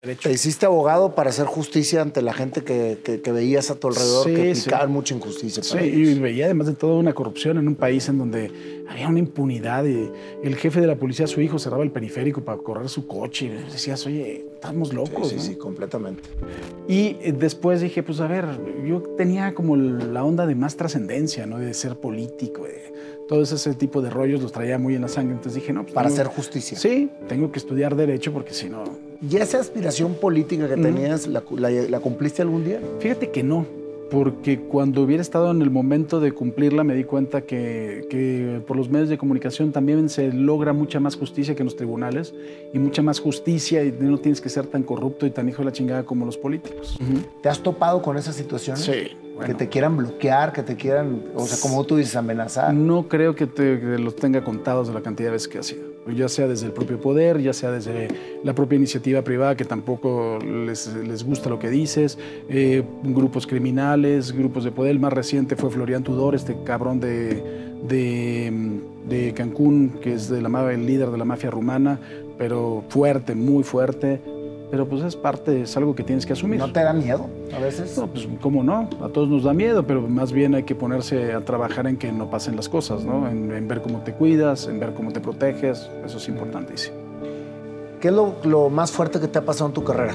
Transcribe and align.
Te 0.00 0.30
hiciste 0.30 0.64
abogado 0.64 1.16
para 1.16 1.30
hacer 1.30 1.46
justicia 1.46 2.02
ante 2.02 2.22
la 2.22 2.32
gente 2.32 2.62
que, 2.62 3.00
que, 3.02 3.32
veías 3.32 3.68
a 3.72 3.74
tu 3.74 3.88
alrededor 3.88 4.26
que 4.26 4.52
aplicaban 4.52 4.92
mucha 4.92 5.12
injusticia. 5.12 5.60
sí, 5.64 5.76
y 5.76 6.14
veía 6.20 6.44
además 6.44 6.68
de 6.68 6.74
todo 6.74 7.00
una 7.00 7.14
corrupción 7.14 7.58
en 7.58 7.66
un 7.66 7.74
país 7.74 8.08
en 8.08 8.18
donde 8.18 8.84
había 8.88 9.08
una 9.08 9.18
impunidad. 9.18 9.84
Y 9.86 10.08
el 10.44 10.54
jefe 10.54 10.80
de 10.80 10.86
la 10.86 10.94
policía, 10.94 11.26
su 11.26 11.40
hijo, 11.40 11.58
cerraba 11.58 11.82
el 11.82 11.90
periférico 11.90 12.44
para 12.44 12.58
correr 12.58 12.88
su 12.88 13.08
coche. 13.08 13.46
Y 13.46 13.48
decías, 13.48 14.06
oye, 14.06 14.46
estamos 14.54 14.94
locos. 14.94 15.30
Sí, 15.30 15.40
sí, 15.40 15.56
completamente. 15.56 16.22
Y 16.86 17.16
eh, 17.20 17.34
después 17.36 17.80
dije, 17.80 18.04
pues 18.04 18.20
a 18.20 18.28
ver, 18.28 18.46
yo 18.86 19.02
tenía 19.16 19.52
como 19.52 19.74
la 19.74 20.22
onda 20.22 20.46
de 20.46 20.54
más 20.54 20.76
trascendencia, 20.76 21.44
¿no? 21.44 21.58
De 21.58 21.74
ser 21.74 21.96
político, 21.96 22.62
de 22.62 22.92
todo 23.26 23.42
ese 23.42 23.74
tipo 23.74 24.00
de 24.00 24.10
rollos 24.10 24.42
los 24.42 24.52
traía 24.52 24.78
muy 24.78 24.94
en 24.94 25.02
la 25.02 25.08
sangre. 25.08 25.34
Entonces 25.34 25.60
dije, 25.60 25.72
no, 25.72 25.82
pues. 25.82 25.92
Para 25.92 26.06
hacer 26.06 26.28
justicia. 26.28 26.78
Sí, 26.78 27.10
tengo 27.26 27.50
que 27.50 27.58
estudiar 27.58 27.96
Derecho 27.96 28.32
porque 28.32 28.54
si 28.54 28.68
no 28.68 29.07
¿Y 29.20 29.36
esa 29.36 29.58
aspiración 29.58 30.14
política 30.14 30.68
que 30.68 30.76
tenías, 30.76 31.26
la, 31.26 31.40
cumpliste 32.00 32.42
algún 32.42 32.64
día? 32.64 32.80
Fíjate 33.00 33.30
que 33.30 33.42
no, 33.42 33.66
porque 34.10 34.60
cuando 34.60 35.02
hubiera 35.02 35.20
estado 35.20 35.50
en 35.50 35.60
el 35.60 35.70
momento 35.70 36.20
de 36.20 36.32
cumplirla 36.32 36.84
me 36.84 36.94
di 36.94 37.04
cuenta 37.04 37.42
que, 37.42 38.06
que, 38.08 38.60
por 38.66 38.76
los 38.76 38.88
medios 38.88 39.08
de 39.08 39.18
comunicación 39.18 39.72
también 39.72 40.08
se 40.08 40.32
logra 40.32 40.72
mucha 40.72 41.00
más 41.00 41.16
justicia 41.16 41.54
que 41.54 41.62
en 41.62 41.66
los 41.66 41.76
tribunales 41.76 42.32
y 42.72 42.78
mucha 42.78 43.02
más 43.02 43.18
justicia 43.18 43.84
y 43.84 43.92
no 43.98 44.18
tienes 44.18 44.40
que 44.40 44.48
ser 44.48 44.66
tan 44.66 44.82
corrupto 44.84 45.26
y 45.26 45.30
tan 45.30 45.48
hijo 45.48 45.58
de 45.58 45.66
la 45.66 45.72
chingada 45.72 46.04
como 46.04 46.24
los 46.24 46.36
políticos. 46.36 46.98
¿Te 47.42 47.48
has 47.48 47.60
topado 47.60 48.00
con 48.02 48.16
esa 48.16 48.32
situación? 48.32 48.76
Sí. 48.76 49.16
Que 49.44 49.54
te 49.54 49.68
quieran 49.68 49.96
bloquear, 49.96 50.52
que 50.52 50.62
te 50.62 50.76
quieran, 50.76 51.22
o 51.34 51.46
sea, 51.46 51.58
como 51.60 51.84
tú 51.84 51.96
dices, 51.96 52.16
amenazar. 52.16 52.74
No 52.74 53.08
creo 53.08 53.34
que, 53.34 53.46
te, 53.46 53.80
que 53.80 53.98
los 53.98 54.16
tenga 54.16 54.42
contados 54.42 54.88
de 54.88 54.94
la 54.94 55.00
cantidad 55.00 55.28
de 55.28 55.32
veces 55.32 55.48
que 55.48 55.58
ha 55.58 55.62
sido 55.62 55.98
ya 56.14 56.28
sea 56.28 56.46
desde 56.46 56.66
el 56.66 56.72
propio 56.72 57.00
poder, 57.00 57.40
ya 57.40 57.52
sea 57.52 57.70
desde 57.70 58.08
la 58.42 58.54
propia 58.54 58.76
iniciativa 58.76 59.22
privada 59.22 59.56
que 59.56 59.64
tampoco 59.64 60.38
les, 60.38 60.86
les 60.94 61.24
gusta 61.24 61.50
lo 61.50 61.58
que 61.58 61.70
dices, 61.70 62.18
eh, 62.48 62.82
grupos 63.02 63.46
criminales, 63.46 64.32
grupos 64.32 64.64
de 64.64 64.72
poder. 64.72 64.92
El 64.92 65.00
más 65.00 65.12
reciente 65.12 65.56
fue 65.56 65.70
Florian 65.70 66.02
Tudor, 66.02 66.34
este 66.34 66.56
cabrón 66.64 67.00
de, 67.00 67.76
de, 67.86 68.80
de 69.08 69.34
Cancún, 69.34 69.98
que 70.00 70.14
es 70.14 70.28
de 70.28 70.40
la, 70.40 70.72
el 70.72 70.86
líder 70.86 71.10
de 71.10 71.18
la 71.18 71.24
mafia 71.24 71.50
rumana, 71.50 72.00
pero 72.38 72.84
fuerte, 72.88 73.34
muy 73.34 73.64
fuerte 73.64 74.20
pero 74.70 74.86
pues 74.86 75.02
es 75.02 75.16
parte, 75.16 75.62
es 75.62 75.76
algo 75.76 75.94
que 75.94 76.02
tienes 76.02 76.26
que 76.26 76.32
asumir. 76.32 76.58
¿No 76.58 76.72
te 76.72 76.80
da 76.80 76.92
miedo 76.92 77.28
a 77.54 77.58
veces? 77.58 77.96
No, 77.96 78.06
pues 78.06 78.28
cómo 78.40 78.62
no, 78.62 78.88
a 79.02 79.08
todos 79.08 79.28
nos 79.28 79.44
da 79.44 79.54
miedo, 79.54 79.86
pero 79.86 80.02
más 80.02 80.32
bien 80.32 80.54
hay 80.54 80.64
que 80.64 80.74
ponerse 80.74 81.32
a 81.32 81.40
trabajar 81.40 81.86
en 81.86 81.96
que 81.96 82.12
no 82.12 82.30
pasen 82.30 82.56
las 82.56 82.68
cosas, 82.68 83.04
¿no? 83.04 83.28
En, 83.28 83.68
ver 83.68 83.82
cómo 83.82 84.00
te 84.00 84.12
cuidas, 84.12 84.66
en 84.66 84.80
ver 84.80 84.94
cómo 84.94 85.12
te 85.12 85.20
proteges, 85.20 85.90
eso 86.04 86.18
es 86.18 86.28
importantísimo. 86.28 86.96
¿Qué 88.00 88.08
es 88.08 88.14
lo, 88.14 88.36
lo 88.44 88.70
más 88.70 88.92
fuerte 88.92 89.20
que 89.20 89.28
te 89.28 89.38
ha 89.38 89.44
pasado 89.44 89.68
en 89.68 89.74
tu 89.74 89.84
carrera? 89.84 90.14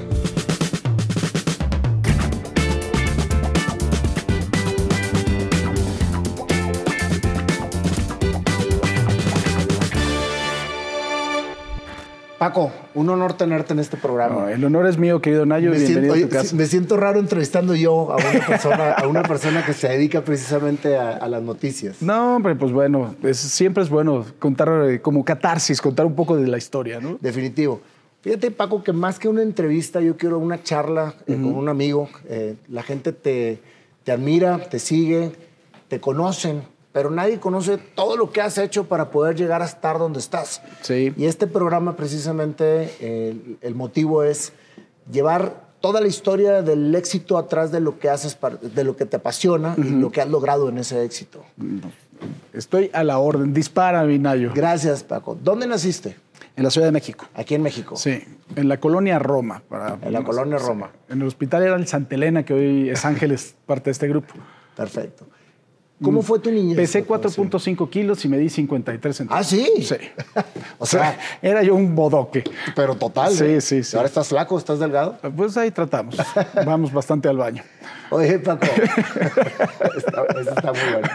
Paco, 12.44 12.74
un 12.94 13.10
honor 13.10 13.38
tenerte 13.38 13.72
en 13.72 13.80
este 13.80 13.96
programa. 13.96 14.52
el 14.52 14.66
honor 14.66 14.86
es 14.88 14.98
mío, 14.98 15.22
querido 15.22 15.46
Nayo. 15.46 15.72
Me 15.72 15.78
bienvenido 15.78 16.14
siento, 16.14 16.28
a 16.28 16.30
tu 16.30 16.44
casa. 16.44 16.56
Me 16.58 16.66
siento 16.66 16.98
raro 16.98 17.22
entrevistando 17.22 17.74
yo 17.74 18.12
a 18.12 18.18
una 18.18 18.46
persona, 18.46 18.92
a 18.92 19.08
una 19.08 19.24
persona 19.24 19.66
que 19.66 19.72
se 19.72 19.88
dedica 19.88 20.26
precisamente 20.26 20.98
a, 20.98 21.26
las 21.30 21.42
noticias. 21.42 22.02
No, 22.02 22.36
hombre, 22.36 22.54
pues 22.58 22.74
bueno, 22.74 23.16
siempre 23.32 23.82
es 23.82 23.90
bueno 23.90 24.26
contar 24.40 24.90
eh, 24.90 25.00
como 25.00 25.24
catarsis, 25.24 25.80
contar 25.80 26.06
un 26.06 26.16
poco 26.16 26.36
de 26.36 26.46
la 26.46 26.58
historia, 26.58 27.00
¿no? 27.00 27.18
Definitivo. 27.22 27.80
Fíjate, 28.20 28.52
Paco, 28.52 28.84
que 28.84 28.92
más 28.92 29.20
que 29.20 29.30
una 29.30 29.42
entrevista, 29.42 30.02
yo 30.02 30.18
quiero 30.18 30.38
una 30.38 30.62
charla 30.62 31.14
eh, 31.28 31.36
con 31.36 31.56
un 31.56 31.70
amigo. 31.70 32.10
Eh, 32.28 32.56
la 32.68 32.84
gente 32.84 33.14
te, 33.14 33.62
te 34.04 34.12
admira, 34.12 34.58
te 34.58 34.80
sigue, 34.80 35.32
te 35.88 36.02
conocen 36.02 36.64
pero 36.94 37.10
nadie 37.10 37.40
conoce 37.40 37.78
todo 37.78 38.16
lo 38.16 38.32
que 38.32 38.40
has 38.40 38.58
hecho 38.58 38.86
para 38.86 39.10
poder 39.10 39.36
llegar 39.36 39.62
a 39.62 39.66
estar 39.66 39.98
donde 39.98 40.20
estás. 40.20 40.62
Sí. 40.82 41.12
Y 41.18 41.26
este 41.26 41.48
programa 41.48 41.96
precisamente 41.96 43.58
el, 43.62 43.76
motivo 43.76 44.24
es 44.24 44.54
llevar 45.12 45.64
toda 45.82 46.00
la 46.00 46.08
historia 46.08 46.62
del 46.62 46.94
éxito 46.96 47.38
atrás 47.38 47.72
de 47.72 47.82
lo 47.82 48.00
que 48.00 48.10
haces, 48.10 48.38
de 48.62 48.84
lo 48.84 48.96
que 48.96 49.06
te 49.06 49.18
apasiona 49.18 49.76
y 49.78 49.90
lo 49.90 50.12
que 50.12 50.22
has 50.22 50.30
logrado 50.30 50.70
en 50.70 50.78
ese 50.78 51.04
éxito. 51.04 51.44
Estoy 52.54 52.92
a 52.94 53.04
la 53.04 53.18
orden. 53.18 53.54
Dispara, 53.54 54.04
Vinayo. 54.04 54.52
Gracias, 54.54 55.04
Paco. 55.04 55.38
¿Dónde 55.44 55.68
naciste? 55.68 56.16
En 56.56 56.64
la 56.64 56.70
Ciudad 56.70 56.88
de 56.88 56.92
México. 56.92 57.26
Aquí 57.34 57.56
en 57.56 57.64
México. 57.64 57.96
Sí, 57.96 58.24
en 58.56 58.70
la 58.70 58.80
colonia 58.80 59.18
Roma. 59.18 59.64
Para, 59.68 59.98
en 60.00 60.14
la 60.14 60.24
colonia 60.24 60.60
Roma. 60.60 60.92
En 61.10 61.22
el 61.22 61.28
hospital 61.28 61.64
era 61.64 61.76
el 61.76 61.88
Santa 61.88 62.14
Elena, 62.14 62.46
que 62.46 62.54
hoy 62.54 62.90
es 62.90 63.04
Ángeles, 63.06 63.56
parte 63.66 63.86
de 63.86 63.92
este 63.94 64.08
grupo. 64.08 64.36
Perfecto. 64.76 65.26
¿Cómo 66.04 66.22
fue 66.22 66.40
tu 66.40 66.52
niñez? 66.52 66.76
Pesé 66.76 67.06
4.5 67.08 67.90
kilos 67.90 68.24
y 68.26 68.28
me 68.28 68.38
di 68.38 68.50
53 68.50 69.16
centímetros. 69.16 69.40
¿Ah, 69.40 69.50
sí? 69.50 69.68
Sí. 69.82 69.96
o 70.78 70.86
sea, 70.86 71.18
era 71.42 71.64
yo 71.64 71.76
un 71.76 71.96
bodoque. 71.96 72.44
Pero 72.76 72.96
total. 72.96 73.32
Sí, 73.32 73.46
¿eh? 73.46 73.62
sí, 73.62 73.84
sí. 73.84 73.96
¿Ahora 73.96 74.08
estás 74.08 74.28
flaco? 74.28 74.58
¿Estás 74.58 74.80
delgado? 74.80 75.18
Pues 75.36 75.58
ahí 75.58 75.72
tratamos. 75.72 76.18
Vamos 76.66 76.92
bastante 76.92 77.28
al 77.30 77.38
baño. 77.38 77.64
Oye, 78.10 78.38
Paco. 78.40 78.66
Eso 79.98 80.52
está 80.52 80.72
muy 80.72 80.92
bueno. 80.92 81.08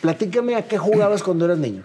Platícame 0.00 0.54
a 0.54 0.62
qué 0.66 0.78
jugabas 0.78 1.22
cuando 1.22 1.44
eras 1.44 1.58
niño. 1.58 1.82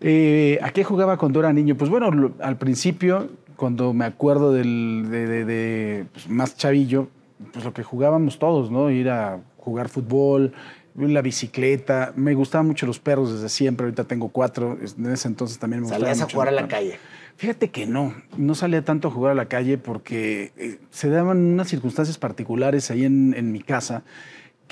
Eh, 0.00 0.58
¿A 0.62 0.70
qué 0.70 0.82
jugaba 0.82 1.16
cuando 1.16 1.40
era 1.40 1.52
niño? 1.52 1.76
Pues 1.76 1.88
bueno, 1.88 2.32
al 2.40 2.56
principio, 2.56 3.28
cuando 3.56 3.92
me 3.92 4.04
acuerdo 4.04 4.52
del, 4.52 5.06
de, 5.10 6.06
pues, 6.12 6.28
más 6.28 6.56
chavillo, 6.56 7.08
pues 7.52 7.64
lo 7.64 7.72
que 7.72 7.84
jugábamos 7.84 8.38
todos, 8.38 8.70
¿no? 8.70 8.90
Ir 8.90 9.10
a 9.10 9.38
jugar 9.62 9.88
fútbol, 9.88 10.52
la 10.96 11.22
bicicleta. 11.22 12.12
Me 12.16 12.34
gustaban 12.34 12.66
mucho 12.66 12.86
los 12.86 12.98
perros 12.98 13.32
desde 13.32 13.48
siempre. 13.48 13.84
Ahorita 13.84 14.04
tengo 14.04 14.28
cuatro. 14.28 14.76
En 14.98 15.12
ese 15.12 15.28
entonces 15.28 15.58
también 15.58 15.80
me 15.80 15.84
gustaba. 15.84 16.00
¿Salías 16.00 16.20
a 16.20 16.32
jugar 16.32 16.48
a 16.48 16.52
la 16.52 16.68
calle? 16.68 16.98
Fíjate 17.36 17.70
que 17.70 17.86
no. 17.86 18.14
No 18.36 18.54
salía 18.54 18.84
tanto 18.84 19.08
a 19.08 19.10
jugar 19.10 19.32
a 19.32 19.34
la 19.34 19.46
calle 19.46 19.78
porque 19.78 20.52
eh, 20.56 20.78
se 20.90 21.08
daban 21.08 21.38
unas 21.38 21.68
circunstancias 21.68 22.18
particulares 22.18 22.90
ahí 22.90 23.04
en, 23.04 23.34
en 23.34 23.52
mi 23.52 23.60
casa 23.60 24.02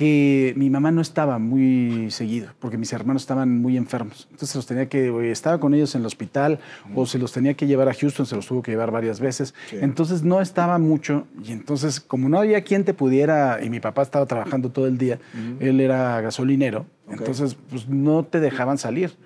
que 0.00 0.54
mi 0.56 0.70
mamá 0.70 0.90
no 0.92 1.02
estaba 1.02 1.38
muy 1.38 2.10
seguido, 2.10 2.48
porque 2.58 2.78
mis 2.78 2.90
hermanos 2.90 3.20
estaban 3.20 3.60
muy 3.60 3.76
enfermos. 3.76 4.28
Entonces 4.30 4.56
los 4.56 4.64
tenía 4.64 4.88
que, 4.88 5.30
estaba 5.30 5.60
con 5.60 5.74
ellos 5.74 5.94
en 5.94 6.00
el 6.00 6.06
hospital 6.06 6.58
o 6.94 7.04
se 7.04 7.18
los 7.18 7.32
tenía 7.32 7.52
que 7.52 7.66
llevar 7.66 7.86
a 7.90 7.92
Houston, 7.92 8.24
se 8.24 8.34
los 8.34 8.46
tuvo 8.46 8.62
que 8.62 8.70
llevar 8.70 8.92
varias 8.92 9.20
veces. 9.20 9.52
Entonces 9.72 10.22
no 10.22 10.40
estaba 10.40 10.78
mucho 10.78 11.26
y 11.44 11.52
entonces 11.52 12.00
como 12.00 12.30
no 12.30 12.38
había 12.38 12.64
quien 12.64 12.86
te 12.86 12.94
pudiera, 12.94 13.62
y 13.62 13.68
mi 13.68 13.78
papá 13.78 14.00
estaba 14.00 14.24
trabajando 14.24 14.70
todo 14.70 14.86
el 14.86 14.96
día, 14.96 15.18
él 15.58 15.78
era 15.82 16.18
gasolinero, 16.22 16.86
entonces 17.10 17.54
pues 17.68 17.86
no 17.86 18.24
te 18.24 18.40
dejaban 18.40 18.78
salir, 18.78 19.18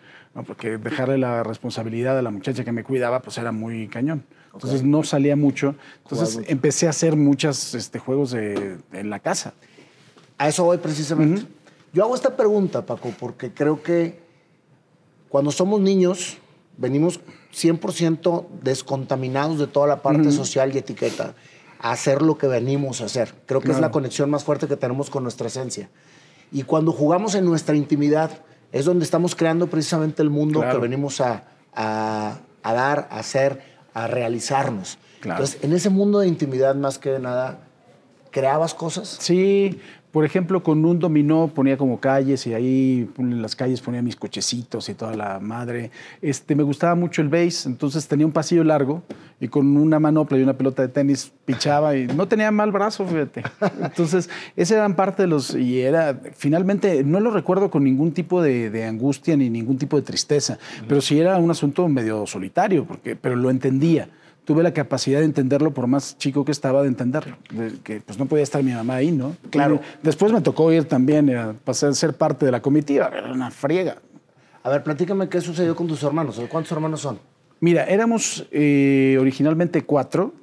porque 0.44 0.78
dejarle 0.78 1.18
la 1.18 1.44
responsabilidad 1.44 2.18
a 2.18 2.22
la 2.22 2.32
muchacha 2.32 2.64
que 2.64 2.72
me 2.72 2.82
cuidaba 2.82 3.22
pues 3.22 3.38
era 3.38 3.52
muy 3.52 3.86
cañón. 3.86 4.24
Entonces 4.52 4.82
no 4.82 5.04
salía 5.04 5.36
mucho. 5.36 5.76
Entonces 6.02 6.40
empecé 6.48 6.88
a 6.88 6.90
hacer 6.90 7.14
muchos 7.14 7.76
este, 7.76 8.00
juegos 8.00 8.34
en 8.34 9.10
la 9.10 9.20
casa. 9.20 9.54
A 10.44 10.48
eso 10.48 10.64
voy 10.64 10.76
precisamente. 10.76 11.46
Yo 11.94 12.04
hago 12.04 12.14
esta 12.14 12.36
pregunta, 12.36 12.84
Paco, 12.84 13.14
porque 13.18 13.54
creo 13.54 13.82
que 13.82 14.20
cuando 15.30 15.50
somos 15.50 15.80
niños 15.80 16.36
venimos 16.76 17.18
100% 17.54 18.44
descontaminados 18.62 19.58
de 19.58 19.68
toda 19.68 19.86
la 19.86 20.02
parte 20.02 20.30
social 20.32 20.74
y 20.74 20.78
etiqueta 20.78 21.34
a 21.78 21.92
hacer 21.92 22.20
lo 22.20 22.36
que 22.36 22.46
venimos 22.46 23.00
a 23.00 23.06
hacer. 23.06 23.32
Creo 23.46 23.62
que 23.62 23.72
es 23.72 23.80
la 23.80 23.90
conexión 23.90 24.28
más 24.28 24.44
fuerte 24.44 24.68
que 24.68 24.76
tenemos 24.76 25.08
con 25.08 25.22
nuestra 25.22 25.46
esencia. 25.46 25.88
Y 26.52 26.64
cuando 26.64 26.92
jugamos 26.92 27.34
en 27.36 27.46
nuestra 27.46 27.74
intimidad 27.74 28.42
es 28.70 28.84
donde 28.84 29.06
estamos 29.06 29.34
creando 29.34 29.68
precisamente 29.68 30.20
el 30.20 30.28
mundo 30.28 30.60
que 30.60 30.76
venimos 30.76 31.22
a, 31.22 31.44
a, 31.72 32.38
dar, 32.62 33.08
a 33.10 33.18
hacer, 33.18 33.62
a 33.94 34.08
realizarnos. 34.08 34.98
Entonces, 35.22 35.56
en 35.62 35.72
ese 35.72 35.88
mundo 35.88 36.18
de 36.18 36.28
intimidad 36.28 36.74
más 36.74 36.98
que 36.98 37.18
nada, 37.18 37.60
¿creabas 38.30 38.74
cosas? 38.74 39.08
Sí, 39.20 39.80
por 40.14 40.24
ejemplo, 40.24 40.62
con 40.62 40.84
un 40.84 41.00
dominó 41.00 41.50
ponía 41.52 41.76
como 41.76 41.98
calles 41.98 42.46
y 42.46 42.54
ahí 42.54 43.10
en 43.18 43.42
las 43.42 43.56
calles 43.56 43.80
ponía 43.80 44.00
mis 44.00 44.14
cochecitos 44.14 44.88
y 44.88 44.94
toda 44.94 45.16
la 45.16 45.40
madre. 45.40 45.90
Este, 46.22 46.54
me 46.54 46.62
gustaba 46.62 46.94
mucho 46.94 47.20
el 47.20 47.28
base, 47.28 47.68
entonces 47.68 48.06
tenía 48.06 48.24
un 48.24 48.30
pasillo 48.30 48.62
largo 48.62 49.02
y 49.40 49.48
con 49.48 49.76
una 49.76 49.98
manopla 49.98 50.38
y 50.38 50.42
una 50.44 50.56
pelota 50.56 50.82
de 50.82 50.88
tenis 50.88 51.32
pichaba 51.44 51.96
y 51.96 52.06
no 52.06 52.28
tenía 52.28 52.52
mal 52.52 52.70
brazo, 52.70 53.04
fíjate. 53.04 53.42
Entonces, 53.82 54.30
ese 54.54 54.74
eran 54.76 54.94
parte 54.94 55.22
de 55.22 55.26
los... 55.26 55.52
Y 55.52 55.80
era, 55.80 56.20
finalmente, 56.36 57.02
no 57.02 57.18
lo 57.18 57.32
recuerdo 57.32 57.68
con 57.68 57.82
ningún 57.82 58.12
tipo 58.12 58.40
de, 58.40 58.86
angustia 58.86 59.36
ni 59.36 59.50
ningún 59.50 59.78
tipo 59.78 59.96
de 59.96 60.02
tristeza, 60.04 60.60
pero 60.86 61.00
sí 61.00 61.18
era 61.18 61.38
un 61.38 61.50
asunto 61.50 61.88
medio 61.88 62.24
solitario, 62.24 62.84
porque, 62.84 63.16
pero 63.16 63.34
lo 63.34 63.50
entendía 63.50 64.08
tuve 64.44 64.62
la 64.62 64.72
capacidad 64.72 65.20
de 65.20 65.24
entenderlo 65.24 65.72
por 65.72 65.86
más 65.86 66.18
chico 66.18 66.44
que 66.44 66.52
estaba 66.52 66.82
de 66.82 66.88
entenderlo, 66.88 67.36
que 67.82 68.00
pues 68.00 68.18
no 68.18 68.26
podía 68.26 68.42
estar 68.42 68.62
mi 68.62 68.72
mamá 68.72 68.96
ahí, 68.96 69.10
¿no? 69.10 69.36
Claro. 69.50 69.80
después 70.02 70.32
me 70.32 70.40
tocó 70.40 70.72
ir 70.72 70.84
también 70.84 71.34
a 71.34 71.52
pasar 71.52 71.90
a 71.90 71.94
ser 71.94 72.14
parte 72.14 72.46
de 72.46 72.52
la 72.52 72.60
comitiva, 72.60 73.10
era 73.14 73.32
una 73.32 73.50
friega. 73.50 73.96
A 74.62 74.70
ver, 74.70 74.82
platícame 74.82 75.28
qué 75.28 75.40
sucedió 75.40 75.74
con 75.76 75.86
tus 75.86 76.02
hermanos, 76.02 76.40
¿cuántos 76.50 76.72
hermanos 76.72 77.00
son? 77.00 77.18
Mira, 77.60 77.84
éramos 77.84 78.46
eh, 78.50 79.16
originalmente 79.20 79.82
cuatro, 79.82 80.34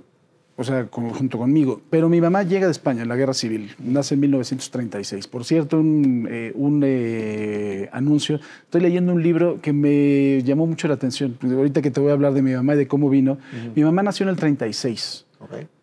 o 0.57 0.63
sea, 0.63 0.87
junto 0.91 1.37
conmigo, 1.37 1.81
pero 1.89 2.09
mi 2.09 2.21
mamá 2.21 2.43
llega 2.43 2.65
de 2.67 2.71
España 2.71 3.01
en 3.03 3.09
la 3.09 3.15
guerra 3.15 3.33
civil, 3.33 3.71
nace 3.79 4.15
en 4.15 4.19
1936. 4.21 5.27
Por 5.27 5.43
cierto, 5.45 5.79
un, 5.79 6.27
eh, 6.29 6.53
eh, 6.83 7.89
anuncio, 7.91 8.39
estoy 8.63 8.81
leyendo 8.81 9.13
un 9.13 9.23
libro 9.23 9.59
que 9.61 9.73
me 9.73 10.43
llamó 10.43 10.67
mucho 10.67 10.87
la 10.87 10.95
atención, 10.95 11.37
ahorita 11.41 11.81
que 11.81 11.89
te 11.89 11.99
voy 11.99 12.09
a 12.09 12.13
hablar 12.13 12.33
de 12.33 12.41
mi 12.41 12.53
mamá 12.53 12.75
y 12.75 12.77
de 12.77 12.87
cómo 12.87 13.09
vino. 13.09 13.37
Mi 13.75 13.83
mamá 13.83 14.03
nació 14.03 14.25
en 14.25 14.29
el 14.29 14.35
36 14.35 15.25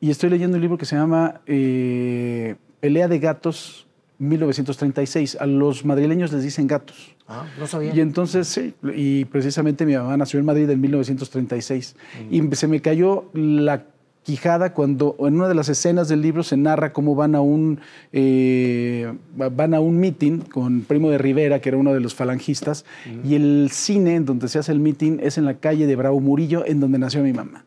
y 0.00 0.10
estoy 0.10 0.30
leyendo 0.30 0.56
un 0.56 0.60
libro 0.60 0.78
que 0.78 0.86
se 0.86 0.96
llama 0.96 1.40
Pelea 1.46 3.08
de 3.08 3.18
Gatos 3.18 3.88
1936. 4.18 5.38
A 5.40 5.46
los 5.46 5.84
madrileños 5.84 6.32
les 6.32 6.42
dicen 6.42 6.66
gatos. 6.66 7.14
Ah, 7.26 7.46
no 7.58 7.66
sabía. 7.66 7.94
Y 7.94 8.00
entonces, 8.00 8.48
sí, 8.48 8.74
y 8.94 9.24
precisamente 9.26 9.86
mi 9.86 9.94
mamá 9.94 10.16
nació 10.16 10.40
en 10.40 10.46
Madrid 10.46 10.68
en 10.70 10.80
1936. 10.80 11.96
Y 12.30 12.42
se 12.54 12.68
me 12.68 12.80
cayó 12.80 13.30
la 13.32 13.84
quijada 14.28 14.74
cuando 14.74 15.16
en 15.20 15.36
una 15.36 15.48
de 15.48 15.54
las 15.54 15.70
escenas 15.70 16.06
del 16.06 16.20
libro 16.20 16.42
se 16.42 16.58
narra 16.58 16.92
cómo 16.92 17.14
van 17.14 17.34
a 17.34 17.40
un 17.40 17.80
eh, 18.12 19.10
van 19.34 19.72
a 19.72 19.80
un 19.80 19.98
meeting 19.98 20.40
con 20.40 20.82
Primo 20.82 21.08
de 21.08 21.16
Rivera, 21.16 21.62
que 21.62 21.70
era 21.70 21.78
uno 21.78 21.94
de 21.94 22.00
los 22.00 22.14
falangistas, 22.14 22.84
y 23.24 23.36
el 23.36 23.70
cine 23.72 24.16
en 24.16 24.26
donde 24.26 24.48
se 24.48 24.58
hace 24.58 24.70
el 24.70 24.80
meeting 24.80 25.16
es 25.22 25.38
en 25.38 25.46
la 25.46 25.54
calle 25.54 25.86
de 25.86 25.96
Bravo 25.96 26.20
Murillo, 26.20 26.66
en 26.66 26.78
donde 26.78 26.98
nació 26.98 27.22
mi 27.22 27.32
mamá. 27.32 27.64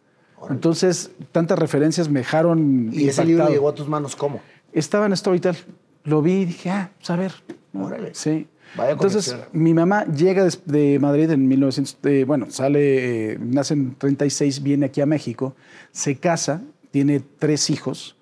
Entonces, 0.52 1.10
tantas 1.32 1.58
referencias 1.58 2.10
me 2.10 2.20
dejaron. 2.20 2.92
¿Y 2.94 3.08
ese 3.08 3.26
libro 3.26 3.50
llegó 3.50 3.70
a 3.70 3.74
tus 3.74 3.88
manos 3.88 4.16
cómo? 4.16 4.40
Estaba 4.72 5.08
en 5.08 5.18
Storytel. 5.18 5.56
Lo 6.04 6.22
vi 6.22 6.42
y 6.42 6.46
dije, 6.46 6.70
ah, 6.70 6.92
pues 7.00 7.10
a 7.10 7.16
ver. 7.16 7.32
Órale. 7.74 8.14
Sí. 8.14 8.48
Vaya 8.76 8.92
Entonces, 8.92 9.36
mi 9.52 9.74
mamá 9.74 10.06
llega 10.06 10.48
de, 10.66 11.00
Madrid 11.00 11.30
en 11.32 11.48
1900, 11.48 12.26
bueno, 12.26 12.48
sale, 12.50 13.34
eh, 13.34 13.38
nace 13.40 13.74
en 13.74 13.96
36, 13.96 14.64
viene 14.64 14.86
aquí 14.86 15.02
a 15.02 15.06
México, 15.06 15.56
se 15.92 16.16
casa, 16.18 16.62
tiene 16.92 17.22
tres 17.40 17.70
hijos, 17.70 18.16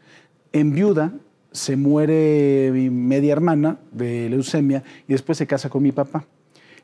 en 0.52 0.74
viuda, 0.74 1.14
se 1.52 1.76
muere 1.76 2.72
mi 2.74 2.90
media 2.90 3.34
hermana 3.34 3.78
de 3.92 4.30
leucemia 4.30 4.84
y 5.08 5.14
después 5.14 5.38
se 5.38 5.48
casa 5.48 5.70
con 5.70 5.84
mi 5.84 5.92
papá. 5.92 6.26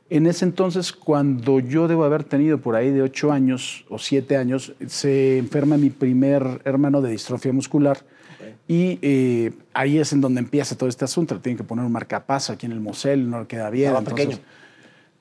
En 0.10 0.28
ese 0.28 0.46
entonces, 0.46 0.92
cuando 0.92 1.60
yo 1.60 1.88
debo 1.88 2.04
haber 2.04 2.24
tenido 2.24 2.60
por 2.60 2.76
ahí 2.76 2.92
de 2.92 3.02
ocho 3.02 3.32
años 3.32 3.86
o 3.90 3.98
siete 3.98 4.38
años, 4.38 4.74
se 4.86 5.40
enferma 5.40 5.78
mi 5.78 5.90
primer 5.90 6.62
hermano 6.64 7.02
de 7.02 7.10
distrofia 7.10 7.52
muscular 7.52 7.98
y 8.68 8.98
eh, 9.02 9.54
ahí 9.74 10.00
es 10.00 10.12
en 10.14 10.22
donde 10.22 10.40
empieza 10.40 10.76
todo 10.76 10.90
este 10.90 11.06
asunto. 11.06 11.40
Tienen 11.40 11.58
que 11.58 11.64
poner 11.64 11.86
un 11.86 11.92
marcapaso 11.92 12.54
aquí 12.54 12.66
en 12.66 12.72
el 12.72 12.80
Mosel, 12.80 13.30
no 13.30 13.42
le 13.42 13.48
queda 13.48 13.70
bien. 13.70 13.90
Estaba 13.90 14.06
pequeño. 14.06 14.38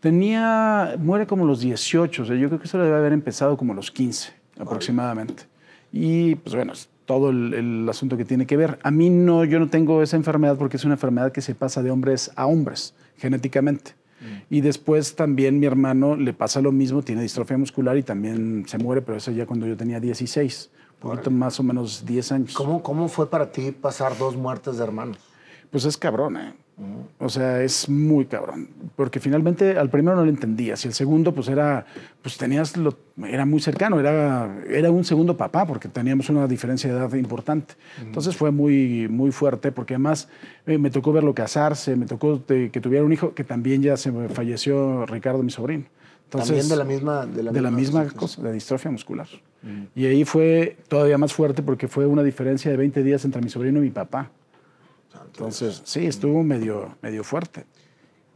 Tenía, 0.01 0.97
muere 0.99 1.27
como 1.27 1.47
los 1.47 1.61
18, 1.61 2.23
o 2.23 2.25
sea, 2.27 2.37
yo 2.37 2.49
creo 2.49 2.59
que 2.59 2.67
eso 2.67 2.79
debe 2.79 2.97
haber 2.97 3.13
empezado 3.13 3.57
como 3.57 3.75
los 3.75 3.91
15 3.91 4.33
aproximadamente. 4.59 5.45
Y 5.93 6.35
pues 6.37 6.55
bueno, 6.55 6.73
es 6.73 6.89
todo 7.07 7.31
el, 7.31 7.87
asunto 7.89 8.17
que 8.17 8.25
tiene 8.25 8.47
que 8.47 8.57
ver. 8.57 8.79
A 8.83 8.91
mí 8.91 9.11
no, 9.11 9.45
yo 9.45 9.59
no 9.59 9.69
tengo 9.69 10.03
esa 10.03 10.17
enfermedad 10.17 10.57
porque 10.57 10.77
es 10.77 10.85
una 10.85 10.95
enfermedad 10.95 11.33
que 11.33 11.41
se 11.41 11.55
pasa 11.55 11.83
de 11.83 11.91
hombres 11.91 12.31
a 12.37 12.47
hombres 12.47 12.95
genéticamente. 13.17 13.93
Mm. 14.21 14.55
Y 14.55 14.61
después 14.63 15.17
también 15.17 15.59
mi 15.59 15.67
hermano 15.67 16.17
le 16.17 16.33
pasa 16.33 16.61
lo 16.61 16.73
mismo, 16.73 17.03
tiene 17.03 17.23
distrofia 17.23 17.59
muscular 17.59 17.97
y 17.97 18.03
también 18.03 18.65
se 18.67 18.79
muere, 18.79 19.03
pero 19.03 19.19
eso 19.19 19.31
ya 19.31 19.47
cuando 19.47 19.67
yo 19.67 19.77
tenía 19.77 20.01
16 20.01 20.71
poquito 21.11 21.31
más 21.31 21.59
o 21.61 21.63
menos 21.63 22.05
10 22.05 22.33
años. 22.33 22.55
¿Cómo, 22.55 22.83
¿Cómo 22.83 23.09
fue 23.09 23.29
para 23.31 23.51
ti 23.53 23.71
pasar 23.71 24.17
dos 24.19 24.37
muertes 24.37 24.79
de 24.79 24.85
hermanos? 24.85 25.19
Pues 25.71 25.85
es 25.85 25.97
cabrón, 25.97 26.37
¿eh? 26.37 26.55
O 27.19 27.29
sea, 27.29 27.63
es 27.63 27.89
muy 27.89 28.25
cabrón. 28.27 28.69
Porque 28.97 29.21
finalmente 29.21 29.79
al 29.79 29.91
primero 29.91 30.17
no 30.17 30.25
lo 30.25 30.31
entendías 30.31 30.85
y 30.85 30.89
el 30.89 30.95
segundo, 30.95 31.33
pues 31.33 31.49
era, 31.49 31.87
pues 32.21 32.37
tenías, 32.37 32.77
lo, 32.77 32.97
era 33.25 33.47
muy 33.47 33.61
cercano, 33.61 34.01
era, 34.01 34.63
era 34.69 34.91
un 34.91 35.05
segundo 35.05 35.37
papá 35.37 35.67
porque 35.67 35.89
teníamos 35.89 36.29
una 36.31 36.47
diferencia 36.49 36.93
de 36.93 36.99
edad 36.99 37.13
importante. 37.15 37.75
Entonces 38.01 38.37
fue 38.37 38.51
muy, 38.51 39.07
muy 39.09 39.31
fuerte 39.31 39.71
porque 39.73 39.95
además 39.95 40.29
eh, 40.67 40.79
me 40.79 40.91
tocó 40.91 41.13
verlo 41.13 41.35
casarse, 41.35 41.95
me 41.97 42.07
tocó 42.07 42.45
que 42.45 42.81
tuviera 42.81 43.05
un 43.05 43.13
hijo 43.13 43.35
que 43.35 43.45
también 43.45 43.83
ya 43.83 43.97
se 43.97 44.13
falleció 44.29 45.07
Ricardo, 45.07 45.43
mi 45.43 45.51
sobrino. 45.51 45.85
También 46.39 46.69
de 46.69 46.77
la 46.77 46.85
misma... 46.85 47.27
De 47.27 47.43
la, 47.43 47.71
misma, 47.71 48.07
cosa, 48.11 48.43
de 48.43 48.53
distrofia 48.53 48.91
muscular. 48.91 49.29
Mm. 49.63 49.85
Y 49.95 50.07
ahí 50.07 50.25
fue 50.25 50.77
todavía 50.89 51.19
más 51.19 51.33
fuerte 51.33 51.63
porque 51.63 51.89
fue 51.89 52.07
una 52.07 52.23
diferencia 52.23 52.71
de 52.71 52.77
20 52.77 53.03
días 53.03 53.25
entre 53.25 53.41
mi 53.41 53.49
sobrino 53.49 53.79
y 53.81 53.83
mi 53.83 53.91
papá. 53.91 54.31
Entonces, 55.27 55.83
sí, 55.85 56.07
estuvo 56.07 56.43
medio, 56.43 56.97
medio 57.03 57.25
fuerte. 57.25 57.67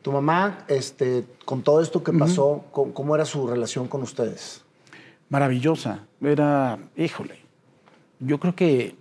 Tu 0.03 0.12
mamá, 0.12 0.65
este, 0.69 1.25
con 1.45 1.62
todo 1.62 1.81
esto 1.81 2.03
que 2.03 2.12
pasó, 2.12 2.65
¿cómo, 2.73 3.15
era 3.15 3.25
su 3.25 3.47
relación 3.47 3.89
con 3.89 4.03
ustedes? 4.03 4.62
Maravillosa. 5.29 6.06
Era, 6.21 6.79
híjole, 6.97 7.39
yo 8.21 8.39
creo 8.41 8.55
que 8.55 8.97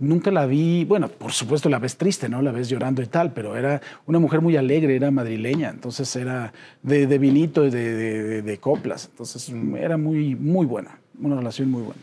nunca 0.00 0.30
la 0.30 0.46
vi, 0.46 0.84
bueno, 0.84 1.08
por 1.08 1.32
supuesto 1.32 1.68
la 1.68 1.78
ves 1.78 1.96
triste, 1.96 2.28
¿no? 2.28 2.42
La 2.42 2.50
ves 2.50 2.68
llorando 2.68 3.02
y 3.02 3.06
tal, 3.06 3.32
pero 3.32 3.56
era 3.56 3.80
una 4.06 4.18
mujer 4.18 4.40
muy 4.40 4.56
alegre, 4.56 4.96
era 4.96 5.10
madrileña, 5.10 5.68
entonces 5.68 6.14
era 6.16 6.52
de, 6.82 7.06
de 7.06 7.18
vinito, 7.18 7.62
de, 7.62 7.70
de, 7.70 8.42
de, 8.42 8.58
coplas, 8.58 9.08
entonces 9.10 9.52
era 9.78 9.96
muy, 9.96 10.34
muy 10.34 10.66
buena, 10.66 10.98
una 11.20 11.36
relación 11.36 11.70
muy 11.70 11.82
buena. 11.82 12.00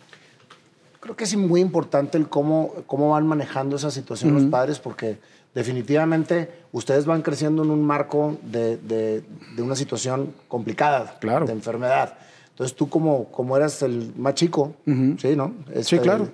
Creo 0.99 1.15
que 1.15 1.23
es 1.23 1.35
muy 1.35 1.59
importante 1.59 2.17
el 2.17 2.29
cómo, 2.29 2.73
cómo 2.85 3.11
van 3.11 3.27
manejando 3.27 3.75
esa 3.75 3.91
situación 3.91 4.33
los 4.33 4.45
padres, 4.45 4.79
porque 4.79 5.17
definitivamente 5.55 6.51
ustedes 6.71 7.05
van 7.05 7.21
creciendo 7.21 7.63
en 7.63 7.71
un 7.71 7.83
marco 7.83 8.37
de, 8.43 9.23
una 9.57 9.75
situación 9.75 10.33
complicada, 10.47 11.17
claro. 11.19 11.45
de 11.45 11.53
enfermedad. 11.53 12.17
Entonces 12.49 12.75
tú 12.75 12.89
como, 12.89 13.25
como 13.25 13.55
eras 13.55 13.81
el 13.81 14.13
más 14.17 14.35
chico, 14.35 14.75
¿sí, 14.85 15.35
no? 15.35 15.53
sí, 15.67 15.79
este, 15.79 15.99
claro 15.99 16.29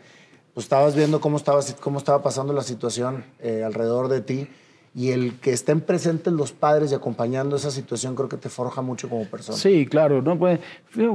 pues 0.54 0.66
estabas 0.66 0.96
viendo 0.96 1.20
cómo 1.20 1.38
estaba, 1.38 1.62
cómo 1.80 1.98
estaba 1.98 2.22
pasando 2.22 2.54
la 2.54 2.64
situación 2.64 3.24
eh, 3.40 3.64
alrededor 3.64 4.08
de 4.08 4.22
ti 4.22 4.48
y 4.96 5.10
el 5.10 5.40
que 5.40 5.52
estén 5.52 5.82
presentes 5.82 6.32
los 6.32 6.52
padres 6.52 6.92
y 6.92 6.96
acompañando 6.96 7.56
esa 7.56 7.72
situación 7.72 8.16
creo 8.16 8.30
que 8.30 8.38
te 8.38 8.50
forja 8.50 8.84
mucho 8.84 9.10
como 9.10 9.26
persona. 9.26 9.58
Sí, 9.58 9.88
claro. 9.88 10.22
¿no? 10.22 10.38
Pues, 10.38 10.60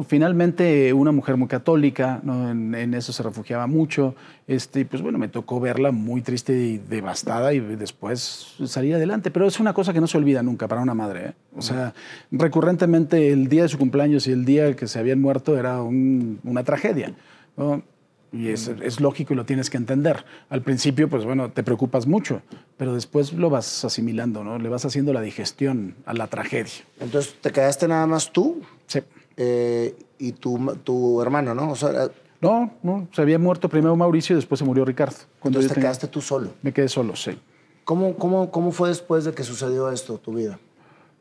finalmente 0.09 0.93
una 0.93 1.13
mujer 1.13 1.37
muy 1.37 1.47
católica, 1.47 2.21
¿no? 2.25 2.51
en, 2.51 2.95
eso 2.95 3.13
se 3.13 3.23
refugiaba 3.23 3.69
mucho. 3.69 4.17
Este, 4.49 4.85
pues 4.85 5.01
bueno, 5.01 5.19
me 5.19 5.29
tocó 5.29 5.61
verla 5.61 5.93
muy 5.93 6.23
triste 6.23 6.55
y 6.55 6.79
devastada 6.79 7.53
y 7.53 7.61
después 7.61 8.57
salir 8.67 8.97
adelante. 8.97 9.31
Pero 9.31 9.47
es 9.47 9.61
una 9.61 9.73
cosa 9.73 9.93
que 9.93 10.01
no 10.01 10.09
se 10.09 10.19
olvida 10.19 10.43
nunca 10.43 10.67
para 10.67 10.81
una 10.81 10.95
madre. 10.95 11.27
¿eh? 11.27 11.33
O 11.57 11.63
sea, 11.63 11.95
recurrentemente 12.33 13.31
el 13.31 13.47
día 13.47 13.63
de 13.63 13.69
su 13.69 13.79
cumpleaños 13.79 14.27
y 14.27 14.33
el 14.33 14.45
día 14.45 14.75
que 14.75 14.89
se 14.89 14.99
habían 14.99 15.21
muerto 15.21 15.57
era 15.57 15.83
una 15.83 16.65
tragedia. 16.65 17.15
¿no? 17.57 17.83
Y 18.31 18.49
es, 18.51 19.01
lógico 19.01 19.33
y 19.33 19.37
lo 19.37 19.47
tienes 19.47 19.71
que 19.71 19.79
entender. 19.79 20.25
Al 20.51 20.63
principio, 20.63 21.09
pues 21.09 21.25
bueno, 21.25 21.51
te 21.51 21.63
preocupas 21.63 22.07
mucho, 22.07 22.43
pero 22.77 22.95
después 22.95 23.33
lo 23.33 23.49
vas 23.49 23.85
asimilando, 23.85 24.45
¿no? 24.45 24.59
Le 24.59 24.69
vas 24.69 24.85
haciendo 24.85 25.13
la 25.13 25.23
digestión 25.23 25.95
a 26.05 26.13
la 26.13 26.27
tragedia. 26.27 26.85
Entonces, 27.01 27.37
¿te 27.41 27.51
quedaste 27.51 27.89
nada 27.89 28.07
más 28.07 28.31
tú? 28.31 28.61
Sí. 28.87 29.01
Eh, 29.37 29.97
y 30.19 30.33
tu, 30.33 30.77
tu 30.85 31.23
hermano, 31.23 31.55
¿no? 31.55 31.71
O 31.71 31.77
sea, 31.77 32.11
no, 32.41 32.73
no, 32.83 33.09
se 33.13 33.23
había 33.23 33.39
muerto 33.39 33.69
primero 33.69 33.97
Mauricio 33.97 34.35
y 34.35 34.37
después 34.37 34.59
se 34.59 34.65
murió 34.65 34.85
Ricardo. 34.85 35.17
Cuando 35.41 35.59
Entonces 35.59 35.75
te 35.75 35.81
quedaste 35.81 36.09
tú 36.09 36.21
solo. 36.21 36.53
Me 36.63 36.73
quedé 36.73 36.89
solo, 36.89 37.17
sí. 37.17 37.39
¿Cómo, 37.85 38.15
cómo, 38.17 38.51
¿Cómo 38.51 38.71
fue 38.71 38.91
después 38.91 39.25
de 39.25 39.33
que 39.33 39.43
sucedió 39.43 39.91
esto, 39.91 40.19
tu 40.19 40.35
vida? 40.35 40.59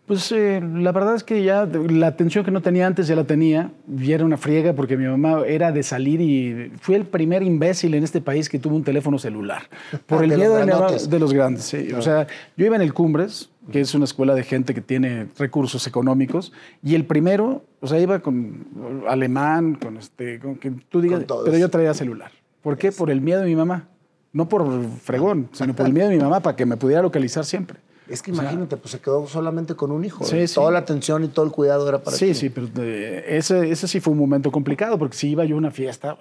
Pues 0.08 0.32
eh, 0.32 0.62
la 0.62 0.94
verdad 0.94 1.16
es 1.16 1.26
que 1.26 1.44
ya 1.44 1.66
la 1.66 2.08
atención 2.08 2.46
que 2.46 2.50
no 2.50 2.62
tenía 2.62 2.88
antes 2.88 3.08
ya 3.08 3.16
la 3.18 3.26
tenía 3.26 3.72
y 4.00 4.14
era 4.14 4.24
una 4.24 4.38
friega 4.38 4.72
porque 4.72 4.96
mi 4.96 5.06
mamá 5.06 5.42
era 5.46 5.74
de 5.74 5.84
salir 5.84 6.22
y 6.22 6.72
fui 6.80 6.96
el 6.96 7.06
primer 7.06 7.44
imbécil 7.44 7.94
en 7.94 8.06
este 8.06 8.22
país 8.22 8.48
que 8.48 8.58
tuvo 8.58 8.78
un 8.78 8.86
teléfono 8.86 9.20
celular 9.20 9.64
por 10.06 10.24
el 10.24 10.34
miedo 10.38 10.56
de, 10.56 11.20
los 11.20 11.34
grandes. 11.34 11.66
Sí. 11.66 11.92
O 11.92 12.02
sea, 12.02 12.26
yo 12.56 12.66
iba 12.66 12.78
en 12.78 12.82
el 12.82 12.94
Cumbres, 12.94 13.50
que 13.70 13.82
es 13.82 13.94
una 13.96 14.06
escuela 14.06 14.34
de 14.34 14.44
gente 14.44 14.74
que 14.74 14.80
tiene 14.80 15.28
recursos 15.38 15.86
económicos 15.88 16.54
y 16.82 16.96
el 16.96 17.04
primero, 17.04 17.66
o 17.82 17.88
sea, 17.88 18.00
iba 18.00 18.20
con 18.20 19.04
alemán, 19.10 19.76
con 19.76 19.98
este, 19.98 20.40
con 20.40 20.56
que 20.56 20.72
tú 20.88 21.02
digas, 21.02 21.26
pero 21.28 21.58
yo 21.58 21.70
traía 21.70 21.94
celular. 21.94 22.32
¿Por 22.62 22.78
qué? 22.78 22.94
Por 22.94 23.12
el 23.12 23.20
miedo 23.20 23.42
de 23.42 23.48
mi 23.48 23.58
mamá. 23.58 23.90
No 24.32 24.48
por 24.48 24.66
fregón, 25.04 25.50
sino 25.52 25.76
por 25.76 25.86
el 25.86 25.92
miedo 25.92 26.08
de 26.08 26.16
mi 26.16 26.24
mamá 26.24 26.40
para 26.40 26.56
que 26.56 26.66
me 26.66 26.78
pudiera 26.78 27.02
localizar 27.02 27.44
siempre. 27.44 27.80
Es 28.10 28.22
que 28.22 28.32
imagínate, 28.32 28.78
pues 28.78 28.92
se 28.92 29.00
quedó 29.00 29.28
solamente 29.28 29.76
con 29.76 29.92
un 29.92 30.06
hijo. 30.06 30.24
Sí, 30.24 30.46
Toda 30.54 30.72
la 30.72 30.80
atención 30.80 31.24
y 31.24 31.28
todo 31.28 31.46
el 31.46 31.52
cuidado 31.52 31.88
era 31.88 32.02
para 32.04 32.16
Sí, 32.16 32.34
sí, 32.34 32.50
pero 32.50 32.68
eh, 32.78 33.26
ese, 33.28 33.70
ese 33.70 33.88
sí 33.88 34.00
fue 34.00 34.14
un 34.14 34.20
momento 34.20 34.52
complicado, 34.52 34.98
porque 34.98 35.18
si 35.18 35.30
iba 35.30 35.44
yo 35.46 35.56
a 35.56 35.58
una 35.58 35.72
fiesta, 35.72 36.18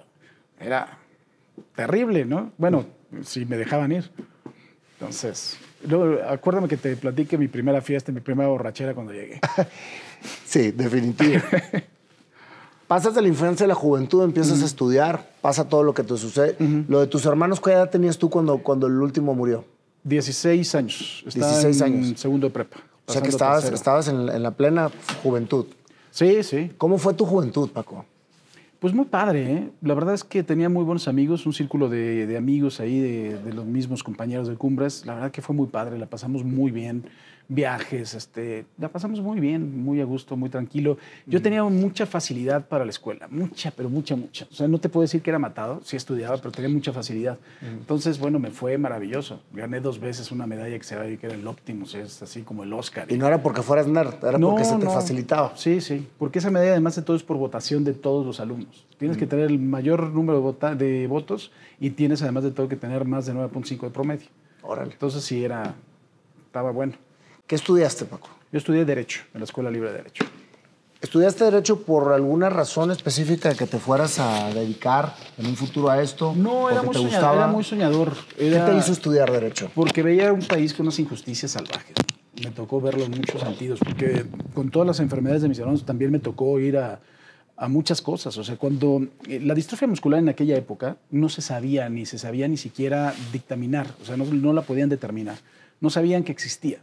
era 0.58 0.98
terrible, 1.74 2.24
¿no? 2.24 2.52
Bueno, 2.58 2.86
si 3.22 3.44
me 3.44 3.56
dejaban 3.56 3.92
ir. 3.92 4.10
Entonces, 4.98 5.58
luego, 5.86 6.22
acuérdame 6.28 6.68
que 6.68 6.76
te 6.76 6.96
platiqué 6.96 7.38
mi 7.38 7.48
primera 7.48 7.80
fiesta, 7.80 8.10
mi 8.10 8.20
primera 8.20 8.48
borrachera 8.48 8.94
cuando 8.94 9.12
llegué. 9.12 9.40
sí, 10.44 10.72
definitivo. 10.72 11.42
Pasas 12.88 13.14
de 13.14 13.22
la 13.22 13.28
infancia 13.28 13.64
a 13.64 13.68
la 13.68 13.74
juventud, 13.74 14.22
empiezas 14.22 14.62
a 14.62 14.64
estudiar, 14.64 15.28
pasa 15.40 15.68
todo 15.68 15.82
lo 15.82 15.92
que 15.92 16.04
te 16.04 16.16
sucede. 16.16 16.56
Lo 16.88 17.00
de 17.00 17.08
tus 17.08 17.26
hermanos, 17.26 17.60
¿qué 17.60 17.72
edad 17.72 17.90
tenías 17.90 18.16
tú 18.16 18.30
cuando, 18.30 18.58
cuando 18.58 18.86
el 18.86 19.02
último 19.02 19.34
murió? 19.34 19.64
16 20.06 20.74
años. 20.76 21.24
Estaba 21.26 21.52
16 21.52 21.82
años. 21.82 22.08
En 22.08 22.16
segundo 22.16 22.46
de 22.46 22.52
prepa. 22.52 22.78
O 23.06 23.12
sea 23.12 23.22
que 23.22 23.28
estabas, 23.28 23.70
estabas 23.70 24.08
en, 24.08 24.42
la 24.42 24.50
plena 24.52 24.90
juventud. 25.22 25.66
Sí, 26.10 26.42
sí. 26.42 26.70
¿Cómo 26.78 26.98
fue 26.98 27.14
tu 27.14 27.24
juventud, 27.24 27.70
Paco? 27.70 28.04
Pues 28.78 28.94
muy 28.94 29.06
padre, 29.06 29.52
¿eh? 29.52 29.70
La 29.82 29.94
verdad 29.94 30.14
es 30.14 30.22
que 30.22 30.42
tenía 30.42 30.68
muy 30.68 30.84
buenos 30.84 31.08
amigos, 31.08 31.46
un 31.46 31.52
círculo 31.52 31.88
de, 31.88 32.26
de 32.26 32.36
amigos 32.36 32.78
ahí, 32.78 33.00
de, 33.00 33.38
de, 33.38 33.52
los 33.52 33.64
mismos 33.64 34.02
compañeros 34.02 34.48
de 34.48 34.54
Cumbres. 34.54 35.06
La 35.06 35.14
verdad 35.14 35.30
que 35.30 35.42
fue 35.42 35.56
muy 35.56 35.66
padre, 35.66 35.98
la 35.98 36.06
pasamos 36.06 36.44
muy 36.44 36.70
bien 36.70 37.04
viajes, 37.48 38.14
este, 38.14 38.66
la 38.78 38.88
pasamos 38.88 39.20
muy 39.20 39.38
bien, 39.38 39.82
muy 39.82 40.00
a 40.00 40.04
gusto, 40.04 40.36
muy 40.36 40.50
tranquilo. 40.50 40.98
Yo 41.26 41.40
tenía 41.40 41.62
mucha 41.64 42.06
facilidad 42.06 42.66
para 42.66 42.84
la 42.84 42.90
escuela, 42.90 43.28
mucha, 43.30 43.70
pero 43.70 43.88
mucha, 43.88 44.16
mucha. 44.16 44.46
O 44.50 44.54
sea, 44.54 44.66
no 44.66 44.78
te 44.78 44.88
puedo 44.88 45.02
decir 45.02 45.22
que 45.22 45.30
era 45.30 45.38
matado, 45.38 45.80
sí 45.84 45.96
estudiaba, 45.96 46.36
pero 46.38 46.50
tenía 46.50 46.68
mucha 46.68 46.92
facilidad. 46.92 47.38
Entonces, 47.62 48.18
bueno, 48.18 48.38
me 48.38 48.50
fue 48.50 48.78
maravilloso. 48.78 49.40
Gané 49.52 49.80
dos 49.80 50.00
veces 50.00 50.32
una 50.32 50.46
medalla 50.46 50.76
que 50.76 50.84
se 50.84 50.96
ve 50.96 51.18
que 51.18 51.26
era 51.26 51.34
el 51.36 51.46
Optimus, 51.46 51.94
es 51.94 52.22
así 52.22 52.42
como 52.42 52.64
el 52.64 52.72
Oscar. 52.72 53.10
Y 53.10 53.16
no 53.16 53.26
era 53.26 53.42
porque 53.42 53.62
fueras 53.62 53.86
nerd, 53.86 54.14
era 54.24 54.38
porque 54.38 54.64
se 54.64 54.76
te 54.76 54.86
facilitaba. 54.86 55.52
Sí, 55.56 55.80
sí, 55.80 56.06
porque 56.18 56.40
esa 56.40 56.50
medalla 56.50 56.72
además 56.72 56.96
de 56.96 57.02
todo 57.02 57.16
es 57.16 57.22
por 57.22 57.36
votación 57.36 57.84
de 57.84 57.92
todos 57.92 58.26
los 58.26 58.40
alumnos. 58.40 58.86
Tienes 58.98 59.16
que 59.16 59.26
tener 59.26 59.46
el 59.46 59.58
mayor 59.58 60.10
número 60.10 60.56
de, 60.60 60.74
de 60.74 61.06
votos 61.06 61.52
y 61.78 61.90
tienes 61.90 62.22
además 62.22 62.44
de 62.44 62.50
todo 62.50 62.68
que 62.68 62.76
tener 62.76 63.04
más 63.04 63.26
de 63.26 63.34
9.5 63.34 63.82
de 63.82 63.90
promedio. 63.90 64.26
Órale. 64.62 64.92
Entonces 64.92 65.22
sí 65.22 65.44
era, 65.44 65.74
estaba 66.46 66.70
bueno. 66.72 66.94
¿Qué 67.46 67.54
estudiaste, 67.54 68.06
Paco? 68.06 68.28
Yo 68.50 68.58
estudié 68.58 68.84
Derecho, 68.84 69.22
en 69.32 69.40
la 69.40 69.44
Escuela 69.44 69.70
Libre 69.70 69.90
de 69.90 69.98
Derecho. 69.98 70.24
¿Estudiaste 71.00 71.44
Derecho 71.44 71.82
por 71.82 72.12
alguna 72.12 72.50
razón 72.50 72.90
específica 72.90 73.50
de 73.50 73.54
que 73.54 73.66
te 73.66 73.78
fueras 73.78 74.18
a 74.18 74.52
dedicar 74.52 75.14
en 75.38 75.46
un 75.46 75.54
futuro 75.54 75.88
a 75.88 76.02
esto? 76.02 76.34
No, 76.34 76.68
era 76.68 76.82
muy, 76.82 76.92
te 76.92 76.98
soñador, 76.98 77.36
era 77.36 77.46
muy 77.46 77.62
soñador. 77.62 78.12
¿Qué 78.36 78.50
te 78.50 78.76
hizo 78.76 78.90
estudiar 78.90 79.30
Derecho? 79.30 79.70
Porque 79.76 80.02
veía 80.02 80.32
un 80.32 80.40
país 80.40 80.74
con 80.74 80.86
unas 80.86 80.98
injusticias 80.98 81.52
salvajes. 81.52 81.94
Me 82.42 82.50
tocó 82.50 82.80
verlo 82.80 83.04
en 83.04 83.12
muchos 83.12 83.40
sentidos, 83.40 83.78
porque 83.78 84.26
con 84.52 84.70
todas 84.70 84.88
las 84.88 84.98
enfermedades 84.98 85.42
de 85.42 85.48
mis 85.48 85.58
hermanos 85.60 85.84
también 85.84 86.10
me 86.10 86.18
tocó 86.18 86.58
ir 86.58 86.76
a, 86.78 86.98
a 87.56 87.68
muchas 87.68 88.02
cosas. 88.02 88.36
O 88.38 88.42
sea, 88.42 88.56
cuando 88.56 89.06
eh, 89.28 89.38
la 89.40 89.54
distrofia 89.54 89.86
muscular 89.86 90.18
en 90.18 90.30
aquella 90.30 90.56
época 90.56 90.96
no 91.12 91.28
se 91.28 91.42
sabía, 91.42 91.88
ni 91.88 92.06
se 92.06 92.18
sabía 92.18 92.48
ni 92.48 92.56
siquiera 92.56 93.14
dictaminar, 93.32 93.86
o 94.02 94.04
sea, 94.04 94.16
no, 94.16 94.24
no 94.24 94.52
la 94.52 94.62
podían 94.62 94.88
determinar, 94.88 95.38
no 95.80 95.90
sabían 95.90 96.24
que 96.24 96.32
existía. 96.32 96.80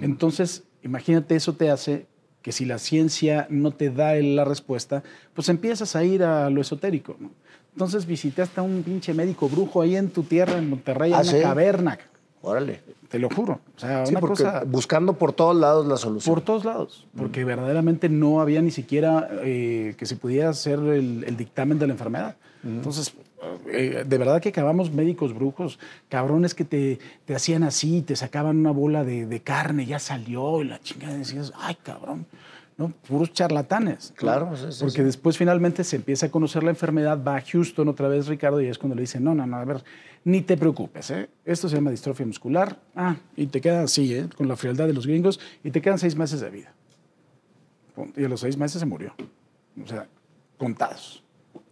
Entonces, 0.00 0.64
imagínate, 0.82 1.36
eso 1.36 1.54
te 1.54 1.70
hace 1.70 2.06
que 2.42 2.52
si 2.52 2.64
la 2.66 2.78
ciencia 2.78 3.46
no 3.48 3.70
te 3.70 3.90
da 3.90 4.14
la 4.14 4.44
respuesta, 4.44 5.02
pues 5.32 5.48
empiezas 5.48 5.96
a 5.96 6.04
ir 6.04 6.22
a 6.22 6.50
lo 6.50 6.60
esotérico. 6.60 7.16
Entonces 7.72 8.06
visité 8.06 8.42
hasta 8.42 8.62
un 8.62 8.82
pinche 8.82 9.14
médico 9.14 9.48
brujo 9.48 9.80
ahí 9.80 9.96
en 9.96 10.10
tu 10.10 10.22
tierra, 10.24 10.58
en 10.58 10.68
Monterrey, 10.68 11.12
en 11.12 11.18
ah, 11.18 11.22
una 11.22 11.42
caverna. 11.42 11.98
Órale. 12.42 12.82
Te 13.08 13.18
lo 13.18 13.30
juro. 13.30 13.60
O 13.76 13.80
sea, 13.80 14.04
una 14.06 14.20
cosa, 14.20 14.64
buscando 14.66 15.14
por 15.14 15.32
todos 15.32 15.56
lados 15.56 15.86
la 15.86 15.96
solución. 15.96 16.34
Por 16.34 16.44
todos 16.44 16.64
lados. 16.64 17.06
Porque 17.16 17.44
verdaderamente 17.44 18.08
no 18.08 18.40
había 18.40 18.60
ni 18.60 18.70
siquiera 18.70 19.28
eh, 19.42 19.94
que 19.96 20.04
se 20.04 20.16
pudiera 20.16 20.50
hacer 20.50 20.78
el, 20.80 21.36
dictamen 21.36 21.78
de 21.78 21.86
la 21.86 21.94
enfermedad. 21.94 22.36
Entonces, 22.62 23.14
eh, 23.68 24.04
de 24.06 24.18
verdad 24.18 24.40
que 24.40 24.50
acabamos 24.50 24.92
médicos 24.92 25.34
brujos, 25.34 25.78
cabrones 26.08 26.54
que 26.54 26.64
te, 26.64 26.98
te 27.24 27.34
hacían 27.34 27.62
así, 27.62 28.02
te 28.02 28.16
sacaban 28.16 28.58
una 28.58 28.70
bola 28.70 29.04
de, 29.04 29.26
de, 29.26 29.40
carne, 29.40 29.86
ya 29.86 29.98
salió, 29.98 30.62
y 30.62 30.64
la 30.64 30.80
chingada 30.80 31.16
decías, 31.16 31.52
ay, 31.56 31.76
cabrón. 31.82 32.26
¿no? 32.76 32.88
Puros 33.06 33.32
charlatanes. 33.32 34.12
Claro, 34.16 34.52
porque 34.80 35.04
después 35.04 35.38
finalmente 35.38 35.84
se 35.84 35.96
empieza 35.96 36.26
a 36.26 36.30
conocer 36.30 36.62
la 36.62 36.70
enfermedad, 36.70 37.22
va 37.22 37.36
a 37.36 37.40
Houston 37.40 37.88
otra 37.88 38.08
vez 38.08 38.26
Ricardo 38.26 38.60
y 38.60 38.66
es 38.66 38.78
cuando 38.78 38.96
le 38.96 39.02
dicen, 39.02 39.22
no, 39.22 39.34
no, 39.34 39.46
no, 39.46 39.56
a 39.56 39.64
ver, 39.64 39.84
ni 40.24 40.40
te 40.40 40.56
preocupes, 40.56 41.10
¿eh? 41.10 41.28
esto 41.44 41.68
se 41.68 41.76
llama 41.76 41.90
distrofia 41.90 42.26
muscular, 42.26 42.78
ah, 42.96 43.16
y 43.36 43.46
te 43.46 43.60
queda 43.60 43.82
así, 43.82 44.14
¿eh? 44.14 44.28
con 44.36 44.48
la 44.48 44.56
frialdad 44.56 44.86
de 44.86 44.94
los 44.94 45.06
gringos, 45.06 45.38
y 45.62 45.70
te 45.70 45.80
quedan 45.80 45.98
seis 45.98 46.16
meses 46.16 46.40
de 46.40 46.50
vida. 46.50 46.72
Y 48.16 48.24
a 48.24 48.28
los 48.28 48.40
seis 48.40 48.56
meses 48.56 48.80
se 48.80 48.86
murió. 48.86 49.14
O 49.82 49.86
sea, 49.86 50.08
contados. 50.58 51.22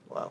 Wow. 0.09 0.31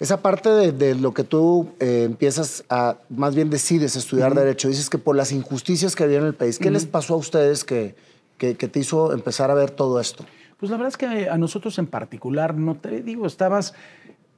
Esa 0.00 0.22
parte 0.22 0.72
de, 0.72 0.94
lo 0.94 1.12
que 1.12 1.24
tú 1.24 1.74
eh, 1.78 2.04
empiezas 2.04 2.64
a, 2.70 2.96
más 3.10 3.34
bien 3.34 3.50
decides 3.50 3.96
estudiar 3.96 4.34
Derecho, 4.34 4.68
dices 4.68 4.88
que 4.88 4.96
por 4.96 5.14
las 5.14 5.30
injusticias 5.30 5.94
que 5.94 6.04
había 6.04 6.18
en 6.18 6.24
el 6.24 6.34
país, 6.34 6.58
¿qué 6.58 6.70
les 6.70 6.86
pasó 6.86 7.14
a 7.14 7.16
ustedes 7.18 7.64
que, 7.64 7.94
que, 8.38 8.56
que, 8.56 8.66
te 8.66 8.80
hizo 8.80 9.12
empezar 9.12 9.50
a 9.50 9.54
ver 9.54 9.70
todo 9.70 10.00
esto? 10.00 10.24
Pues 10.56 10.70
la 10.70 10.78
verdad 10.78 10.88
es 10.88 10.96
que 10.96 11.28
a 11.28 11.36
nosotros 11.36 11.78
en 11.78 11.86
particular, 11.86 12.54
no 12.54 12.76
te 12.76 13.02
digo, 13.02 13.26
estabas 13.26 13.74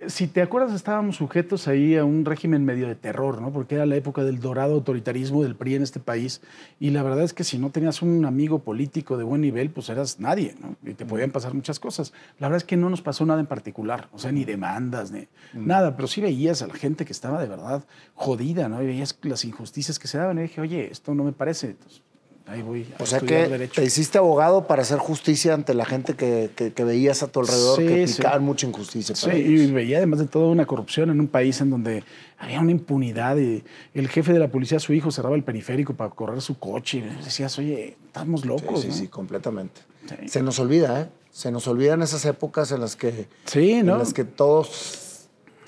si 0.06 0.26
te 0.26 0.42
acuerdas, 0.42 0.74
estábamos 0.74 1.16
sujetos 1.16 1.68
ahí 1.68 1.96
a 1.96 2.04
un 2.04 2.24
régimen 2.24 2.64
medio 2.64 2.88
de 2.88 2.94
terror, 2.94 3.40
¿no? 3.40 3.52
Porque 3.52 3.76
era 3.76 3.86
la 3.86 3.96
época 3.96 4.24
del 4.24 4.40
dorado 4.40 4.74
autoritarismo 4.74 5.42
del 5.42 5.54
PRI 5.54 5.76
en 5.76 5.82
este 5.82 6.00
país. 6.00 6.40
Y 6.80 6.90
la 6.90 7.02
verdad 7.02 7.22
es 7.22 7.34
que 7.34 7.44
si 7.44 7.58
no 7.58 7.70
tenías 7.70 8.02
un 8.02 8.24
amigo 8.24 8.60
político 8.60 9.16
de 9.16 9.24
buen 9.24 9.40
nivel, 9.40 9.70
pues 9.70 9.88
eras 9.88 10.20
nadie, 10.20 10.54
¿no? 10.60 10.76
Y 10.88 10.94
te 10.94 11.04
podían 11.04 11.30
pasar 11.30 11.54
muchas 11.54 11.78
cosas. 11.78 12.12
La 12.38 12.48
verdad 12.48 12.58
es 12.58 12.64
que 12.64 12.76
no 12.76 12.90
nos 12.90 13.02
pasó 13.02 13.24
nada 13.26 13.40
en 13.40 13.46
particular, 13.46 14.08
o 14.12 14.18
sea, 14.18 14.32
ni 14.32 14.44
demandas, 14.44 15.10
ni 15.10 15.28
nada. 15.54 15.96
Pero 15.96 16.08
sí 16.08 16.20
veías 16.20 16.62
a 16.62 16.66
la 16.66 16.74
gente 16.74 17.04
que 17.04 17.12
estaba 17.12 17.40
de 17.40 17.48
verdad 17.48 17.84
jodida, 18.14 18.68
¿no? 18.68 18.82
Y 18.82 18.86
veías 18.86 19.18
las 19.22 19.44
injusticias 19.44 19.98
que 19.98 20.08
se 20.08 20.18
daban. 20.18 20.38
Y 20.38 20.42
dije, 20.42 20.60
oye, 20.60 20.90
esto 20.90 21.14
no 21.14 21.24
me 21.24 21.32
parece. 21.32 21.70
Entonces, 21.70 22.02
ahí 22.46 22.62
voy. 22.62 22.86
A 22.98 23.02
o 23.02 23.06
sea 23.06 23.20
que 23.20 23.70
te 23.74 23.84
hiciste 23.84 24.18
abogado 24.18 24.66
para 24.66 24.82
hacer 24.82 24.98
justicia 24.98 25.54
ante 25.54 25.74
la 25.74 25.84
gente 25.84 26.14
que, 26.14 26.50
que, 26.54 26.84
veías 26.84 27.22
a 27.22 27.28
tu 27.28 27.40
alrededor 27.40 27.78
que 27.78 28.04
aplicaban 28.04 28.42
mucha 28.42 28.66
injusticia. 28.66 29.14
sí, 29.14 29.30
y 29.30 29.70
veía 29.70 29.98
además 29.98 30.20
de 30.20 30.26
todo 30.26 30.50
una 30.50 30.66
corrupción 30.66 31.10
en 31.10 31.20
un 31.20 31.28
país 31.28 31.60
en 31.60 31.70
donde 31.70 32.04
había 32.38 32.60
una 32.60 32.72
impunidad. 32.72 33.36
Y 33.36 33.64
el 33.94 34.08
jefe 34.08 34.32
de 34.32 34.38
la 34.38 34.48
policía, 34.48 34.78
su 34.80 34.92
hijo, 34.92 35.10
cerraba 35.10 35.36
el 35.36 35.44
periférico 35.44 35.94
para 35.94 36.10
correr 36.10 36.40
su 36.40 36.58
coche. 36.58 36.98
Y 36.98 37.24
decías, 37.24 37.58
oye, 37.58 37.96
estamos 38.06 38.44
locos. 38.44 38.82
Sí, 38.82 38.92
sí, 38.92 39.08
completamente. 39.08 39.80
Se 40.26 40.42
nos 40.42 40.58
olvida, 40.58 41.02
¿eh? 41.02 41.08
Se 41.30 41.50
nos 41.50 41.66
olvidan 41.66 42.02
esas 42.02 42.26
épocas 42.26 42.72
en 42.72 42.80
las 42.80 42.94
que, 42.94 43.26
sí, 43.46 43.82
¿no? 43.82 43.94
en 43.94 43.98
las 44.00 44.12
que 44.12 44.24
todos 44.24 44.68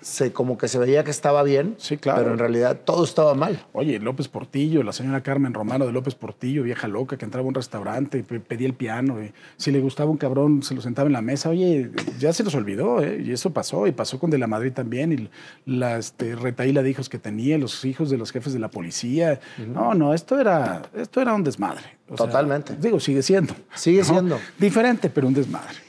se, 0.04 0.34
como 0.34 0.58
que 0.58 0.68
se 0.68 0.78
veía 0.78 1.02
que 1.02 1.10
estaba 1.10 1.42
bien, 1.42 1.76
sí, 1.78 1.96
claro. 1.96 2.18
pero 2.20 2.32
en 2.32 2.38
realidad 2.38 2.78
todo 2.84 3.04
estaba 3.04 3.34
mal. 3.34 3.64
Oye, 3.72 3.98
López 3.98 4.28
Portillo, 4.28 4.82
la 4.82 4.92
señora 4.92 5.22
Carmen 5.22 5.54
Romano 5.54 5.86
de 5.86 5.92
López 5.92 6.14
Portillo, 6.14 6.62
vieja 6.62 6.88
loca, 6.88 7.16
que 7.16 7.24
entraba 7.24 7.46
a 7.46 7.48
un 7.48 7.54
restaurante 7.54 8.18
y 8.18 8.22
pedía 8.22 8.66
el 8.66 8.74
piano. 8.74 9.22
Y 9.24 9.32
si 9.56 9.72
le 9.72 9.80
gustaba 9.80 10.10
un 10.10 10.18
cabrón, 10.18 10.62
se 10.62 10.74
lo 10.74 10.82
sentaba 10.82 11.06
en 11.06 11.14
la 11.14 11.22
mesa. 11.22 11.48
Oye, 11.48 11.90
ya 12.18 12.34
se 12.34 12.44
los 12.44 12.54
olvidó, 12.54 13.02
¿eh? 13.02 13.22
Y 13.24 13.32
eso 13.32 13.54
pasó, 13.54 13.86
y 13.86 13.92
pasó 13.92 14.18
con 14.18 14.28
De 14.28 14.36
la 14.36 14.46
Madrid 14.46 14.72
también, 14.72 15.10
y 15.10 15.30
la 15.64 15.96
este, 15.96 16.36
retaíla 16.36 16.82
de 16.82 16.90
hijos 16.90 17.08
que 17.08 17.18
tenía, 17.18 17.56
los 17.56 17.82
hijos 17.86 18.10
de 18.10 18.18
los 18.18 18.30
jefes 18.30 18.52
de 18.52 18.58
la 18.58 18.68
policía. 18.68 19.40
No, 19.66 19.94
no, 19.94 20.12
esto 20.12 20.38
era, 20.38 20.82
esto 20.94 21.22
era 21.22 21.32
un 21.32 21.44
desmadre. 21.44 21.96
Totalmente. 22.14 22.76
digo, 22.76 23.00
sigue 23.00 23.22
siendo. 23.22 23.54
Sigue 23.74 24.04
siendo. 24.04 24.38
Diferente, 24.58 25.08
pero 25.08 25.26
un 25.26 25.32
desmadre. 25.32 25.83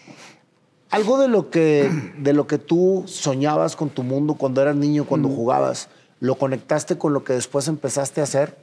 Algo 0.95 1.17
de 1.17 1.27
lo, 1.27 1.49
que, 1.49 1.91
de 2.17 2.31
lo 2.31 2.47
que 2.47 2.57
tú 2.57 3.03
soñabas 3.05 3.75
con 3.75 3.89
tu 3.89 4.01
mundo 4.01 4.35
cuando 4.35 4.61
eras 4.61 4.77
niño, 4.77 5.03
cuando 5.03 5.27
jugabas, 5.27 5.89
¿lo 6.21 6.35
conectaste 6.35 6.97
con 6.97 7.11
lo 7.11 7.25
que 7.25 7.33
después 7.33 7.67
empezaste 7.67 8.21
a 8.21 8.23
hacer? 8.23 8.55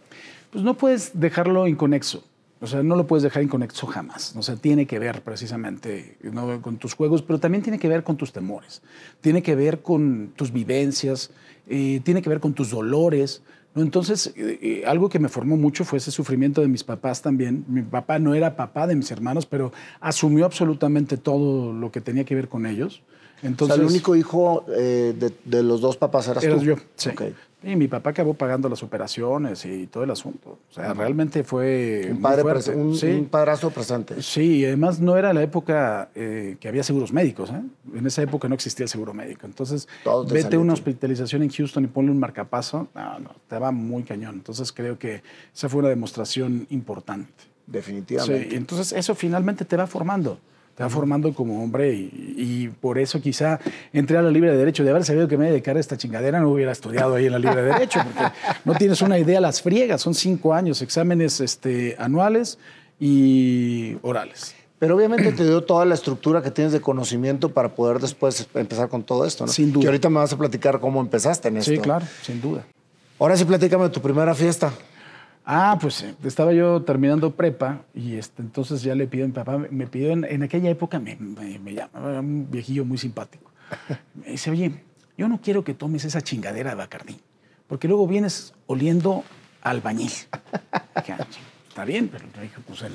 Pues 0.50 0.64
no 0.64 0.78
puedes 0.78 1.10
dejarlo 1.12 1.68
inconexo. 1.68 2.24
O 2.62 2.66
sea, 2.66 2.82
no 2.82 2.96
lo 2.96 3.06
puedes 3.06 3.22
dejar 3.22 3.42
inconexo 3.42 3.86
jamás. 3.86 4.34
O 4.34 4.42
sea, 4.42 4.56
tiene 4.56 4.86
que 4.86 4.98
ver 4.98 5.20
precisamente 5.20 6.16
con 6.62 6.78
tus 6.78 6.94
juegos, 6.94 7.20
pero 7.20 7.38
también 7.38 7.62
tiene 7.62 7.78
que 7.78 7.88
ver 7.88 8.02
con 8.02 8.16
tus 8.16 8.32
temores. 8.32 8.80
Tiene 9.20 9.42
que 9.42 9.54
ver 9.54 9.82
con 9.82 10.32
tus 10.34 10.54
vivencias, 10.54 11.32
eh, 11.68 12.00
tiene 12.02 12.22
que 12.22 12.30
ver 12.30 12.40
con 12.40 12.54
tus 12.54 12.70
dolores. 12.70 13.42
Entonces, 13.74 14.32
eh, 14.36 14.58
eh, 14.60 14.84
algo 14.86 15.08
que 15.08 15.18
me 15.18 15.28
formó 15.28 15.56
mucho 15.56 15.84
fue 15.84 15.98
ese 15.98 16.10
sufrimiento 16.10 16.60
de 16.60 16.68
mis 16.68 16.84
papás 16.84 17.22
también. 17.22 17.64
Mi 17.68 17.82
papá 17.82 18.18
no 18.18 18.34
era 18.34 18.54
papá 18.54 18.86
de 18.86 18.94
mis 18.94 19.10
hermanos, 19.10 19.46
pero 19.46 19.72
asumió 20.00 20.44
absolutamente 20.44 21.16
todo 21.16 21.72
lo 21.72 21.90
que 21.90 22.00
tenía 22.00 22.24
que 22.24 22.34
ver 22.34 22.48
con 22.48 22.66
ellos. 22.66 23.02
Entonces, 23.42 23.74
o 23.74 23.76
sea, 23.76 23.86
el 23.86 23.90
único 23.90 24.14
hijo 24.14 24.66
eh, 24.76 25.14
de, 25.44 25.62
los 25.62 25.80
dos 25.80 25.96
papás 25.96 26.28
eras, 26.28 26.44
eras 26.44 26.60
tú. 26.60 26.64
yo, 26.64 26.76
sí. 26.96 27.10
Y 27.64 27.76
mi 27.76 27.86
papá 27.86 28.10
acabó 28.10 28.34
pagando 28.34 28.68
las 28.68 28.82
operaciones 28.82 29.64
y 29.64 29.86
todo 29.86 30.02
el 30.04 30.10
asunto. 30.10 30.58
O 30.70 30.74
sea, 30.74 30.94
realmente 30.94 31.44
fue. 31.44 32.08
Un, 32.10 32.20
padre 32.20 32.42
un, 32.74 33.26
padrastro 33.26 33.70
presente. 33.70 34.20
Sí, 34.22 34.58
y 34.58 34.64
además 34.64 35.00
no 35.00 35.16
era 35.16 35.32
la 35.32 35.42
época 35.42 36.10
que 36.14 36.68
había 36.68 36.82
seguros 36.82 37.12
médicos. 37.12 37.50
¿eh? 37.50 37.62
En 37.94 38.06
esa 38.06 38.22
época 38.22 38.48
no 38.48 38.54
existía 38.54 38.84
el 38.84 38.88
seguro 38.88 39.14
médico. 39.14 39.46
Entonces, 39.46 39.88
vete 40.28 40.56
a 40.56 40.58
una 40.58 40.72
hospitalización 40.72 41.42
en 41.42 41.50
Houston 41.50 41.84
y 41.84 41.86
ponle 41.86 42.10
un 42.10 42.18
marcapaso. 42.18 42.88
No, 42.94 43.18
no, 43.20 43.30
te 43.48 43.58
va 43.58 43.70
muy 43.70 44.02
cañón. 44.02 44.34
Entonces, 44.34 44.72
creo 44.72 44.98
que 44.98 45.22
esa 45.54 45.68
fue 45.68 45.80
una 45.80 45.88
demostración 45.88 46.66
importante. 46.70 47.32
Definitivamente. 47.66 48.50
Sí, 48.50 48.56
entonces 48.56 48.92
eso 48.92 49.14
finalmente 49.14 49.64
te 49.64 49.76
va 49.76 49.86
formando 49.86 50.38
te 50.74 50.82
va 50.82 50.88
formando 50.88 51.34
como 51.34 51.62
hombre 51.62 51.92
y, 51.92 52.68
por 52.80 52.98
eso 52.98 53.20
quizá 53.20 53.60
entré 53.92 54.16
a 54.16 54.22
la 54.22 54.30
Libre 54.30 54.50
de 54.50 54.56
Derecho. 54.56 54.84
De 54.84 54.90
haber 54.90 55.04
sabido 55.04 55.28
que 55.28 55.36
me 55.36 55.50
dedicara 55.50 55.78
a 55.78 55.80
esta 55.80 55.96
chingadera, 55.96 56.40
no 56.40 56.48
hubiera 56.48 56.72
estudiado 56.72 57.14
ahí 57.14 57.26
en 57.26 57.32
la 57.32 57.38
Libre 57.38 57.62
de 57.62 57.62
Derecho, 57.72 58.00
porque 58.02 58.32
no 58.64 58.74
tienes 58.74 59.02
una 59.02 59.18
idea 59.18 59.40
las 59.40 59.60
friegas. 59.60 60.00
Son 60.00 60.14
cinco 60.14 60.54
años, 60.54 60.80
exámenes 60.80 61.40
este, 61.40 61.94
anuales 61.98 62.58
y 62.98 63.96
orales. 64.02 64.54
Pero 64.78 64.96
obviamente 64.96 65.30
te 65.32 65.44
dio 65.44 65.62
toda 65.62 65.84
la 65.84 65.94
estructura 65.94 66.42
que 66.42 66.50
tienes 66.50 66.72
de 66.72 66.80
conocimiento 66.80 67.50
para 67.50 67.68
poder 67.74 68.00
después 68.00 68.48
empezar 68.54 68.88
con 68.88 69.04
todo 69.04 69.24
esto, 69.26 69.46
¿no? 69.46 69.52
Sin 69.52 69.72
duda. 69.72 69.84
Y 69.84 69.86
ahorita 69.86 70.08
me 70.08 70.18
vas 70.18 70.32
a 70.32 70.38
platicar 70.38 70.80
cómo 70.80 71.00
empezaste 71.00 71.48
en 71.48 71.58
esto. 71.58 71.70
Sí, 71.70 71.78
claro, 71.78 72.04
sin 72.22 72.40
duda. 72.40 72.64
Ahora 73.20 73.36
sí, 73.36 73.44
platícame 73.44 73.84
de 73.84 73.90
tu 73.90 74.00
primera 74.00 74.34
fiesta. 74.34 74.72
Ah, 75.44 75.76
pues 75.80 76.02
eh, 76.02 76.14
estaba 76.24 76.52
yo 76.52 76.82
terminando 76.82 77.32
prepa 77.34 77.82
y 77.94 78.14
este, 78.14 78.42
entonces 78.42 78.82
ya 78.82 78.94
le 78.94 79.06
pido 79.08 79.24
a 79.24 79.28
mi 79.28 79.32
papá, 79.34 79.58
me 79.58 79.86
pidió 79.88 80.10
en, 80.12 80.24
en 80.24 80.42
aquella 80.44 80.70
época, 80.70 81.00
me, 81.00 81.16
me, 81.16 81.58
me 81.58 81.74
llamaba 81.74 82.20
un 82.20 82.48
viejillo 82.50 82.84
muy 82.84 82.98
simpático. 82.98 83.50
Me 84.14 84.32
dice, 84.32 84.50
oye, 84.50 84.72
yo 85.16 85.28
no 85.28 85.40
quiero 85.40 85.64
que 85.64 85.74
tomes 85.74 86.04
esa 86.04 86.20
chingadera 86.20 86.70
de 86.70 86.76
Bacardí, 86.76 87.18
porque 87.66 87.88
luego 87.88 88.06
vienes 88.06 88.54
oliendo 88.66 89.24
albañil. 89.62 90.10
Dije, 90.96 91.12
"Ah, 91.18 91.26
Está 91.68 91.84
bien, 91.86 92.08
pero 92.08 92.26
le 92.36 92.42
dije, 92.42 92.56
pues 92.66 92.82
el... 92.82 92.92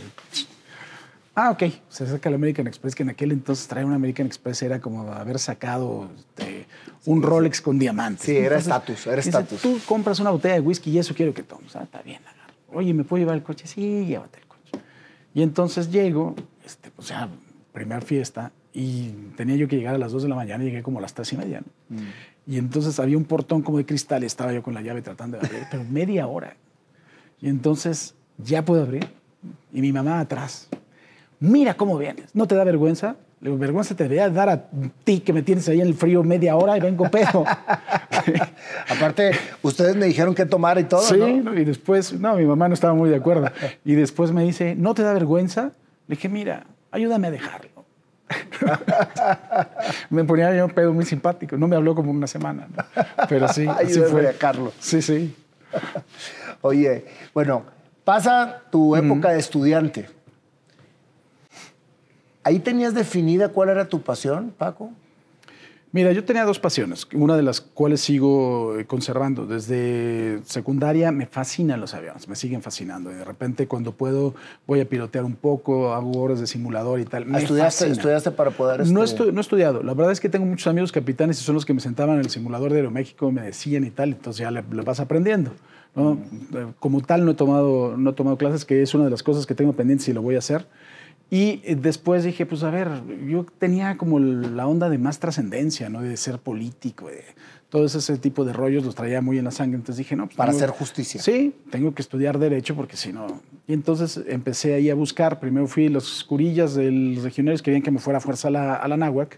Ah, 1.34 1.50
ok. 1.52 1.64
Se 1.90 2.06
saca 2.08 2.30
el 2.30 2.36
American 2.36 2.68
Express, 2.68 2.94
que 2.96 3.04
en 3.04 3.10
aquel 3.10 3.32
entonces 3.32 3.68
traer 3.68 3.86
un 3.88 3.94
American 3.94 4.26
Express 4.28 4.62
era 4.62 4.80
como 4.80 5.12
haber 5.12 5.40
sacado 5.40 6.10
este, 6.16 6.66
un 7.06 7.22
Rolex 7.24 7.60
con 7.62 7.78
diamantes. 7.80 8.26
Sí, 8.26 8.36
era 8.38 8.58
estatus, 8.58 9.06
era 9.08 9.20
estatus. 9.20 9.62
Tú 9.62 9.80
compras 9.88 10.20
una 10.20 10.30
botella 10.30 10.54
de 10.56 10.60
whisky 10.62 10.92
y 10.92 11.00
eso 11.00 11.14
quiero 11.16 11.34
que 11.34 11.42
tomes. 11.44 11.76
Ah, 11.76 11.84
está 11.84 12.02
bien. 12.04 12.22
Oye, 12.74 12.94
¿me 12.94 13.04
puedo 13.04 13.20
llevar 13.20 13.36
el 13.36 13.44
coche? 13.44 13.68
Sí, 13.68 14.06
llévate 14.06 14.40
el 14.40 14.48
coche. 14.48 14.84
Y 15.34 15.42
entonces 15.42 15.92
llego, 15.92 16.36
este, 16.66 16.92
pues 16.92 17.10
ya, 17.10 17.30
primer 17.72 18.04
fiesta, 18.04 18.52
y 18.74 19.10
tenía 19.36 19.56
yo 19.56 19.68
que 19.68 19.76
llegar 19.76 19.96
a 19.96 19.98
las 19.98 20.12
2 20.12 20.24
de 20.24 20.30
la 20.30 20.36
mañana 20.36 20.64
y 20.64 20.68
llegué 20.68 20.84
como 20.84 21.00
a 21.00 21.02
las 21.02 21.14
3 21.14 21.34
y 21.34 21.38
media. 21.38 21.62
¿no? 21.62 22.00
Y 22.46 22.58
entonces 22.58 23.00
había 23.00 23.18
un 23.18 23.26
portón 23.26 23.62
como 23.62 23.78
de 23.78 23.86
cristal 23.86 24.24
estaba 24.24 24.54
yo 24.54 24.62
con 24.62 24.74
la 24.74 24.82
llave 24.82 25.02
tratando 25.02 25.38
de 25.38 25.46
abrir, 25.46 25.64
pero 25.72 25.84
media 25.84 26.28
hora. 26.28 26.56
Y 27.42 27.50
entonces 27.50 28.16
ya 28.38 28.64
puedo 28.64 28.84
abrir. 28.84 29.08
Y 29.74 29.82
mi 29.82 29.92
mamá 29.92 30.20
atrás. 30.20 30.70
Mira 31.40 31.76
cómo 31.76 31.98
vienes. 31.98 32.34
¿No 32.36 32.48
te 32.48 32.56
da 32.56 32.64
vergüenza? 32.64 33.16
Le 33.40 33.50
digo, 33.50 33.60
vergüenza 33.60 33.96
te 33.96 34.04
debería 34.04 34.30
dar 34.30 34.50
a 34.50 34.64
ti 35.04 35.20
que 35.20 35.32
me 35.32 35.44
tienes 35.44 35.70
ahí 35.70 35.80
en 35.80 35.88
el 35.88 35.94
frío 35.94 36.24
media 36.24 36.56
hora 36.56 36.76
y 36.76 36.80
vengo 36.80 37.08
pedo. 37.10 37.46
Aparte, 38.90 39.32
ustedes 39.62 39.96
me 39.96 40.08
dijeron 40.08 40.34
qué 40.34 40.46
tomar 40.48 40.80
y 40.80 40.86
todo, 40.86 41.02
sí, 41.02 41.18
¿no? 41.18 41.54
y 41.54 41.64
después, 41.64 42.14
no, 42.14 42.36
mi 42.36 42.46
mamá 42.46 42.68
no 42.68 42.74
estaba 42.74 42.96
muy 42.96 43.12
de 43.12 43.18
acuerdo. 43.18 43.52
Y 43.86 43.94
después 43.94 44.32
me 44.32 44.44
dice, 44.44 44.76
¿no 44.76 44.96
te 44.96 45.04
da 45.04 45.14
vergüenza? 45.14 45.72
Le 46.08 46.16
dije, 46.16 46.30
mira, 46.30 46.66
ayúdame 46.92 47.28
a 47.28 47.32
dejarlo. 47.32 47.78
me 50.10 50.24
ponía 50.24 50.54
yo 50.56 50.68
pedo 50.70 50.94
muy 50.94 51.06
simpático. 51.06 51.58
No 51.58 51.68
me 51.68 51.76
habló 51.76 51.96
como 51.96 52.12
una 52.12 52.28
semana. 52.28 52.68
¿no? 52.76 52.84
Pero 53.30 53.48
sí, 53.50 53.68
así 53.68 54.00
fue. 54.02 54.22
a 54.22 54.32
dejarlo. 54.32 54.74
Sí, 54.80 55.02
sí. 55.02 55.36
Oye, 56.62 57.06
bueno, 57.34 57.64
pasa 58.04 58.64
tu 58.72 58.96
época 58.96 59.30
de 59.30 59.40
estudiante. 59.40 60.17
¿Ahí 62.48 62.60
tenías 62.60 62.94
definida 62.94 63.50
cuál 63.50 63.68
era 63.68 63.90
tu 63.90 64.02
pasión, 64.02 64.54
Paco? 64.58 64.90
Mira, 65.92 66.14
yo 66.14 66.24
tenía 66.24 66.46
dos 66.46 66.60
pasiones, 66.60 67.06
una 67.14 67.36
de 67.36 67.44
las 67.44 67.60
cuales 67.60 68.00
sigo 68.00 68.78
eh, 68.78 68.86
conservando. 68.86 69.46
Desde 69.46 70.40
secundaria 70.46 71.12
me 71.12 71.26
fascinan 71.26 71.82
los 71.82 71.94
aviones, 71.94 72.28
me 72.30 72.36
siguen 72.38 72.62
fascinando. 72.62 73.12
Y 73.12 73.16
de 73.16 73.26
repente 73.26 73.68
cuando 73.68 73.92
puedo 73.92 74.34
voy 74.66 74.80
a 74.80 74.88
pilotear 74.88 75.26
un 75.26 75.36
poco, 75.36 75.94
hago 75.94 76.22
horas 76.22 76.40
de 76.40 76.48
simulador 76.48 77.02
y 77.02 77.06
tal. 77.06 77.26
Me 77.26 77.38
¿Estudiaste, 77.40 77.80
fascina. 77.86 77.94
estudiaste 77.94 78.32
para 78.32 78.52
poder... 78.52 78.88
No, 78.88 79.04
este, 79.04 79.24
estu- 79.24 79.32
no 79.34 79.40
he 79.40 79.42
estudiado. 79.42 79.84
La 79.84 79.94
verdad 79.94 80.14
es 80.14 80.22
que 80.22 80.30
tengo 80.30 80.46
muchos 80.46 80.68
amigos 80.68 80.94
capitanes 80.94 81.42
y 81.42 81.44
son 81.44 81.56
los 81.56 81.66
que 81.66 81.74
me 81.74 81.82
sentaban 81.82 82.16
en 82.16 82.22
el 82.22 82.30
simulador 82.30 82.72
de 82.72 82.78
Aeroméxico, 82.78 83.30
me 83.32 83.42
decían 83.42 83.84
y 83.84 83.90
tal, 83.90 84.10
entonces 84.10 84.40
ya 84.42 84.52
le, 84.52 84.64
le 84.72 84.82
vas 84.84 85.02
aprendiendo. 85.02 85.52
¿no? 85.96 86.18
Eh, 86.54 86.68
Como 86.80 87.02
tal, 87.02 87.26
no 87.26 87.32
he, 87.32 87.36
tomado, 87.36 87.98
no 87.98 88.12
he 88.12 88.14
tomado 88.14 88.38
clases, 88.38 88.64
que 88.64 88.82
es 88.84 88.94
una 88.94 89.04
de 89.06 89.10
las 89.10 89.24
cosas 89.24 89.46
que 89.46 89.56
tengo 89.56 89.74
pendientes 89.74 90.08
y 90.08 90.14
lo 90.14 90.22
voy 90.22 90.36
a 90.36 90.40
hacer. 90.40 90.66
Y 91.30 91.62
eh, 91.66 91.76
después 91.76 92.24
dije, 92.24 92.46
pues 92.46 92.64
a 92.64 92.70
ver, 92.70 92.90
yo 93.28 93.46
tenía 93.60 93.98
como 93.98 94.20
la 94.20 94.66
onda 94.68 94.90
de 94.90 94.98
más 94.98 95.20
trascendencia, 95.20 95.90
¿no? 95.90 96.02
De 96.02 96.16
ser 96.16 96.40
político, 96.40 97.08
de 97.08 97.24
todo 97.70 97.86
ese 97.86 98.18
tipo 98.18 98.46
de 98.46 98.54
rollos 98.54 98.86
los 98.86 98.96
traía 98.96 99.22
muy 99.22 99.38
en 99.38 99.44
la 99.44 99.52
sangre. 99.52 99.76
Entonces 99.76 99.98
dije, 99.98 100.16
no, 100.16 100.28
pues 100.28 100.38
Para 100.38 100.52
tengo- 100.54 100.64
hacer 100.64 100.76
justicia. 100.78 101.22
Sí, 101.22 101.54
tengo 101.70 101.94
que 101.94 102.02
estudiar 102.02 102.40
Derecho 102.40 102.76
porque 102.76 102.96
si 102.96 103.12
no. 103.12 103.42
Y 103.68 103.74
entonces 103.74 104.22
empecé 104.28 104.74
ahí 104.74 104.90
a 104.90 104.96
buscar. 104.96 105.42
Primero 105.42 105.68
fui 105.68 105.90
los 105.90 106.24
curillas 106.24 106.76
de 106.76 106.90
los 106.92 107.24
regionales 107.24 107.62
querían 107.62 107.82
que 107.84 107.92
me 107.92 108.00
fuera 108.00 108.20
a 108.20 108.22
fuerza 108.22 108.48
a 108.48 108.52
la, 108.52 108.76
a 108.76 108.88
la 108.88 108.96
náhuac. 108.96 109.38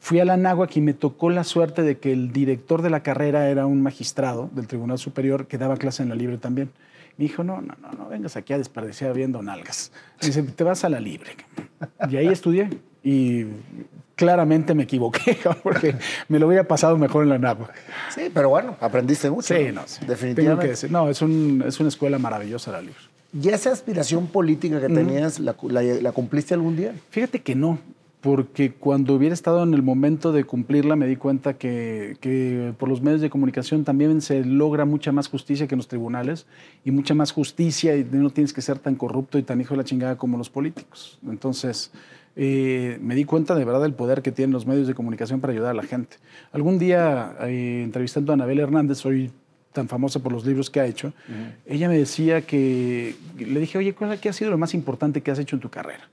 Fui 0.00 0.18
a 0.18 0.24
la 0.24 0.36
náhuac 0.36 0.74
y 0.76 0.80
me 0.80 0.94
tocó 0.94 1.30
la 1.30 1.44
suerte 1.44 1.82
de 1.82 1.98
que 1.98 2.12
el 2.12 2.32
director 2.32 2.82
de 2.82 2.90
la 2.90 3.04
carrera 3.04 3.48
era 3.50 3.66
un 3.66 3.82
magistrado 3.82 4.50
del 4.52 4.66
Tribunal 4.66 4.98
Superior 4.98 5.46
que 5.46 5.58
daba 5.58 5.76
clase 5.76 6.02
en 6.02 6.08
la 6.08 6.14
libre 6.16 6.38
también. 6.38 6.70
Me 7.16 7.24
dijo, 7.26 7.44
no, 7.44 7.60
no, 7.60 7.74
no, 7.80 7.90
no 7.92 8.08
vengas 8.08 8.36
aquí 8.36 8.52
a 8.52 8.58
desperdiciar 8.58 9.14
viendo 9.14 9.40
nalgas. 9.42 9.92
Me 10.20 10.26
dice, 10.28 10.42
te 10.42 10.64
vas 10.64 10.84
a 10.84 10.88
la 10.88 10.98
libre. 11.00 11.30
Y 12.10 12.16
ahí 12.16 12.26
estudié. 12.28 12.68
Y 13.04 13.44
claramente 14.16 14.74
me 14.74 14.84
equivoqué, 14.84 15.38
porque 15.62 15.94
me 16.28 16.38
lo 16.38 16.46
hubiera 16.48 16.64
pasado 16.64 16.96
mejor 16.96 17.24
en 17.24 17.28
la 17.30 17.38
náhuac. 17.38 17.72
Sí, 18.14 18.22
pero 18.32 18.48
bueno, 18.48 18.76
aprendiste 18.80 19.30
mucho. 19.30 19.54
Sí, 19.54 19.70
no, 19.72 19.82
sí. 19.86 20.00
Tengo 20.00 20.06
que 20.06 20.06
Definitivamente. 20.06 20.68
decir, 20.68 20.90
no, 20.90 21.08
es, 21.08 21.20
un, 21.22 21.62
es 21.66 21.78
una 21.80 21.88
escuela 21.88 22.18
maravillosa 22.18 22.72
la 22.72 22.80
libre. 22.80 22.96
¿Y 23.32 23.48
esa 23.48 23.72
aspiración 23.72 24.28
política 24.28 24.80
que 24.80 24.88
tenías, 24.88 25.40
la, 25.40 25.56
la- 25.68 25.82
la 25.82 26.12
cumpliste 26.12 26.54
algún 26.54 26.76
día? 26.76 26.94
Fíjate 27.10 27.42
que 27.42 27.54
no, 27.56 27.78
porque 28.24 28.72
cuando 28.72 29.12
hubiera 29.14 29.34
estado 29.34 29.62
en 29.62 29.74
el 29.74 29.82
momento 29.82 30.32
de 30.32 30.44
cumplirla 30.44 30.96
me 30.96 31.06
di 31.06 31.16
cuenta 31.16 31.58
que, 31.58 32.16
que 32.22 32.72
por 32.78 32.88
los 32.88 33.02
medios 33.02 33.20
de 33.20 33.28
comunicación 33.28 33.84
también 33.84 34.22
se 34.22 34.42
logra 34.46 34.86
mucha 34.86 35.12
más 35.12 35.28
justicia 35.28 35.66
que 35.68 35.74
en 35.74 35.78
los 35.80 35.88
tribunales 35.88 36.46
y 36.86 36.90
mucha 36.90 37.12
más 37.12 37.32
justicia 37.32 37.94
y 37.94 38.06
no 38.10 38.30
tienes 38.30 38.54
que 38.54 38.62
ser 38.62 38.78
tan 38.78 38.94
corrupto 38.94 39.36
y 39.36 39.42
tan 39.42 39.60
hijo 39.60 39.74
de 39.74 39.78
la 39.78 39.84
chingada 39.84 40.16
como 40.16 40.38
los 40.38 40.48
políticos. 40.48 41.18
Entonces 41.28 41.92
eh, 42.34 42.98
me 43.02 43.14
di 43.14 43.24
cuenta 43.26 43.54
de 43.54 43.64
verdad 43.66 43.82
del 43.82 43.92
poder 43.92 44.22
que 44.22 44.32
tienen 44.32 44.54
los 44.54 44.66
medios 44.66 44.86
de 44.86 44.94
comunicación 44.94 45.42
para 45.42 45.52
ayudar 45.52 45.72
a 45.72 45.74
la 45.74 45.82
gente. 45.82 46.16
Algún 46.50 46.78
día 46.78 47.36
eh, 47.42 47.82
entrevistando 47.84 48.32
a 48.32 48.36
Anabel 48.36 48.58
Hernández, 48.58 49.04
hoy 49.04 49.32
tan 49.74 49.86
famosa 49.86 50.20
por 50.20 50.32
los 50.32 50.46
libros 50.46 50.70
que 50.70 50.80
ha 50.80 50.86
hecho, 50.86 51.12
ella 51.66 51.88
me 51.90 51.98
decía 51.98 52.40
que, 52.40 53.16
le 53.36 53.60
dije, 53.60 53.76
oye, 53.76 53.92
¿cuál- 53.92 54.18
¿qué 54.18 54.30
ha 54.30 54.32
sido 54.32 54.50
lo 54.50 54.56
más 54.56 54.72
importante 54.72 55.20
que 55.20 55.30
has 55.30 55.38
hecho 55.38 55.56
en 55.56 55.60
tu 55.60 55.68
carrera? 55.68 56.08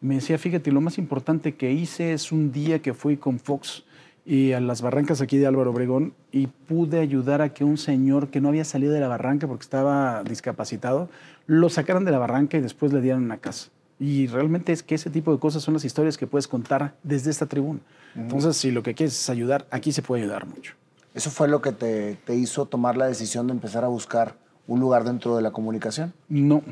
Me 0.00 0.16
decía, 0.16 0.38
fíjate, 0.38 0.72
lo 0.72 0.80
más 0.80 0.98
importante 0.98 1.54
que 1.54 1.72
hice 1.72 2.12
es 2.12 2.32
un 2.32 2.52
día 2.52 2.80
que 2.80 2.94
fui 2.94 3.16
con 3.16 3.38
Fox 3.38 3.84
y 4.26 4.52
a 4.52 4.60
las 4.60 4.82
barrancas 4.82 5.20
aquí 5.20 5.38
de 5.38 5.46
Álvaro 5.46 5.70
Obregón 5.70 6.12
y 6.32 6.48
pude 6.48 6.98
ayudar 6.98 7.42
a 7.42 7.54
que 7.54 7.64
un 7.64 7.78
señor 7.78 8.28
que 8.28 8.40
no 8.40 8.48
había 8.48 8.64
salido 8.64 8.92
de 8.92 9.00
la 9.00 9.08
barranca 9.08 9.46
porque 9.46 9.62
estaba 9.62 10.22
discapacitado, 10.24 11.08
lo 11.46 11.68
sacaran 11.68 12.04
de 12.04 12.10
la 12.10 12.18
barranca 12.18 12.58
y 12.58 12.60
después 12.60 12.92
le 12.92 13.00
dieran 13.00 13.22
una 13.22 13.38
casa. 13.38 13.68
Y 13.98 14.26
realmente 14.26 14.72
es 14.72 14.82
que 14.82 14.96
ese 14.96 15.10
tipo 15.10 15.32
de 15.32 15.38
cosas 15.38 15.62
son 15.62 15.74
las 15.74 15.84
historias 15.84 16.18
que 16.18 16.26
puedes 16.26 16.48
contar 16.48 16.94
desde 17.02 17.30
esta 17.30 17.46
tribuna. 17.46 17.80
Entonces, 18.14 18.56
si 18.56 18.70
lo 18.70 18.82
que 18.82 18.94
quieres 18.94 19.18
es 19.18 19.30
ayudar, 19.30 19.66
aquí 19.70 19.92
se 19.92 20.02
puede 20.02 20.22
ayudar 20.22 20.46
mucho. 20.46 20.74
¿Eso 21.14 21.30
fue 21.30 21.48
lo 21.48 21.62
que 21.62 21.72
te, 21.72 22.16
te 22.26 22.34
hizo 22.34 22.66
tomar 22.66 22.96
la 22.96 23.06
decisión 23.06 23.46
de 23.46 23.54
empezar 23.54 23.84
a 23.84 23.88
buscar 23.88 24.34
un 24.66 24.80
lugar 24.80 25.04
dentro 25.04 25.36
de 25.36 25.42
la 25.42 25.50
comunicación? 25.50 26.12
No, 26.28 26.62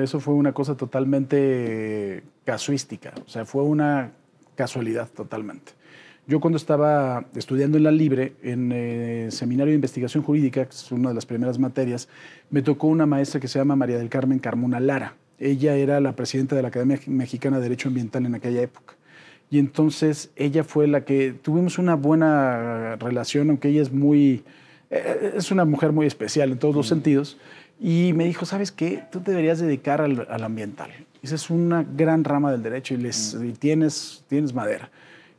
eso 0.00 0.20
fue 0.20 0.34
una 0.34 0.52
cosa 0.52 0.76
totalmente 0.76 2.22
casuística, 2.48 3.12
o 3.26 3.28
sea, 3.28 3.44
fue 3.44 3.62
una 3.62 4.12
casualidad 4.54 5.06
totalmente. 5.10 5.72
Yo 6.26 6.40
cuando 6.40 6.56
estaba 6.56 7.26
estudiando 7.36 7.76
en 7.76 7.84
la 7.84 7.90
Libre, 7.90 8.32
en 8.42 8.72
eh, 8.72 9.28
Seminario 9.30 9.72
de 9.72 9.74
Investigación 9.74 10.22
Jurídica, 10.22 10.64
que 10.64 10.70
es 10.70 10.90
una 10.90 11.10
de 11.10 11.14
las 11.14 11.26
primeras 11.26 11.58
materias, 11.58 12.08
me 12.48 12.62
tocó 12.62 12.86
una 12.86 13.04
maestra 13.04 13.38
que 13.38 13.48
se 13.48 13.58
llama 13.58 13.76
María 13.76 13.98
del 13.98 14.08
Carmen 14.08 14.38
Carmona 14.38 14.80
Lara. 14.80 15.14
Ella 15.38 15.76
era 15.76 16.00
la 16.00 16.16
presidenta 16.16 16.56
de 16.56 16.62
la 16.62 16.68
Academia 16.68 16.98
Mexicana 17.06 17.58
de 17.58 17.64
Derecho 17.64 17.88
Ambiental 17.88 18.24
en 18.24 18.34
aquella 18.34 18.62
época. 18.62 18.94
Y 19.50 19.58
entonces 19.58 20.30
ella 20.34 20.64
fue 20.64 20.86
la 20.86 21.04
que 21.04 21.32
tuvimos 21.32 21.76
una 21.76 21.96
buena 21.96 22.96
relación, 22.96 23.50
aunque 23.50 23.68
ella 23.68 23.82
es 23.82 23.92
muy, 23.92 24.42
eh, 24.88 25.34
es 25.36 25.50
una 25.50 25.66
mujer 25.66 25.92
muy 25.92 26.06
especial 26.06 26.50
en 26.50 26.58
todos 26.58 26.74
los 26.74 26.88
sentidos. 26.88 27.36
Y 27.78 28.14
me 28.14 28.24
dijo, 28.24 28.46
¿sabes 28.46 28.72
qué? 28.72 29.02
Tú 29.12 29.20
te 29.20 29.32
deberías 29.32 29.58
dedicar 29.58 30.00
al, 30.00 30.26
al 30.30 30.44
ambiental. 30.44 30.90
Esa 31.22 31.34
es 31.34 31.50
una 31.50 31.84
gran 31.84 32.24
rama 32.24 32.50
del 32.52 32.62
derecho 32.62 32.94
y, 32.94 32.98
les, 32.98 33.34
y 33.34 33.52
tienes, 33.52 34.24
tienes 34.28 34.54
madera. 34.54 34.90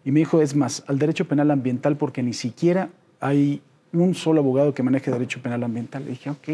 Y 0.06 0.12
me 0.12 0.20
dijo, 0.20 0.42
es 0.42 0.56
más, 0.56 0.84
al 0.88 1.00
derecho 1.00 1.26
penal 1.26 1.52
ambiental 1.52 1.96
porque 1.98 2.24
ni 2.24 2.34
siquiera 2.34 2.90
hay 3.20 3.62
un 3.94 4.16
solo 4.16 4.42
abogado 4.42 4.74
que 4.74 4.84
maneje 4.84 5.12
derecho 5.12 5.42
penal 5.42 5.64
ambiental. 5.64 6.04
Y 6.04 6.10
dije, 6.12 6.30
ok. 6.30 6.50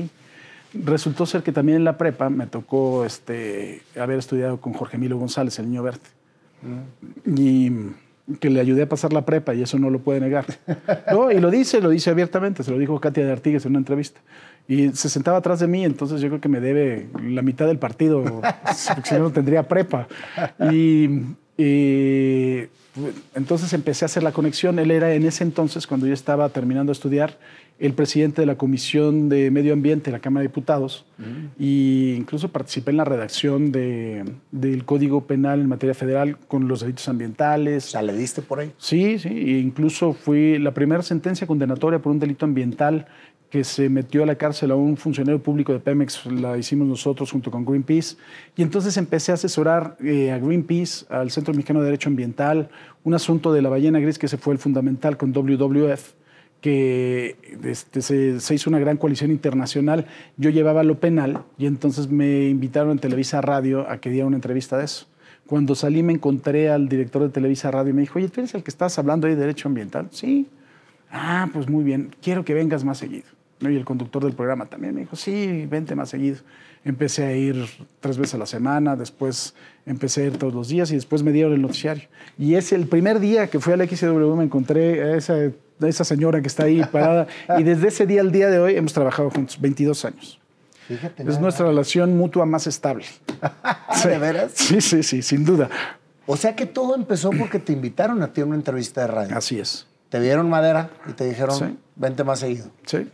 Resultó 0.73 1.25
ser 1.25 1.41
que 1.41 1.51
también 1.51 1.77
en 1.77 1.83
la 1.85 1.97
prepa 1.97 2.29
me 2.29 2.47
tocó 2.47 3.05
este, 3.05 3.81
haber 3.97 4.19
estudiado 4.19 4.59
con 4.59 4.73
Jorge 4.73 4.97
Emilio 4.97 5.17
González, 5.17 5.57
el 5.59 5.69
niño 5.69 5.83
verde 5.83 6.01
y 7.25 7.71
que 8.39 8.49
le 8.49 8.59
ayudé 8.59 8.83
a 8.83 8.89
pasar 8.89 9.13
la 9.13 9.23
prepa 9.23 9.53
y 9.53 9.61
eso 9.61 9.77
no 9.77 9.89
lo 9.89 9.99
puede 9.99 10.19
negar. 10.19 10.45
No, 11.11 11.31
y 11.31 11.39
lo 11.39 11.51
dice, 11.51 11.81
lo 11.81 11.89
dice 11.89 12.09
abiertamente, 12.09 12.63
se 12.63 12.71
lo 12.71 12.77
dijo 12.77 12.99
Katia 12.99 13.25
de 13.25 13.31
Artigues 13.31 13.65
en 13.65 13.71
una 13.71 13.79
entrevista. 13.79 14.19
Y 14.67 14.89
se 14.89 15.09
sentaba 15.09 15.37
atrás 15.37 15.59
de 15.59 15.67
mí, 15.67 15.83
entonces 15.83 16.21
yo 16.21 16.27
creo 16.29 16.41
que 16.41 16.49
me 16.49 16.59
debe 16.59 17.07
la 17.21 17.41
mitad 17.41 17.67
del 17.67 17.77
partido, 17.77 18.23
porque 18.23 19.07
si 19.07 19.13
no, 19.15 19.21
no 19.21 19.31
tendría 19.31 19.67
prepa. 19.67 20.07
Y, 20.71 21.21
y, 21.57 22.63
entonces 23.35 23.73
empecé 23.73 24.05
a 24.05 24.07
hacer 24.07 24.23
la 24.23 24.31
conexión. 24.31 24.79
Él 24.79 24.89
era 24.89 25.13
en 25.13 25.25
ese 25.25 25.43
entonces, 25.43 25.85
cuando 25.85 26.07
yo 26.07 26.13
estaba 26.13 26.49
terminando 26.49 26.91
de 26.91 26.93
estudiar, 26.93 27.37
el 27.77 27.93
presidente 27.93 28.41
de 28.41 28.45
la 28.45 28.55
Comisión 28.55 29.27
de 29.27 29.51
Medio 29.51 29.73
Ambiente 29.73 30.05
de 30.05 30.13
la 30.13 30.21
Cámara 30.21 30.43
de 30.43 30.47
Diputados 30.47 31.05
e 31.59 32.15
incluso 32.17 32.49
participé 32.49 32.91
en 32.91 32.97
la 32.97 33.03
redacción 33.03 33.71
de, 33.73 34.23
del 34.51 34.85
Código 34.85 35.25
Penal 35.25 35.59
en 35.59 35.67
materia 35.67 35.93
federal 35.93 36.37
con 36.47 36.69
los 36.69 36.79
delitos 36.79 37.09
ambientales. 37.09 37.87
O 37.87 37.89
sea, 37.89 38.01
¿le 38.01 38.13
diste 38.13 38.41
por 38.41 38.59
ahí? 38.59 38.71
Sí, 38.77 39.19
sí, 39.19 39.27
e 39.27 39.59
incluso 39.59 40.13
fui 40.13 40.57
la 40.57 40.73
primera 40.73 41.03
sentencia 41.03 41.45
condenatoria 41.47 41.99
por 41.99 42.13
un 42.13 42.19
delito 42.19 42.45
ambiental 42.45 43.07
que 43.55 43.63
se 43.63 43.87
metió 43.87 44.23
a 44.23 44.25
la 44.25 44.35
cárcel 44.35 44.71
a 44.71 44.75
un 44.75 44.97
funcionario 44.97 45.41
público 45.41 45.71
de 45.71 45.79
Pemex, 45.79 46.25
la 46.25 46.57
hicimos 46.57 46.89
nosotros 46.89 47.31
junto 47.31 47.49
con 47.49 47.63
Greenpeace. 47.63 48.17
Y 48.57 48.63
entonces 48.63 48.97
empecé 48.97 49.31
a 49.31 49.35
asesorar 49.35 49.95
eh, 50.03 50.33
a 50.33 50.39
Greenpeace, 50.39 51.05
al 51.07 51.31
Centro 51.31 51.53
Mexicano 51.53 51.79
de 51.79 51.85
Derecho 51.85 52.09
Ambiental, 52.09 52.67
un 53.05 53.13
asunto 53.13 53.53
de 53.53 53.61
la 53.61 53.69
ballena 53.69 54.01
gris 54.01 54.19
que 54.19 54.27
se 54.27 54.35
fue 54.35 54.55
el 54.55 54.59
fundamental 54.59 55.15
con 55.15 55.31
WWF 55.31 56.15
que 56.59 57.37
este, 57.63 58.01
se, 58.01 58.53
hizo 58.53 58.69
una 58.69 58.79
gran 58.79 58.97
coalición 58.97 59.31
internacional. 59.31 60.05
Yo 60.35 60.49
llevaba 60.49 60.83
lo 60.83 60.99
penal 60.99 61.43
y 61.57 61.65
entonces 61.65 62.09
me 62.09 62.49
invitaron 62.49 62.91
en 62.91 62.99
Televisa 62.99 63.39
Radio 63.39 63.89
a 63.89 63.99
que 63.99 64.09
diera 64.09 64.27
una 64.27 64.35
entrevista 64.35 64.77
de 64.77 64.83
eso. 64.83 65.07
Cuando 65.47 65.75
salí 65.75 66.03
me 66.03 66.11
encontré 66.11 66.69
al 66.69 66.89
director 66.89 67.21
de 67.21 67.29
Televisa 67.29 67.71
Radio 67.71 67.91
y 67.91 67.93
me 67.93 68.01
dijo, 68.01 68.19
oye, 68.19 68.27
¿tú 68.27 68.41
eres 68.41 68.53
el 68.53 68.63
que 68.63 68.71
estás 68.71 68.99
hablando 68.99 69.27
ahí 69.27 69.35
de 69.35 69.39
derecho 69.39 69.69
ambiental? 69.69 70.09
Sí. 70.11 70.45
Ah, 71.09 71.47
pues 71.53 71.69
muy 71.69 71.85
bien, 71.85 72.13
quiero 72.21 72.43
que 72.43 72.53
vengas 72.53 72.83
más 72.83 72.97
seguido. 72.97 73.34
Y 73.61 73.67
el 73.67 73.85
conductor 73.85 74.23
del 74.23 74.33
programa 74.33 74.65
también 74.65 74.93
me 74.93 75.01
dijo, 75.01 75.15
sí, 75.15 75.65
vente 75.65 75.95
más 75.95 76.09
seguido. 76.09 76.37
Empecé 76.83 77.25
a 77.25 77.35
ir 77.35 77.65
tres 77.99 78.17
veces 78.17 78.35
a 78.35 78.37
la 78.37 78.45
semana, 78.45 78.95
después 78.95 79.55
empecé 79.85 80.23
a 80.23 80.25
ir 80.25 80.37
todos 80.37 80.53
los 80.53 80.67
días 80.67 80.91
y 80.91 80.95
después 80.95 81.23
me 81.23 81.31
dieron 81.31 81.53
el 81.53 81.61
noticiario. 81.61 82.07
Y 82.37 82.55
es 82.55 82.71
el 82.73 82.87
primer 82.87 83.19
día 83.19 83.47
que 83.47 83.59
fui 83.59 83.73
al 83.73 83.87
XW, 83.87 84.35
me 84.35 84.43
encontré 84.43 85.01
a 85.01 85.15
esa 85.17 85.35
esa 85.83 86.03
señora 86.03 86.41
que 86.41 86.47
está 86.47 86.63
ahí 86.63 86.81
parada. 86.91 87.27
y 87.57 87.63
desde 87.63 87.89
ese 87.89 88.05
día 88.05 88.21
al 88.21 88.31
día 88.31 88.49
de 88.49 88.59
hoy 88.59 88.75
hemos 88.75 88.93
trabajado 88.93 89.29
juntos 89.29 89.59
22 89.59 90.05
años. 90.05 90.39
Fíjate 90.87 91.23
es 91.23 91.39
nuestra 91.39 91.65
relación 91.65 92.15
mutua 92.15 92.45
más 92.45 92.67
estable. 92.67 93.05
¿De 94.03 94.17
veras? 94.19 94.51
Sí, 94.53 94.81
sí, 94.81 95.01
sí, 95.01 95.21
sin 95.21 95.43
duda. 95.43 95.69
O 96.27 96.37
sea 96.37 96.55
que 96.55 96.65
todo 96.65 96.95
empezó 96.95 97.31
porque 97.31 97.59
te 97.59 97.73
invitaron 97.73 98.21
a 98.21 98.33
ti 98.33 98.41
a 98.41 98.45
una 98.45 98.55
entrevista 98.55 99.01
de 99.01 99.07
radio. 99.07 99.37
Así 99.37 99.59
es. 99.59 99.87
Te 100.09 100.19
vieron 100.19 100.49
madera 100.49 100.89
y 101.07 101.13
te 101.13 101.27
dijeron, 101.27 101.79
vente 101.95 102.23
más 102.23 102.39
seguido. 102.39 102.67
Sí. 102.85 103.09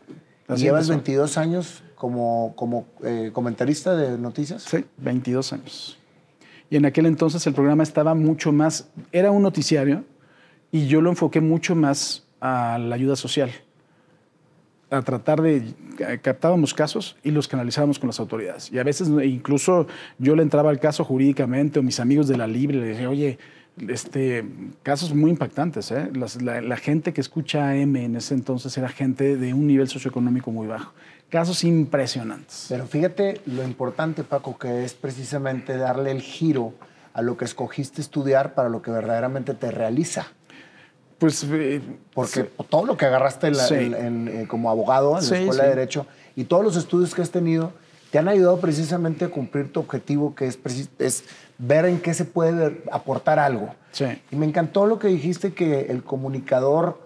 ¿Llevas 0.56 0.90
22 0.90 1.38
años 1.38 1.84
como, 1.96 2.54
como 2.56 2.88
eh, 3.04 3.32
comentarista 3.34 3.96
de 3.96 4.18
noticias? 4.18 4.64
Sí, 4.64 4.86
22 4.98 5.54
años. 5.54 5.98
Y 6.70 6.78
en 6.78 6.86
aquel 6.86 7.06
entonces 7.06 7.46
el 7.48 7.54
programa 7.54 7.84
estaba 7.84 8.16
mucho 8.16 8.52
más, 8.52 8.88
era 9.12 9.32
un 9.32 9.44
noticiario 9.44 10.06
y 10.72 10.88
yo 10.88 11.02
lo 11.02 11.10
enfoqué 11.10 11.42
mucho 11.42 11.76
más 11.76 12.24
a 12.40 12.78
la 12.80 12.96
ayuda 12.96 13.16
social, 13.16 13.52
a 14.90 15.02
tratar 15.02 15.42
de 15.42 15.74
captábamos 16.22 16.74
casos 16.74 17.18
y 17.24 17.32
los 17.32 17.48
canalizábamos 17.48 18.00
con 18.00 18.08
las 18.08 18.20
autoridades. 18.20 18.72
Y 18.72 18.80
a 18.80 18.84
veces 18.84 19.10
incluso 19.24 19.88
yo 20.18 20.36
le 20.36 20.44
entraba 20.44 20.70
al 20.70 20.80
caso 20.80 21.04
jurídicamente 21.04 21.80
o 21.80 21.84
mis 21.84 22.00
amigos 22.00 22.28
de 22.28 22.38
la 22.38 22.48
Libre 22.48 22.80
le 22.80 22.86
decía, 22.88 23.10
oye, 23.10 23.38
este, 23.88 24.46
casos 24.84 25.14
muy 25.14 25.32
impactantes. 25.32 25.92
¿eh? 25.92 26.10
la, 26.14 26.78
gente 26.78 27.14
que 27.14 27.22
escucha 27.22 27.70
AM 27.70 27.96
en 27.96 28.16
ese 28.16 28.34
entonces 28.34 28.78
era 28.78 28.90
gente 28.90 29.38
de 29.38 29.54
un 29.54 29.68
nivel 29.68 29.88
socioeconómico 29.88 30.52
muy 30.52 30.68
bajo. 30.68 30.94
Casos 31.30 31.64
impresionantes. 31.64 32.66
Pero 32.68 32.86
fíjate 32.86 33.42
lo 33.46 33.64
importante, 33.64 34.24
Paco, 34.24 34.58
que 34.58 34.84
es 34.84 34.94
precisamente 34.94 35.78
darle 35.78 36.12
el 36.12 36.22
giro 36.22 36.74
a 37.14 37.22
lo 37.22 37.38
que 37.38 37.46
escogiste 37.46 38.02
estudiar 38.02 38.54
para 38.54 38.70
lo 38.70 38.82
que 38.82 38.92
verdaderamente 38.92 39.54
te 39.54 39.72
realiza. 39.72 40.28
Pues. 41.18 41.46
Eh, 41.50 41.82
Porque 42.14 42.44
todo 42.70 42.86
lo 42.86 42.98
que 42.98 43.06
agarraste 43.06 43.52
eh, 43.72 44.46
como 44.48 44.70
abogado 44.70 45.18
en 45.18 45.30
la 45.30 45.38
Escuela 45.38 45.64
de 45.64 45.70
Derecho 45.70 46.06
y 46.36 46.46
todos 46.46 46.64
los 46.64 46.76
estudios 46.76 47.14
que 47.14 47.22
has 47.22 47.32
tenido 47.32 47.74
te 48.12 48.20
han 48.20 48.28
ayudado 48.28 48.60
precisamente 48.60 49.26
a 49.26 49.30
cumplir 49.30 49.72
tu 49.72 49.80
objetivo, 49.80 50.36
que 50.36 50.46
es, 50.46 50.60
es 51.00 51.24
ver 51.58 51.86
en 51.86 52.00
qué 52.00 52.14
se 52.14 52.26
puede 52.26 52.84
aportar 52.92 53.40
algo. 53.40 53.74
Y 54.32 54.36
me 54.36 54.46
encantó 54.46 54.86
lo 54.86 55.00
que 55.00 55.08
dijiste, 55.08 55.54
que 55.54 55.88
el 55.90 56.04
comunicador 56.04 57.00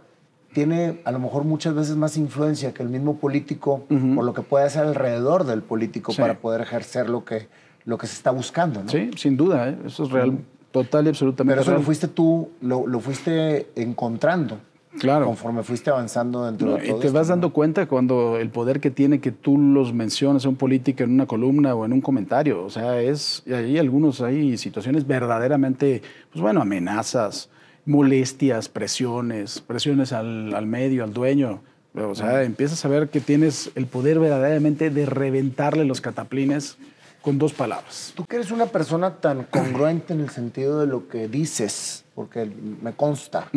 tiene 0.54 1.02
a 1.04 1.12
lo 1.12 1.20
mejor 1.20 1.44
muchas 1.44 1.76
veces 1.76 1.96
más 1.96 2.16
influencia 2.18 2.74
que 2.74 2.82
el 2.82 2.90
mismo 2.90 3.18
político 3.18 3.86
por 3.88 4.24
lo 4.24 4.34
que 4.34 4.42
puede 4.42 4.66
hacer 4.66 4.84
alrededor 4.84 5.44
del 5.44 5.62
político 5.62 6.14
para 6.14 6.40
poder 6.40 6.62
ejercer 6.62 7.10
lo 7.10 7.26
que, 7.26 7.50
lo 7.84 7.98
que 7.98 8.08
se 8.08 8.14
está 8.14 8.32
buscando. 8.32 8.82
Sí, 8.88 9.12
sin 9.18 9.38
duda, 9.38 9.70
¿eh? 9.70 9.78
eso 9.86 10.04
es 10.06 10.12
real. 10.12 10.40
Total 10.72 11.06
y 11.06 11.10
absolutamente. 11.10 11.52
Pero 11.52 11.62
eso 11.62 11.72
lo 11.72 11.82
fuiste 11.82 12.08
tú, 12.08 12.50
lo, 12.62 13.00
fuiste 13.00 13.68
encontrando. 13.76 14.60
Claro. 15.00 15.26
Conforme 15.26 15.64
fuiste 15.64 15.90
avanzando 15.90 16.46
dentro 16.46 16.76
de 16.76 16.88
todo 16.88 16.98
Y 16.98 17.02
te 17.02 17.10
vas 17.10 17.28
dando 17.28 17.52
cuenta 17.52 17.86
cuando 17.88 18.38
el 18.38 18.50
poder 18.50 18.80
que 18.80 18.92
tiene 18.92 19.20
que 19.20 19.32
tú 19.32 19.58
los 19.58 19.94
mencionas 19.94 20.46
en 20.46 20.56
política 20.56 21.04
en 21.04 21.12
una 21.12 21.26
columna 21.26 21.76
o 21.76 21.86
en 21.86 21.94
un 21.94 22.02
comentario. 22.02 22.64
O 22.64 22.70
sea, 22.70 23.02
es. 23.02 23.44
Y 23.46 23.54
hay 23.54 23.78
algunos, 23.78 24.22
hay 24.22 24.58
situaciones 24.58 25.06
verdaderamente, 25.06 26.02
pues 26.32 26.42
bueno, 26.42 26.62
amenazas, 26.62 27.50
molestias, 27.86 28.70
presiones, 28.70 29.62
presiones 29.62 30.14
al, 30.14 30.54
al 30.54 30.66
medio, 30.66 31.04
al 31.04 31.14
dueño. 31.14 31.62
O 31.94 32.16
sea, 32.16 32.44
empiezas 32.44 32.84
a 32.84 32.90
ver 32.90 33.10
que 33.10 33.22
tienes 33.22 33.72
el 33.76 33.86
poder 33.86 34.20
verdaderamente 34.20 34.90
de 34.90 35.06
reventarle 35.06 35.86
los 35.86 36.02
cataplines 36.02 36.78
con 37.22 37.38
dos 37.38 37.54
palabras. 37.54 38.14
Tú 38.16 38.26
que 38.26 38.36
eres 38.36 38.52
una 38.52 38.66
persona 38.66 39.16
tan 39.16 39.46
congruente 39.46 40.14
en 40.14 40.20
el 40.20 40.30
sentido 40.30 40.82
de 40.82 40.88
lo 40.88 41.08
que 41.08 41.28
dices, 41.28 42.04
porque 42.14 42.50
me 42.82 42.94
consta, 42.94 43.48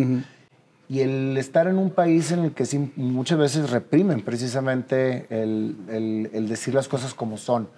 y 0.89 1.01
el 1.01 1.37
estar 1.37 1.67
en 1.67 1.77
un 1.77 1.91
país 1.91 2.33
en 2.33 2.41
el 2.41 2.53
que 2.53 2.65
muchas 2.97 3.39
veces 3.39 3.71
reprimen 3.71 4.23
precisamente 4.23 5.27
el, 5.29 6.47
decir 6.49 6.73
las 6.73 6.89
cosas 6.89 7.13
como 7.13 7.37
son, 7.37 7.69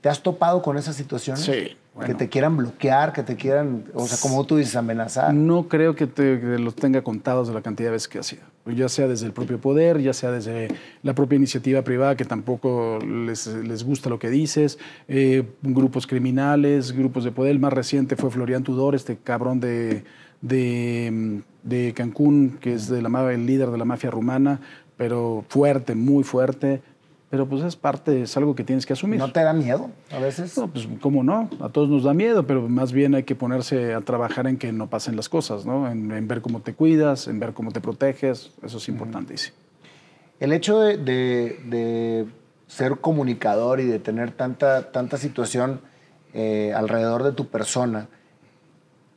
¿te 0.00 0.08
has 0.08 0.22
topado 0.22 0.62
con 0.62 0.78
esa 0.78 0.92
situación? 0.92 1.36
Sí. 1.36 1.76
Que 2.04 2.14
te 2.14 2.28
quieran 2.28 2.56
bloquear, 2.56 3.12
que 3.12 3.22
te 3.22 3.36
quieran, 3.36 3.84
o 3.94 4.04
sea, 4.06 4.18
como 4.20 4.44
tú 4.44 4.56
dices, 4.56 4.74
amenazar. 4.74 5.32
No 5.32 5.68
creo 5.68 5.94
que, 5.94 6.08
te, 6.08 6.58
los 6.58 6.74
tenga 6.74 7.02
contados 7.02 7.46
de 7.46 7.54
la 7.54 7.62
cantidad 7.62 7.88
de 7.88 7.92
veces 7.92 8.08
que 8.08 8.18
ha 8.18 8.22
sido. 8.24 8.42
Ya 8.66 8.88
sea 8.88 9.06
desde 9.06 9.26
el 9.26 9.32
propio 9.32 9.60
poder, 9.60 10.00
ya 10.00 10.12
sea 10.12 10.32
desde 10.32 10.68
la 11.04 11.14
propia 11.14 11.36
iniciativa 11.36 11.82
privada, 11.82 12.16
que 12.16 12.24
tampoco 12.24 12.98
les, 12.98 13.46
les 13.46 13.84
gusta 13.84 14.10
lo 14.10 14.18
que 14.18 14.28
dices, 14.28 14.78
eh, 15.06 15.44
grupos 15.62 16.08
criminales, 16.08 16.90
grupos 16.90 17.22
de 17.22 17.30
poder. 17.30 17.52
El 17.52 17.60
más 17.60 17.72
reciente 17.72 18.16
fue 18.16 18.30
Florian 18.30 18.64
Tudor, 18.64 18.96
este 18.96 19.16
cabrón 19.16 19.60
de, 19.60 20.02
de, 20.40 21.42
de 21.64 21.92
Cancún, 21.94 22.58
que 22.60 22.74
es 22.74 22.88
de 22.88 23.02
la, 23.02 23.32
el 23.32 23.46
líder 23.46 23.70
de 23.70 23.78
la 23.78 23.84
mafia 23.84 24.10
rumana, 24.10 24.60
pero 24.96 25.44
fuerte, 25.48 25.96
muy 25.96 26.22
fuerte 26.22 26.80
pero 27.34 27.48
pues 27.48 27.64
es 27.64 27.74
parte, 27.74 28.22
es 28.22 28.36
algo 28.36 28.54
que 28.54 28.62
tienes 28.62 28.86
que 28.86 28.92
asumir. 28.92 29.18
¿No 29.18 29.32
te 29.32 29.42
da 29.42 29.52
miedo 29.52 29.90
a 30.12 30.20
veces? 30.20 30.56
No, 30.56 30.68
pues 30.68 30.86
cómo 31.00 31.24
no, 31.24 31.50
a 31.58 31.68
todos 31.68 31.88
nos 31.88 32.04
da 32.04 32.14
miedo, 32.14 32.46
pero 32.46 32.68
más 32.68 32.92
bien 32.92 33.16
hay 33.16 33.24
que 33.24 33.34
ponerse 33.34 33.92
a 33.92 34.02
trabajar 34.02 34.46
en 34.46 34.56
que 34.56 34.70
no 34.70 34.88
pasen 34.88 35.16
las 35.16 35.28
cosas, 35.28 35.66
¿no? 35.66 35.90
En, 35.90 36.28
ver 36.28 36.42
cómo 36.42 36.60
te 36.60 36.74
cuidas, 36.74 37.26
en 37.26 37.40
ver 37.40 37.52
cómo 37.52 37.72
te 37.72 37.80
proteges, 37.80 38.52
eso 38.62 38.78
es 38.78 38.88
importantísimo. 38.88 39.56
El 40.38 40.52
hecho 40.52 40.78
de, 40.78 42.26
ser 42.68 42.98
comunicador 43.00 43.80
y 43.80 43.86
de 43.86 43.98
tener 43.98 44.30
tanta, 44.30 44.92
tanta 44.92 45.16
situación 45.16 45.80
eh, 46.34 46.72
alrededor 46.72 47.24
de 47.24 47.32
tu 47.32 47.48
persona, 47.48 48.06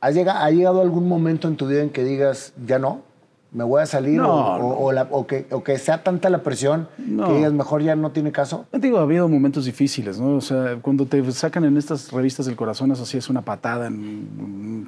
¿ha 0.00 0.10
llegado 0.10 0.80
algún 0.80 1.08
momento 1.08 1.48
en 1.48 1.56
tu 1.56 1.66
vida 1.66 1.82
en 1.82 1.90
que 1.90 2.04
digas, 2.04 2.52
ya 2.66 2.78
no? 2.78 3.02
me 3.50 3.64
voy 3.64 3.80
a 3.80 3.86
salir 3.86 4.20
o, 4.22 5.26
que, 5.26 5.78
sea 5.78 6.02
tanta 6.02 6.28
la 6.28 6.42
presión 6.42 6.88
que 6.96 7.32
digas 7.32 7.52
mejor 7.52 7.82
ya 7.82 7.96
no 7.96 8.10
tiene 8.10 8.30
caso? 8.30 8.66
Digo, 8.72 8.98
ha 8.98 9.02
habido 9.02 9.28
momentos 9.28 9.64
difíciles, 9.64 10.20
¿no? 10.20 10.36
O 10.36 10.40
sea, 10.40 10.76
cuando 10.82 11.06
te 11.06 11.30
sacan 11.32 11.64
en 11.64 11.76
estas 11.76 12.12
revistas 12.12 12.46
del 12.46 12.56
corazón, 12.56 12.92
eso 12.92 13.06
sí 13.06 13.16
es 13.16 13.30
una 13.30 13.42
patada, 13.42 13.90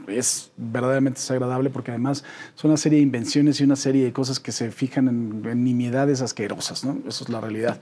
es 0.08 0.50
verdaderamente 0.56 1.20
desagradable 1.20 1.70
porque 1.70 1.90
además 1.90 2.22
son 2.54 2.70
una 2.70 2.78
serie 2.78 2.98
de 2.98 3.02
invenciones 3.02 3.60
y 3.60 3.64
una 3.64 3.76
serie 3.76 4.04
de 4.04 4.12
cosas 4.12 4.38
que 4.40 4.52
se 4.52 4.70
fijan 4.70 5.08
en, 5.08 5.64
nimiedades 5.64 6.20
asquerosas, 6.20 6.84
¿no? 6.84 6.98
Eso 7.08 7.24
es 7.24 7.30
la 7.30 7.40
realidad. 7.40 7.80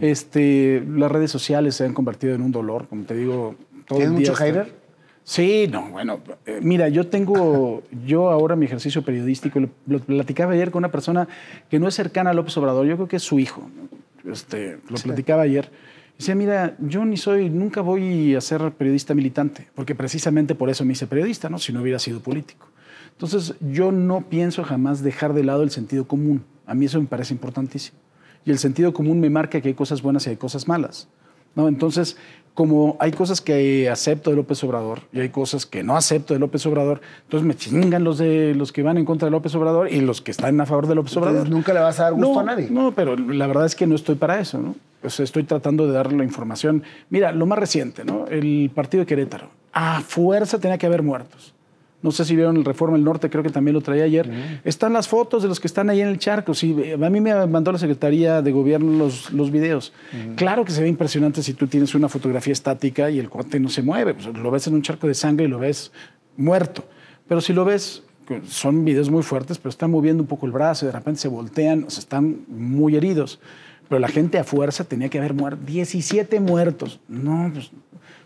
este, 0.00 0.84
las 0.88 1.10
redes 1.10 1.30
sociales 1.30 1.76
se 1.76 1.84
han 1.84 1.94
convertido 1.94 2.34
en 2.34 2.42
un 2.42 2.52
dolor, 2.52 2.88
como 2.88 3.04
te 3.04 3.14
digo. 3.14 3.54
Todo 3.86 3.98
¿Tienes 3.98 4.18
mucho 4.18 4.34
hater? 4.34 4.85
Sí, 5.28 5.66
no, 5.68 5.90
bueno, 5.90 6.20
eh, 6.46 6.60
mira, 6.62 6.88
yo 6.88 7.08
tengo, 7.08 7.82
yo 8.06 8.30
ahora 8.30 8.54
mi 8.54 8.66
ejercicio 8.66 9.02
periodístico, 9.02 9.58
lo, 9.58 9.98
platicaba 9.98 10.52
ayer 10.52 10.70
con 10.70 10.78
una 10.78 10.92
persona 10.92 11.26
que 11.68 11.80
no 11.80 11.88
es 11.88 11.94
cercana 11.96 12.30
a 12.30 12.32
López 12.32 12.56
Obrador, 12.58 12.86
yo 12.86 12.94
creo 12.94 13.08
que 13.08 13.16
es 13.16 13.24
su 13.24 13.40
hijo, 13.40 13.68
este, 14.24 14.78
lo 14.88 14.96
platicaba 14.98 15.42
ayer. 15.42 15.68
Dice, 16.16 16.36
mira, 16.36 16.76
yo 16.78 17.04
ni 17.04 17.16
soy, 17.16 17.50
nunca 17.50 17.80
voy 17.80 18.36
a 18.36 18.40
ser 18.40 18.70
periodista 18.74 19.14
militante, 19.14 19.66
porque 19.74 19.96
precisamente 19.96 20.54
por 20.54 20.70
eso 20.70 20.84
me 20.84 20.92
hice 20.92 21.08
periodista, 21.08 21.48
¿no? 21.48 21.58
Si 21.58 21.72
no 21.72 21.82
hubiera 21.82 21.98
sido 21.98 22.20
político. 22.20 22.68
Entonces, 23.10 23.56
yo 23.60 23.90
no 23.90 24.20
pienso 24.28 24.62
jamás 24.62 25.02
dejar 25.02 25.34
de 25.34 25.42
lado 25.42 25.64
el 25.64 25.72
sentido 25.72 26.06
común. 26.06 26.44
A 26.66 26.74
mí 26.74 26.84
eso 26.84 27.00
me 27.00 27.08
parece 27.08 27.34
importantísimo. 27.34 27.98
Y 28.44 28.52
el 28.52 28.58
sentido 28.58 28.94
común 28.94 29.18
me 29.18 29.28
marca 29.28 29.60
que 29.60 29.66
hay 29.66 29.74
cosas 29.74 30.02
buenas 30.02 30.24
y 30.28 30.30
hay 30.30 30.36
cosas 30.36 30.68
malas. 30.68 31.08
¿No? 31.56 31.66
Entonces, 31.66 32.16
como 32.54 32.96
hay 33.00 33.12
cosas 33.12 33.40
que 33.40 33.90
acepto 33.90 34.30
de 34.30 34.36
López 34.36 34.62
Obrador 34.64 35.00
y 35.12 35.20
hay 35.20 35.28
cosas 35.28 35.66
que 35.66 35.82
no 35.82 35.96
acepto 35.96 36.32
de 36.32 36.40
López 36.40 36.64
Obrador, 36.66 37.00
entonces 37.24 37.46
me 37.46 37.54
chingan 37.54 38.04
los 38.04 38.18
de 38.18 38.54
los 38.54 38.72
que 38.72 38.82
van 38.82 38.96
en 38.96 39.04
contra 39.04 39.26
de 39.26 39.32
López 39.32 39.54
Obrador 39.56 39.92
y 39.92 40.00
los 40.00 40.22
que 40.22 40.30
están 40.30 40.58
a 40.60 40.66
favor 40.66 40.86
de 40.86 40.94
López 40.94 41.16
Obrador. 41.16 41.50
nunca 41.50 41.74
le 41.74 41.80
vas 41.80 41.98
a 42.00 42.04
dar 42.04 42.14
gusto 42.14 42.40
a 42.40 42.44
nadie. 42.44 42.68
No, 42.70 42.92
pero 42.92 43.16
la 43.16 43.46
verdad 43.46 43.66
es 43.66 43.74
que 43.74 43.86
no 43.86 43.94
estoy 43.94 44.14
para 44.14 44.38
eso, 44.40 44.58
¿no? 44.58 44.74
estoy 45.02 45.44
tratando 45.44 45.86
de 45.86 45.92
darle 45.92 46.18
la 46.18 46.24
información. 46.24 46.82
Mira, 47.10 47.30
lo 47.32 47.46
más 47.46 47.58
reciente, 47.58 48.04
¿no? 48.04 48.26
El 48.26 48.70
partido 48.74 49.02
de 49.02 49.06
Querétaro. 49.06 49.48
A 49.72 50.00
fuerza 50.00 50.58
tenía 50.58 50.78
que 50.78 50.86
haber 50.86 51.02
muertos. 51.02 51.54
No 52.06 52.12
sé 52.12 52.24
si 52.24 52.36
vieron 52.36 52.56
el 52.56 52.64
Reforma 52.64 52.96
del 52.96 53.04
Norte, 53.04 53.28
creo 53.28 53.42
que 53.42 53.50
también 53.50 53.74
lo 53.74 53.80
traía 53.80 54.04
ayer. 54.04 54.30
Están 54.62 54.92
las 54.92 55.08
fotos 55.08 55.42
de 55.42 55.48
los 55.48 55.58
que 55.58 55.66
están 55.66 55.90
ahí 55.90 56.00
en 56.00 56.06
el 56.06 56.18
charco. 56.18 56.54
Sí, 56.54 56.74
a 56.92 57.10
mí 57.10 57.20
me 57.20 57.46
mandó 57.46 57.72
la 57.72 57.78
Secretaría 57.78 58.42
de 58.42 58.52
Gobierno 58.52 58.96
los, 58.96 59.32
los 59.32 59.50
videos. 59.50 59.92
Claro 60.36 60.64
que 60.64 60.70
se 60.70 60.80
ve 60.80 60.88
impresionante 60.88 61.42
si 61.42 61.54
tú 61.54 61.66
tienes 61.66 61.96
una 61.96 62.08
fotografía 62.08 62.52
estática 62.52 63.10
y 63.10 63.18
el 63.18 63.28
cuate 63.28 63.58
no 63.58 63.68
se 63.68 63.82
mueve. 63.82 64.14
Pues, 64.14 64.26
lo 64.26 64.50
ves 64.52 64.68
en 64.68 64.74
un 64.74 64.82
charco 64.82 65.08
de 65.08 65.14
sangre 65.14 65.46
y 65.46 65.48
lo 65.48 65.58
ves 65.58 65.90
muerto. 66.36 66.84
Pero 67.26 67.40
si 67.40 67.52
lo 67.52 67.64
ves, 67.64 68.04
son 68.46 68.84
videos 68.84 69.10
muy 69.10 69.24
fuertes, 69.24 69.58
pero 69.58 69.70
están 69.70 69.90
moviendo 69.90 70.22
un 70.22 70.28
poco 70.28 70.46
el 70.46 70.52
brazo 70.52 70.84
y 70.84 70.86
de 70.86 70.92
repente 70.92 71.20
se 71.20 71.28
voltean, 71.28 71.82
o 71.88 71.90
sea, 71.90 71.98
están 71.98 72.44
muy 72.46 72.94
heridos. 72.94 73.40
Pero 73.88 73.98
la 73.98 74.08
gente 74.08 74.38
a 74.38 74.44
fuerza 74.44 74.84
tenía 74.84 75.08
que 75.08 75.18
haber 75.18 75.34
muerto. 75.34 75.60
17 75.66 76.38
muertos. 76.38 77.00
No, 77.08 77.50
pues 77.52 77.72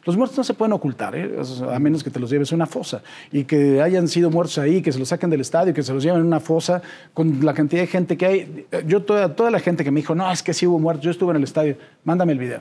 los 0.05 0.17
muertos 0.17 0.39
no 0.39 0.45
se 0.45 0.55
pueden 0.55 0.73
ocultar, 0.73 1.15
¿eh? 1.15 1.37
a 1.71 1.79
menos 1.79 2.03
que 2.03 2.11
te 2.11 2.19
los 2.19 2.31
lleves 2.31 2.53
a 2.53 2.55
una 2.55 2.67
fosa 2.67 3.03
y 3.31 3.45
que 3.45 3.83
hayan 3.83 4.09
sido 4.09 4.31
muertos 4.31 4.59
ahí, 4.59 4.81
que 4.83 4.93
se 4.93 4.99
los 4.99 5.09
saquen 5.09 5.31
del 5.31 5.41
estadio, 5.41 5.75
que 5.75 5.83
se 5.83 5.93
los 5.93 6.03
lleven 6.03 6.21
a 6.21 6.25
una 6.25 6.41
fosa 6.41 6.81
con 7.13 7.45
la 7.45 7.53
cantidad 7.53 7.83
de 7.83 7.87
gente 7.87 8.17
que 8.17 8.27
hay. 8.27 8.67
Yo, 8.87 9.03
toda, 9.03 9.35
toda 9.35 9.51
la 9.51 9.61
gente 9.61 9.85
que 9.85 9.91
me 9.91 10.01
dijo, 10.01 10.15
no, 10.15 10.31
es 10.31 10.43
que 10.43 10.55
sí 10.55 10.67
hubo 10.67 10.79
muertos, 10.79 11.05
yo 11.05 11.11
estuve 11.11 11.31
en 11.33 11.37
el 11.37 11.45
estadio, 11.45 11.77
mándame 12.05 12.33
el 12.33 12.39
video. 12.39 12.61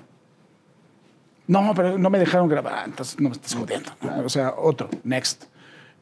No, 1.47 1.73
pero 1.75 1.97
no 1.97 2.10
me 2.10 2.19
dejaron 2.19 2.47
grabar, 2.47 2.88
entonces 2.88 3.19
no 3.19 3.30
me 3.30 3.36
estás 3.36 3.56
jodiendo. 3.56 3.91
O 4.23 4.30
sea, 4.30 4.54
otro, 4.58 4.89
next. 5.04 5.45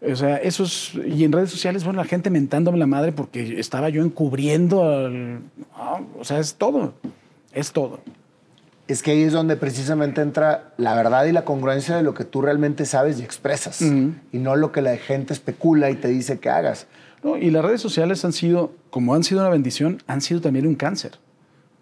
O 0.02 0.15
sea, 0.15 0.38
esos. 0.38 0.93
Y 1.08 1.23
en 1.23 1.32
redes 1.32 1.50
sociales, 1.50 1.84
bueno, 1.84 1.97
la 2.02 2.08
gente 2.08 2.30
mentándome 2.30 2.78
la 2.78 2.86
madre 2.86 3.12
porque 3.12 3.60
estaba 3.60 3.89
yo 3.89 4.04
encubriendo 4.04 4.84
al. 4.84 5.39
o 6.19 6.23
sea, 6.23 6.39
es 6.39 6.56
todo. 6.56 6.93
Es 7.54 7.71
todo 7.71 8.00
es 8.88 9.04
que 9.04 9.12
ahí 9.12 9.23
es 9.23 9.34
donde 9.34 9.58
precisamente 9.58 10.21
entra 10.21 10.73
la 10.78 10.95
verdad 10.95 11.26
y 11.26 11.32
la 11.32 11.43
congruencia 11.43 11.95
de 11.97 12.04
lo 12.04 12.13
que 12.13 12.23
tú 12.23 12.41
realmente 12.41 12.86
sabes 12.86 13.19
y 13.19 13.23
expresas, 13.23 13.82
y 13.82 14.38
no 14.38 14.56
lo 14.56 14.71
que 14.71 14.82
la 14.82 14.95
gente 14.97 15.34
especula 15.34 15.89
y 15.89 15.95
te 15.95 16.08
dice 16.08 16.39
que 16.39 16.50
hagas. 16.50 16.88
No, 17.23 17.38
y 17.38 17.50
las 17.50 17.65
redes 17.65 17.82
sociales 17.82 18.23
han 18.23 18.34
sido, 18.34 18.71
como 18.89 19.15
han 19.15 19.23
sido 19.23 19.41
una 19.41 19.50
bendición, 19.50 20.02
han 20.08 20.21
sido 20.21 20.39
también 20.41 20.67
un 20.67 20.76
cáncer. 20.76 21.19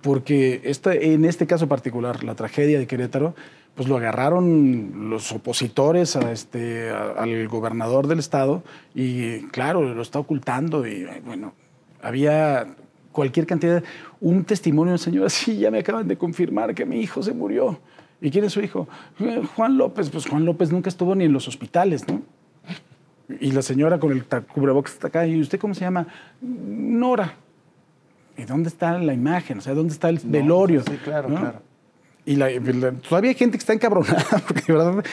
Porque 0.02 0.62
este, 0.64 1.14
en 1.14 1.26
este 1.26 1.48
caso 1.48 1.68
particular, 1.68 2.24
la 2.24 2.36
tragedia 2.36 2.80
de 2.80 2.88
Querétaro, 2.88 3.36
pues 3.76 3.90
lo 3.90 3.98
agarraron 3.98 5.10
los 5.10 5.32
opositores 5.32 6.16
a 6.16 6.32
este, 6.32 6.90
al 6.92 7.48
gobernador 7.48 8.08
del 8.08 8.20
estado 8.20 8.64
y 8.94 9.48
claro, 9.48 9.82
lo 9.94 10.02
está 10.02 10.20
ocultando 10.20 10.88
y 10.88 11.06
bueno, 11.26 11.54
había 12.02 12.68
cualquier 13.16 13.48
cantidad, 13.48 13.82
un 14.20 14.44
testimonio 14.44 14.92
del 14.92 15.00
Señor, 15.00 15.30
sí, 15.32 15.58
ya 15.58 15.72
me 15.72 15.80
acaban 15.80 16.08
de 16.08 16.18
confirmar 16.18 16.76
que 16.76 16.86
mi 16.86 17.00
hijo 17.00 17.24
se 17.24 17.34
murió. 17.34 17.80
¿Y 18.22 18.30
quién 18.30 18.46
es 18.46 18.54
su 18.54 18.62
hijo? 18.62 18.88
Eh, 19.20 19.42
Juan 19.56 19.78
López. 19.78 20.10
Pues 20.10 20.28
Juan 20.28 20.46
López 20.46 20.72
nunca 20.72 20.90
estuvo 20.90 21.16
ni 21.16 21.26
en 21.26 21.34
los 21.34 21.48
hospitales, 21.48 22.08
¿no? 22.08 22.22
Y 23.40 23.52
la 23.52 23.62
señora 23.62 24.00
con 24.00 24.12
el 24.12 24.26
cubrebocas 24.26 24.94
está 24.94 25.08
acá. 25.08 25.28
¿Y 25.28 25.40
usted 25.42 25.60
cómo 25.60 25.74
se 25.74 25.82
llama? 25.82 26.08
Nora. 26.42 27.36
¿Y 28.38 28.44
dónde 28.44 28.70
está 28.70 28.98
la 29.00 29.14
imagen? 29.14 29.58
O 29.58 29.62
sea, 29.62 29.74
¿dónde 29.74 29.94
está 29.94 30.10
el 30.10 30.20
velorio? 30.24 30.82
Sí, 30.84 30.98
claro, 31.04 31.30
claro. 31.30 31.62
Y 32.28 32.38
todavía 33.08 33.30
hay 33.30 33.36
gente 33.36 33.58
que 33.58 33.62
está 33.62 33.74
encabronada, 33.74 34.26
porque 34.48 34.64
de 34.68 34.74
verdad 34.74 35.04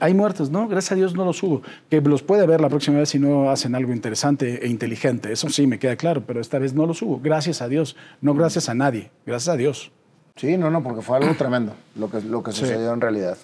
hay 0.00 0.14
muertos, 0.14 0.50
¿no? 0.50 0.68
Gracias 0.68 0.92
a 0.92 0.94
Dios 0.94 1.14
no 1.14 1.24
los 1.24 1.42
hubo. 1.42 1.62
Que 1.90 2.00
los 2.00 2.22
puede 2.22 2.46
ver 2.46 2.62
la 2.62 2.70
próxima 2.70 2.98
vez 2.98 3.10
si 3.10 3.18
no 3.18 3.50
hacen 3.50 3.74
algo 3.74 3.92
interesante 3.92 4.64
e 4.64 4.68
inteligente. 4.68 5.32
Eso 5.32 5.50
sí 5.50 5.66
me 5.66 5.78
queda 5.78 5.96
claro, 5.96 6.24
pero 6.26 6.40
esta 6.40 6.58
vez 6.58 6.72
no 6.72 6.86
los 6.86 7.02
hubo. 7.02 7.20
Gracias 7.20 7.60
a 7.60 7.68
Dios. 7.68 7.94
No 8.22 8.34
gracias 8.34 8.70
a 8.70 8.74
nadie. 8.74 9.10
Gracias 9.26 9.52
a 9.52 9.56
Dios. 9.56 9.92
Sí, 10.36 10.56
no, 10.56 10.70
no, 10.70 10.82
porque 10.82 11.02
fue 11.02 11.18
algo 11.18 11.34
tremendo 11.34 11.74
lo 11.94 12.10
que, 12.10 12.22
lo 12.22 12.42
que 12.42 12.52
sucedió 12.52 12.94
en 12.94 13.02
realidad. 13.02 13.36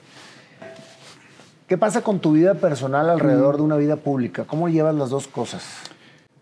¿Qué 1.66 1.76
pasa 1.76 2.00
con 2.00 2.18
tu 2.20 2.32
vida 2.32 2.54
personal 2.54 3.10
alrededor 3.10 3.54
mm. 3.54 3.58
de 3.58 3.62
una 3.62 3.76
vida 3.76 3.96
pública? 3.96 4.44
¿Cómo 4.44 4.70
llevas 4.70 4.94
las 4.94 5.10
dos 5.10 5.28
cosas? 5.28 5.64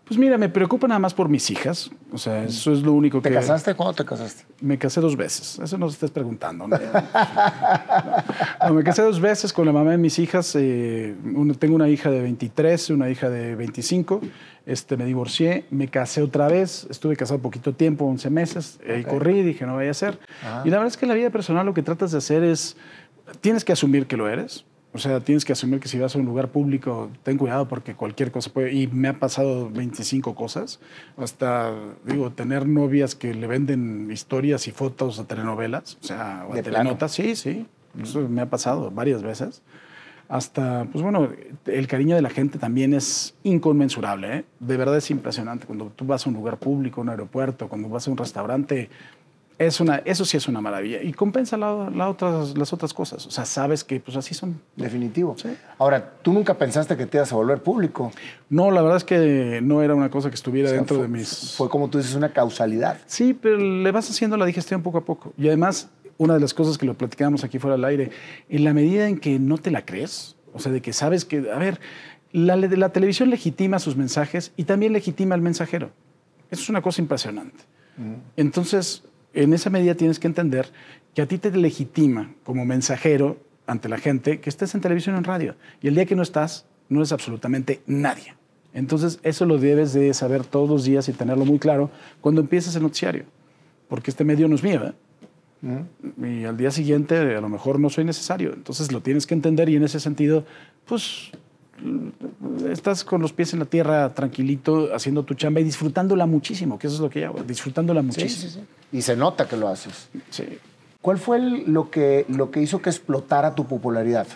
Pues 0.07 0.17
mira, 0.17 0.37
me 0.37 0.47
preocupa 0.47 0.87
nada 0.87 0.99
más 0.99 1.13
por 1.13 1.27
mis 1.27 1.51
hijas. 1.51 1.91
O 2.13 2.17
sea, 2.17 2.45
eso 2.45 2.71
es 2.71 2.81
lo 2.81 2.93
único 2.93 3.21
que. 3.21 3.27
¿Te 3.29 3.35
casaste? 3.35 3.75
¿Cuándo 3.75 3.93
te 3.93 4.05
casaste? 4.05 4.45
Me 4.61 4.77
casé 4.77 5.01
dos 5.01 5.17
veces. 5.17 5.59
Eso 5.61 5.77
no 5.77 5.89
se 5.89 5.95
estés 5.95 6.11
preguntando. 6.11 6.65
me 6.67 6.79
casé 8.83 9.01
dos 9.01 9.19
veces 9.19 9.51
con 9.51 9.65
la 9.65 9.73
mamá 9.73 9.91
de 9.91 9.97
mis 9.97 10.17
hijas. 10.17 10.55
Eh, 10.55 11.13
tengo 11.59 11.75
una 11.75 11.89
hija 11.89 12.09
de 12.09 12.21
23, 12.21 12.91
una 12.91 13.09
hija 13.09 13.29
de 13.29 13.55
25. 13.55 14.21
Este, 14.65 14.95
me 14.95 15.03
divorcié, 15.03 15.65
me 15.71 15.89
casé 15.89 16.21
otra 16.21 16.47
vez. 16.47 16.87
Estuve 16.89 17.17
casado 17.17 17.41
poquito 17.41 17.73
tiempo, 17.73 18.05
11 18.05 18.29
meses. 18.29 18.79
Y 18.97 19.03
corrí, 19.03 19.43
dije, 19.43 19.65
no 19.65 19.73
voy 19.73 19.87
a 19.87 19.91
hacer. 19.91 20.19
Y 20.63 20.69
la 20.69 20.77
verdad 20.77 20.87
es 20.87 20.95
que 20.95 21.03
en 21.03 21.09
la 21.09 21.15
vida 21.15 21.31
personal 21.31 21.65
lo 21.65 21.73
que 21.73 21.83
tratas 21.83 22.13
de 22.13 22.19
hacer 22.19 22.43
es. 22.43 22.77
Tienes 23.41 23.65
que 23.65 23.73
asumir 23.73 24.07
que 24.07 24.15
lo 24.15 24.29
eres 24.29 24.63
o 24.97 24.99
sea, 24.99 25.19
tienes 25.19 25.45
que 25.45 25.53
asumir 25.53 25.79
que 25.79 25.87
si 25.87 25.99
vas 25.99 26.15
a 26.15 26.17
un 26.17 26.25
lugar 26.25 26.47
público, 26.47 27.11
ten 27.21 27.37
cuidado 27.37 27.67
porque 27.67 27.93
cualquier 27.93 28.31
cosa 28.31 28.51
puede... 28.51 28.73
Y 28.73 28.87
me 28.87 29.09
ha 29.09 29.13
pasado 29.13 29.69
25 29.69 30.33
cosas. 30.33 30.79
Hasta, 31.17 31.71
digo, 32.03 32.31
tener 32.31 32.67
novias 32.67 33.13
que 33.13 33.35
le 33.35 33.45
venden 33.45 34.09
historias 34.11 34.67
y 34.67 34.71
fotos 34.71 35.19
a 35.19 35.27
telenovelas, 35.27 35.99
o 36.01 36.03
sea, 36.03 36.47
a 36.51 36.61
telenotas. 36.63 37.11
Sí, 37.11 37.35
sí. 37.35 37.67
Eso 38.01 38.27
me 38.27 38.41
ha 38.41 38.49
pasado 38.49 38.89
varias 38.89 39.21
veces. 39.21 39.61
Hasta, 40.29 40.85
pues 40.91 41.03
bueno, 41.03 41.29
el 41.67 41.87
cariño 41.87 42.15
de 42.15 42.23
la 42.23 42.31
gente 42.31 42.57
también 42.57 42.95
es 42.95 43.35
inconmensurable. 43.43 44.37
¿eh? 44.37 44.45
De 44.59 44.77
verdad 44.77 44.97
es 44.97 45.11
impresionante. 45.11 45.67
Cuando 45.67 45.91
tú 45.95 46.07
vas 46.07 46.25
a 46.25 46.29
un 46.29 46.35
lugar 46.35 46.57
público, 46.57 47.01
un 47.01 47.09
aeropuerto, 47.09 47.69
cuando 47.69 47.87
vas 47.87 48.07
a 48.07 48.11
un 48.11 48.17
restaurante, 48.17 48.89
es 49.59 49.79
una, 49.79 49.97
eso 50.05 50.23
sí 50.23 50.37
es 50.37 50.47
una 50.47 50.61
maravilla. 50.61 51.01
Y 51.01 51.13
compensa 51.13 51.57
la, 51.57 52.09
otras, 52.09 52.57
las 52.57 52.73
otras 52.73 52.93
cosas. 52.93 53.25
O 53.25 53.31
sea, 53.31 53.45
sabes 53.45 53.83
que 53.83 53.99
pues 53.99 54.15
así 54.15 54.33
son. 54.33 54.61
Definitivo. 54.75 55.35
Ahora, 55.77 56.13
¿tú 56.21 56.31
nunca 56.31 56.53
pensaste 56.53 56.95
que 56.95 57.05
te 57.05 57.17
ibas 57.17 57.31
a 57.31 57.35
volver 57.35 57.61
público? 57.63 58.11
No, 58.49 58.69
la 58.71 58.81
verdad 58.81 58.97
es 58.97 59.03
que 59.03 59.59
no 59.63 59.81
era 59.81 59.95
una 59.95 60.09
cosa 60.09 60.29
que 60.29 60.35
estuviera 60.35 60.71
dentro 60.71 61.01
de 61.01 61.07
mis... 61.07 61.55
Fue 61.55 61.69
como 61.69 61.89
tú 61.89 61.97
dices, 61.97 62.15
una 62.15 62.33
causalidad. 62.33 62.99
Sí, 63.07 63.33
pero 63.33 63.57
le 63.57 63.91
vas 63.91 64.09
haciendo 64.09 64.37
la 64.37 64.45
digestión 64.45 64.83
poco 64.83 64.99
a 64.99 65.05
poco. 65.05 65.33
Y 65.37 65.47
además, 65.47 65.89
una 66.17 66.35
de 66.35 66.39
las 66.39 66.53
cosas 66.53 66.77
que 66.77 66.85
lo 66.85 66.93
platicábamos 66.93 67.43
aquí 67.43 67.57
fuera 67.59 67.75
del 67.75 67.85
aire, 67.85 68.11
en 68.49 68.63
la 68.63 68.73
medida 68.73 69.07
en 69.07 69.19
que 69.19 69.39
no 69.39 69.57
te 69.57 69.71
la 69.71 69.85
crees, 69.85 70.35
o 70.53 70.59
sea, 70.59 70.71
de 70.71 70.81
que 70.81 70.93
sabes 70.93 71.25
que, 71.25 71.51
a 71.51 71.57
ver, 71.57 71.79
la, 72.31 72.55
la 72.55 72.89
televisión 72.89 73.29
legitima 73.29 73.79
sus 73.79 73.95
mensajes 73.95 74.51
y 74.55 74.65
también 74.65 74.93
legitima 74.93 75.35
al 75.35 75.41
mensajero. 75.41 75.91
Eso 76.51 76.61
es 76.61 76.69
una 76.69 76.81
cosa 76.81 77.01
impresionante. 77.01 77.63
Entonces, 78.35 79.03
en 79.43 79.53
esa 79.53 79.69
medida 79.69 79.95
tienes 79.95 80.19
que 80.19 80.27
entender 80.27 80.69
que 81.13 81.21
a 81.21 81.27
ti 81.27 81.37
te 81.37 81.51
legitima 81.51 82.33
como 82.43 82.65
mensajero 82.65 83.37
ante 83.65 83.89
la 83.89 83.97
gente 83.97 84.39
que 84.39 84.49
estés 84.49 84.73
en 84.75 84.81
televisión 84.81 85.15
o 85.15 85.17
en 85.17 85.23
radio. 85.23 85.55
Y 85.81 85.87
el 85.87 85.95
día 85.95 86.05
que 86.05 86.15
no 86.15 86.23
estás, 86.23 86.65
no 86.89 86.99
eres 86.99 87.11
absolutamente 87.11 87.81
nadie. 87.85 88.35
Entonces, 88.73 89.19
eso 89.23 89.45
lo 89.45 89.57
debes 89.57 89.93
de 89.93 90.13
saber 90.13 90.45
todos 90.45 90.69
los 90.69 90.83
días 90.83 91.09
y 91.09 91.13
tenerlo 91.13 91.45
muy 91.45 91.59
claro 91.59 91.89
cuando 92.21 92.41
empieces 92.41 92.75
el 92.75 92.83
noticiario. 92.83 93.25
Porque 93.87 94.11
este 94.11 94.23
medio 94.23 94.47
no 94.47 94.55
es 94.55 94.63
mío. 94.63 94.93
¿eh? 95.63 95.83
Y 96.41 96.45
al 96.45 96.57
día 96.57 96.71
siguiente 96.71 97.17
a 97.17 97.41
lo 97.41 97.49
mejor 97.49 97.79
no 97.79 97.89
soy 97.89 98.05
necesario. 98.05 98.53
Entonces 98.53 98.91
lo 98.91 99.01
tienes 99.01 99.25
que 99.25 99.33
entender 99.33 99.69
y 99.69 99.75
en 99.75 99.83
ese 99.83 99.99
sentido, 99.99 100.45
pues 100.85 101.31
estás 102.69 103.03
con 103.03 103.21
los 103.21 103.33
pies 103.33 103.53
en 103.53 103.59
la 103.59 103.65
tierra 103.65 104.13
tranquilito 104.13 104.93
haciendo 104.93 105.23
tu 105.23 105.33
chamba 105.33 105.59
y 105.59 105.63
disfrutándola 105.63 106.25
muchísimo, 106.25 106.79
que 106.79 106.87
eso 106.87 106.95
es 106.95 107.01
lo 107.01 107.09
que 107.09 107.25
hago, 107.25 107.43
disfrutándola 107.43 108.01
muchísimo. 108.01 108.29
Sí, 108.29 108.49
sí, 108.49 108.59
sí. 108.59 108.97
Y 108.97 109.01
se 109.01 109.15
nota 109.15 109.47
que 109.47 109.57
lo 109.57 109.67
haces. 109.67 110.09
Sí. 110.29 110.45
¿Cuál 111.01 111.17
fue 111.17 111.39
lo, 111.39 111.89
que, 111.89 112.25
lo 112.29 112.51
que 112.51 112.61
hizo 112.61 112.81
que 112.81 112.89
explotara 112.89 113.55
tu 113.55 113.65
popularidad? 113.65 114.27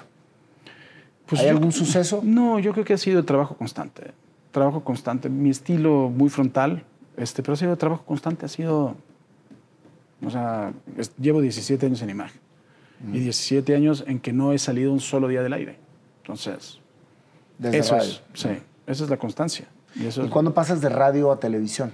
Pues 1.25 1.41
¿Hay 1.41 1.47
algún 1.47 1.71
suceso? 1.71 2.21
No, 2.23 2.59
yo 2.59 2.73
creo 2.73 2.85
que 2.85 2.93
ha 2.93 2.97
sido 2.97 3.19
el 3.19 3.25
trabajo 3.25 3.55
constante. 3.55 4.11
Trabajo 4.51 4.83
constante. 4.83 5.29
Mi 5.29 5.49
estilo 5.49 6.09
muy 6.09 6.29
frontal, 6.29 6.83
este, 7.15 7.41
pero 7.41 7.53
ha 7.53 7.57
sido 7.57 7.77
trabajo 7.77 8.03
constante. 8.03 8.45
Ha 8.45 8.49
sido. 8.49 8.95
O 10.25 10.29
sea, 10.29 10.73
llevo 11.19 11.41
17 11.41 11.85
años 11.85 12.01
en 12.01 12.09
imagen. 12.09 12.39
Y 13.11 13.19
17 13.19 13.75
años 13.75 14.03
en 14.05 14.19
que 14.19 14.31
no 14.31 14.53
he 14.53 14.59
salido 14.59 14.93
un 14.93 14.99
solo 14.99 15.27
día 15.27 15.41
del 15.41 15.53
aire. 15.53 15.77
Entonces, 16.21 16.80
eso 17.63 17.97
Es, 17.97 18.21
sí, 18.33 18.49
esa 18.87 19.03
es 19.03 19.09
la 19.09 19.17
constancia. 19.17 19.65
¿Y, 19.95 20.05
eso 20.05 20.29
cuándo 20.29 20.53
pasas 20.53 20.81
de 20.81 20.89
radio 20.89 21.31
a 21.31 21.39
televisión? 21.39 21.91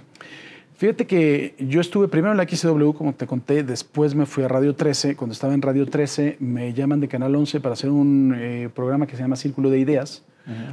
Fíjate 0.76 1.08
que 1.08 1.56
yo 1.58 1.80
estuve 1.80 2.06
primero 2.06 2.30
en 2.30 2.36
la 2.36 2.48
XW, 2.48 2.92
como 2.92 3.12
te 3.12 3.26
conté, 3.26 3.64
después 3.64 4.14
me 4.14 4.26
fui 4.26 4.44
a 4.44 4.48
Radio 4.48 4.76
13. 4.76 5.16
Cuando 5.16 5.32
estaba 5.32 5.52
en 5.52 5.60
Radio 5.60 5.86
13, 5.86 6.36
me 6.38 6.72
llaman 6.72 7.00
de 7.00 7.08
Canal 7.08 7.34
11 7.34 7.58
para 7.58 7.72
hacer 7.72 7.90
un 7.90 8.32
eh, 8.36 8.70
programa 8.72 9.08
que 9.08 9.16
se 9.16 9.22
llama 9.22 9.34
Círculo 9.34 9.70
de 9.70 9.80
Ideas. 9.80 10.22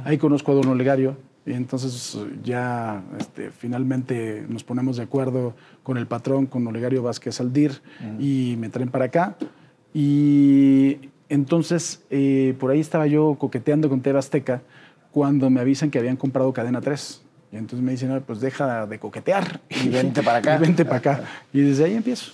Ahí 0.04 0.16
conozco 0.16 0.52
a 0.52 0.54
Don 0.54 0.68
Olegario 0.68 1.16
y 1.44 1.52
entonces 1.52 2.18
ya 2.42 3.02
este, 3.18 3.50
finalmente 3.50 4.46
nos 4.48 4.64
ponemos 4.64 4.96
de 4.96 5.02
acuerdo 5.02 5.54
con 5.82 5.98
el 5.98 6.06
patrón, 6.06 6.46
con 6.46 6.66
Olegario 6.66 7.02
Vázquez 7.02 7.40
Aldir, 7.40 7.82
y 8.18 8.54
me 8.58 8.68
traen 8.68 8.90
para 8.90 9.06
acá. 9.06 9.36
Y 9.92 10.98
entonces, 11.28 12.04
eh, 12.10 12.54
por 12.60 12.70
ahí 12.70 12.80
estaba 12.80 13.06
yo 13.06 13.34
coqueteando 13.38 13.88
con 13.88 14.00
TV 14.00 14.18
Azteca 14.18 14.62
cuando 15.16 15.48
me 15.48 15.62
avisan 15.62 15.90
que 15.90 15.98
habían 15.98 16.16
comprado 16.16 16.52
Cadena 16.52 16.82
3. 16.82 17.22
Y 17.50 17.56
entonces 17.56 17.82
me 17.82 17.92
dicen, 17.92 18.22
pues 18.26 18.38
deja 18.38 18.84
de 18.84 18.98
coquetear. 18.98 19.62
Y 19.70 19.88
vente 19.88 20.22
para 20.22 20.40
acá. 20.40 20.56
Y 20.58 20.60
vente 20.60 20.84
para 20.84 20.96
acá. 20.98 21.20
Y 21.54 21.62
desde 21.62 21.84
ahí 21.86 21.94
empiezo. 21.94 22.32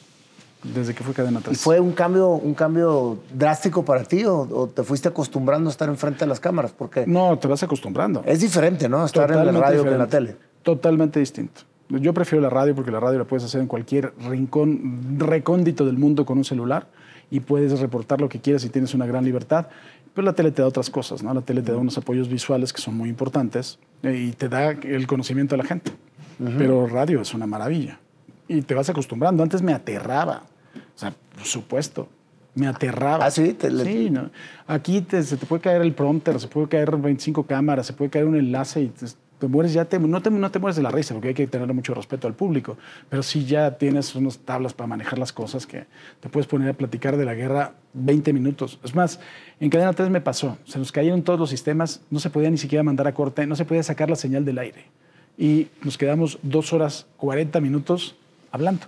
Desde 0.64 0.92
que 0.92 1.04
fue 1.04 1.14
Cadena 1.14 1.38
3. 1.38 1.56
¿Y 1.56 1.62
fue 1.62 1.78
un 1.78 1.92
cambio, 1.92 2.30
un 2.30 2.54
cambio 2.54 3.20
drástico 3.32 3.84
para 3.84 4.02
ti 4.02 4.24
o, 4.26 4.68
te 4.74 4.82
fuiste 4.82 5.06
acostumbrando 5.06 5.70
a 5.70 5.70
estar 5.70 5.88
enfrente 5.88 6.24
de 6.24 6.26
las 6.26 6.40
cámaras? 6.40 6.72
Porque 6.72 7.06
no, 7.06 7.38
te 7.38 7.46
vas 7.46 7.62
acostumbrando. 7.62 8.24
Es 8.26 8.40
diferente, 8.40 8.88
¿no? 8.88 9.06
Estar 9.06 9.30
en 9.30 9.46
la 9.46 9.52
radio 9.52 9.84
que 9.84 9.90
en 9.90 9.98
la 9.98 10.08
tele. 10.08 10.34
Totalmente 10.64 11.20
distinto. 11.20 11.60
Yo 11.88 12.12
prefiero 12.12 12.42
la 12.42 12.50
radio 12.50 12.74
porque 12.74 12.90
la 12.90 12.98
radio 12.98 13.20
la 13.20 13.26
puedes 13.26 13.44
hacer 13.44 13.60
en 13.60 13.68
cualquier 13.68 14.12
rincón 14.28 15.20
recóndito 15.20 15.86
del 15.86 15.98
mundo 15.98 16.26
con 16.26 16.36
un 16.36 16.44
celular 16.44 16.88
y 17.30 17.40
puedes 17.40 17.78
reportar 17.78 18.20
lo 18.20 18.28
que 18.28 18.40
quieras 18.40 18.64
y 18.64 18.70
tienes 18.70 18.92
una 18.92 19.06
gran 19.06 19.24
libertad. 19.24 19.68
Pero 20.14 20.24
la 20.26 20.32
tele 20.34 20.50
te 20.50 20.62
da 20.62 20.68
otras 20.68 20.90
cosas, 20.90 21.22
¿no? 21.22 21.32
La 21.32 21.40
tele 21.40 21.62
te 21.62 21.72
da 21.72 21.78
unos 21.78 21.96
apoyos 21.96 22.28
visuales 22.28 22.72
que 22.72 22.80
son 22.80 22.96
muy 22.96 23.08
importantes 23.08 23.78
eh, 24.02 24.28
y 24.28 24.32
te 24.32 24.48
da 24.48 24.70
el 24.70 25.06
conocimiento 25.06 25.54
a 25.54 25.58
la 25.58 25.64
gente. 25.64 25.92
Pero 26.58 26.86
radio 26.86 27.20
es 27.20 27.34
una 27.34 27.46
maravilla. 27.46 28.00
Y 28.48 28.62
te 28.62 28.74
vas 28.74 28.90
acostumbrando. 28.90 29.42
Antes 29.42 29.62
me 29.62 29.72
aterraba. 29.72 30.42
O 30.74 30.98
sea, 30.98 31.14
por 31.34 31.44
supuesto. 31.44 32.08
Me 32.54 32.66
aterraba. 32.66 33.24
¿Ah, 33.24 33.30
sí? 33.30 33.56
Sí, 33.84 34.10
¿no? 34.10 34.30
Aquí 34.66 35.06
se 35.08 35.36
te 35.36 35.46
puede 35.46 35.62
caer 35.62 35.80
el 35.82 35.94
prompter, 35.94 36.38
se 36.38 36.48
puede 36.48 36.68
caer 36.68 36.96
25 36.96 37.46
cámaras, 37.46 37.86
se 37.86 37.94
puede 37.94 38.10
caer 38.10 38.26
un 38.26 38.36
enlace 38.36 38.82
y 38.82 38.88
te 38.88 39.06
mueres 39.48 39.72
ya, 39.72 39.84
te, 39.84 39.98
no, 39.98 40.22
te, 40.22 40.30
no 40.30 40.50
te 40.50 40.58
mueres 40.58 40.76
de 40.76 40.82
la 40.82 40.90
risa, 40.90 41.14
porque 41.14 41.28
hay 41.28 41.34
que 41.34 41.46
tener 41.46 41.72
mucho 41.72 41.94
respeto 41.94 42.26
al 42.26 42.34
público, 42.34 42.76
pero 43.08 43.22
sí 43.22 43.44
ya 43.44 43.78
tienes 43.78 44.14
unas 44.14 44.38
tablas 44.38 44.74
para 44.74 44.86
manejar 44.86 45.18
las 45.18 45.32
cosas 45.32 45.66
que 45.66 45.86
te 46.20 46.28
puedes 46.28 46.46
poner 46.46 46.68
a 46.68 46.72
platicar 46.72 47.16
de 47.16 47.24
la 47.24 47.34
guerra 47.34 47.74
20 47.94 48.32
minutos. 48.32 48.78
Es 48.84 48.94
más, 48.94 49.20
en 49.60 49.70
Cadena 49.70 49.92
3 49.92 50.10
me 50.10 50.20
pasó, 50.20 50.58
se 50.64 50.78
nos 50.78 50.92
cayeron 50.92 51.22
todos 51.22 51.38
los 51.38 51.50
sistemas, 51.50 52.02
no 52.10 52.20
se 52.20 52.30
podía 52.30 52.50
ni 52.50 52.58
siquiera 52.58 52.82
mandar 52.82 53.06
a 53.06 53.14
corte, 53.14 53.46
no 53.46 53.56
se 53.56 53.64
podía 53.64 53.82
sacar 53.82 54.10
la 54.10 54.16
señal 54.16 54.44
del 54.44 54.58
aire. 54.58 54.86
Y 55.38 55.68
nos 55.82 55.96
quedamos 55.96 56.38
dos 56.42 56.72
horas 56.72 57.06
40 57.16 57.60
minutos 57.60 58.16
hablando. 58.50 58.86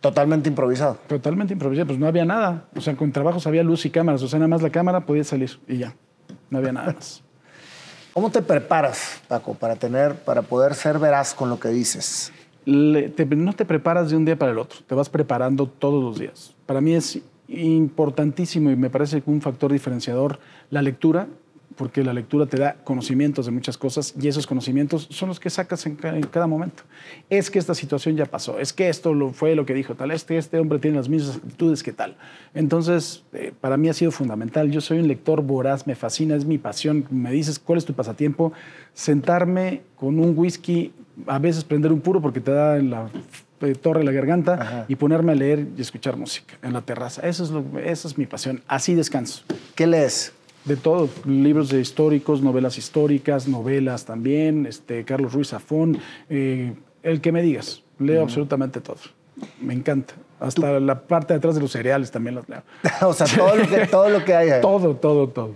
Totalmente 0.00 0.48
improvisado. 0.48 0.98
Totalmente 1.06 1.52
improvisado, 1.52 1.88
pues 1.88 1.98
no 1.98 2.06
había 2.06 2.24
nada. 2.24 2.68
O 2.76 2.80
sea, 2.80 2.96
con 2.96 3.10
trabajos 3.12 3.46
había 3.46 3.62
luz 3.62 3.84
y 3.86 3.90
cámaras, 3.90 4.22
o 4.22 4.28
sea, 4.28 4.38
nada 4.38 4.48
más 4.48 4.62
la 4.62 4.70
cámara 4.70 5.04
podía 5.04 5.24
salir 5.24 5.58
y 5.66 5.78
ya, 5.78 5.94
no 6.50 6.58
había 6.58 6.72
nada 6.72 6.92
más. 6.92 7.25
¿Cómo 8.16 8.30
te 8.30 8.40
preparas, 8.40 9.20
Paco, 9.28 9.52
para, 9.52 9.76
tener, 9.76 10.14
para 10.14 10.40
poder 10.40 10.74
ser 10.74 10.98
veraz 10.98 11.34
con 11.34 11.50
lo 11.50 11.60
que 11.60 11.68
dices? 11.68 12.32
no 12.64 13.52
te 13.52 13.66
preparas 13.66 14.08
de 14.08 14.16
un 14.16 14.24
día 14.24 14.36
para 14.36 14.52
el 14.52 14.58
otro, 14.58 14.78
te 14.86 14.94
vas 14.94 15.10
preparando 15.10 15.66
todos 15.66 16.02
los 16.02 16.18
días. 16.18 16.54
Para 16.64 16.80
mí 16.80 16.94
es 16.94 17.20
importantísimo 17.46 18.70
y 18.70 18.76
me 18.76 18.88
parece 18.88 19.22
un 19.26 19.42
factor 19.42 19.70
diferenciador 19.70 20.38
la 20.70 20.80
lectura 20.80 21.26
porque 21.76 22.02
la 22.02 22.12
lectura 22.12 22.46
te 22.46 22.56
da 22.56 22.76
conocimientos 22.84 23.46
de 23.46 23.52
muchas 23.52 23.76
cosas 23.76 24.14
y 24.20 24.28
esos 24.28 24.46
conocimientos 24.46 25.06
son 25.10 25.28
los 25.28 25.38
que 25.38 25.50
sacas 25.50 25.86
en 25.86 25.96
cada, 25.96 26.46
momento. 26.46 26.82
Es 27.28 27.50
que 27.50 27.58
esta 27.58 27.74
situación 27.74 28.16
ya 28.16 28.26
pasó, 28.26 28.58
es 28.58 28.72
que 28.72 28.88
esto 28.88 29.14
lo, 29.14 29.32
fue 29.32 29.54
lo 29.54 29.66
que 29.66 29.74
dijo 29.74 29.94
tal, 29.94 30.10
este, 30.10 30.38
este 30.38 30.58
hombre 30.58 30.78
tiene 30.78 30.96
las 30.96 31.08
mismas 31.08 31.36
actitudes 31.36 31.82
que 31.82 31.92
tal. 31.92 32.16
Entonces, 32.54 33.24
eh, 33.32 33.52
para 33.60 33.76
mí 33.76 33.88
ha 33.88 33.92
sido 33.92 34.10
fundamental. 34.10 34.70
Yo 34.70 34.80
soy 34.80 34.98
un 34.98 35.08
lector 35.08 35.42
voraz, 35.42 35.86
me 35.86 35.94
fascina, 35.94 36.34
es 36.34 36.44
mi 36.44 36.58
pasión. 36.58 37.06
Me 37.10 37.30
dices, 37.30 37.58
¿cuál 37.58 37.78
es 37.78 37.84
tu 37.84 37.94
pasatiempo? 37.94 38.52
Sentarme 38.94 39.82
con 39.96 40.18
un 40.18 40.36
whisky, 40.36 40.92
a 41.26 41.38
veces 41.38 41.64
prender 41.64 41.92
un 41.92 42.00
puro 42.00 42.20
porque 42.20 42.40
te 42.40 42.50
da 42.50 42.78
en 42.78 42.90
la 42.90 43.10
eh, 43.60 43.74
torre 43.74 44.04
la 44.04 44.12
garganta 44.12 44.84
y 44.86 44.96
ponerme 44.96 45.32
a 45.32 45.34
leer 45.34 45.66
y 45.76 45.80
escuchar 45.80 46.16
música 46.16 46.54
en 46.62 46.72
la 46.72 46.82
terraza. 46.82 47.26
Eso 47.26 47.44
es, 47.44 47.50
lo, 47.50 47.64
eso 47.78 48.08
es 48.08 48.18
mi 48.18 48.26
pasión. 48.26 48.62
Así 48.68 48.94
descanso. 48.94 49.42
¿Qué 49.74 49.86
lees? 49.86 50.32
De 50.66 50.76
todo, 50.76 51.08
libros 51.24 51.68
de 51.68 51.80
históricos, 51.80 52.42
novelas 52.42 52.76
históricas, 52.76 53.48
novelas 53.48 54.04
también, 54.04 54.66
este, 54.66 55.04
Carlos 55.04 55.32
Ruiz 55.32 55.48
Zafón, 55.48 55.98
eh, 56.28 56.74
el 57.02 57.20
que 57.20 57.32
me 57.32 57.40
digas, 57.40 57.82
leo 57.98 58.22
absolutamente 58.22 58.80
todo. 58.80 58.98
Me 59.60 59.74
encanta. 59.74 60.14
Hasta 60.40 60.80
la 60.80 61.02
parte 61.02 61.34
de 61.34 61.38
atrás 61.38 61.54
de 61.54 61.60
los 61.60 61.72
cereales 61.72 62.10
también 62.10 62.34
los 62.34 62.48
leo. 62.48 62.62
o 63.02 63.12
sea, 63.12 63.26
todo 63.26 63.54
lo 63.56 63.68
que, 63.68 63.86
todo 63.86 64.08
lo 64.08 64.24
que 64.24 64.58
todo, 64.60 64.96
todo, 64.96 65.28
todo. 65.28 65.54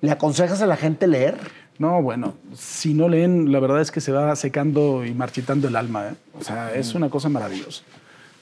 ¿Le 0.00 0.10
aconsejas 0.10 0.62
a 0.62 0.66
la 0.66 0.76
gente 0.76 1.06
leer? 1.06 1.36
No, 1.78 2.00
bueno, 2.00 2.34
si 2.54 2.94
no 2.94 3.08
leen, 3.08 3.52
la 3.52 3.60
verdad 3.60 3.80
es 3.80 3.90
que 3.90 4.00
se 4.00 4.12
va 4.12 4.34
secando 4.36 5.04
y 5.04 5.12
marchitando 5.12 5.68
el 5.68 5.76
alma. 5.76 6.08
¿eh? 6.08 6.14
O 6.38 6.42
sea, 6.42 6.74
es 6.74 6.94
una 6.94 7.10
cosa 7.10 7.28
maravillosa. 7.28 7.82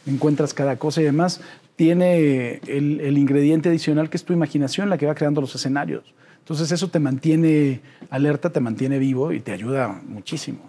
Encuentras 0.07 0.55
cada 0.55 0.77
cosa 0.77 1.01
y 1.01 1.05
además 1.05 1.41
tiene 1.77 2.61
el, 2.67 3.19
ingrediente 3.19 3.69
adicional 3.69 4.11
que 4.11 4.17
es 4.17 4.25
tu 4.25 4.33
imaginación 4.33 4.91
la 4.91 4.99
que 4.99 5.07
va 5.07 5.15
creando 5.15 5.41
los 5.41 5.55
escenarios. 5.55 6.15
Entonces 6.39 6.71
eso 6.73 6.89
te 6.89 7.01
mantiene 7.01 7.81
alerta, 8.11 8.51
te 8.51 8.61
mantiene 8.61 8.99
vivo 8.99 9.33
y 9.33 9.41
te 9.41 9.53
ayuda 9.53 10.01
muchísimo. 10.07 10.61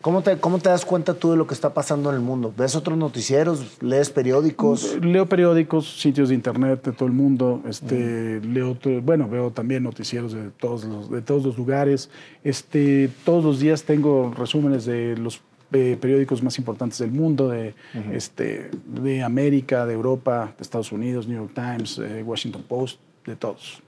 ¿Cómo 0.00 0.22
te, 0.22 0.36
¿Cómo 0.38 0.58
te 0.58 0.68
das 0.68 0.84
cuenta 0.84 1.14
tú 1.14 1.32
de 1.32 1.36
lo 1.36 1.48
que 1.48 1.54
está 1.54 1.74
pasando 1.74 2.10
en 2.10 2.16
el 2.16 2.22
mundo? 2.22 2.54
¿Ves 2.56 2.76
otros 2.76 2.96
noticieros? 2.96 3.82
¿Lees 3.82 4.10
periódicos? 4.10 4.96
Leo 5.02 5.26
periódicos, 5.26 6.00
sitios 6.00 6.28
de 6.28 6.36
internet 6.36 6.84
de 6.84 6.92
todo 6.92 7.06
el 7.06 7.14
mundo. 7.14 7.62
Este, 7.68 8.40
leo, 8.40 8.76
bueno, 9.02 9.28
veo 9.28 9.50
también 9.50 9.82
noticieros 9.82 10.32
de 10.32 10.50
todos 10.50 10.84
los, 10.84 11.10
de 11.10 11.20
todos 11.20 11.44
los 11.44 11.58
lugares. 11.58 12.10
Este, 12.44 13.10
todos 13.24 13.44
los 13.44 13.58
días 13.58 13.82
tengo 13.82 14.32
resúmenes 14.36 14.84
de 14.84 15.16
los 15.16 15.40
periódicos 15.70 16.42
más 16.42 16.58
importantes 16.58 16.98
del 16.98 17.10
mundo, 17.10 17.48
de, 17.48 17.74
este, 18.12 18.70
de 18.86 19.22
América, 19.22 19.86
de 19.86 19.94
Europa, 19.94 20.54
de 20.56 20.62
Estados 20.62 20.92
Unidos, 20.92 21.26
New 21.26 21.38
York 21.38 21.52
Times, 21.54 21.98
eh, 21.98 22.22
Washington 22.22 22.64
Post, 22.66 23.00
de 23.26 23.36
todos. 23.36 23.82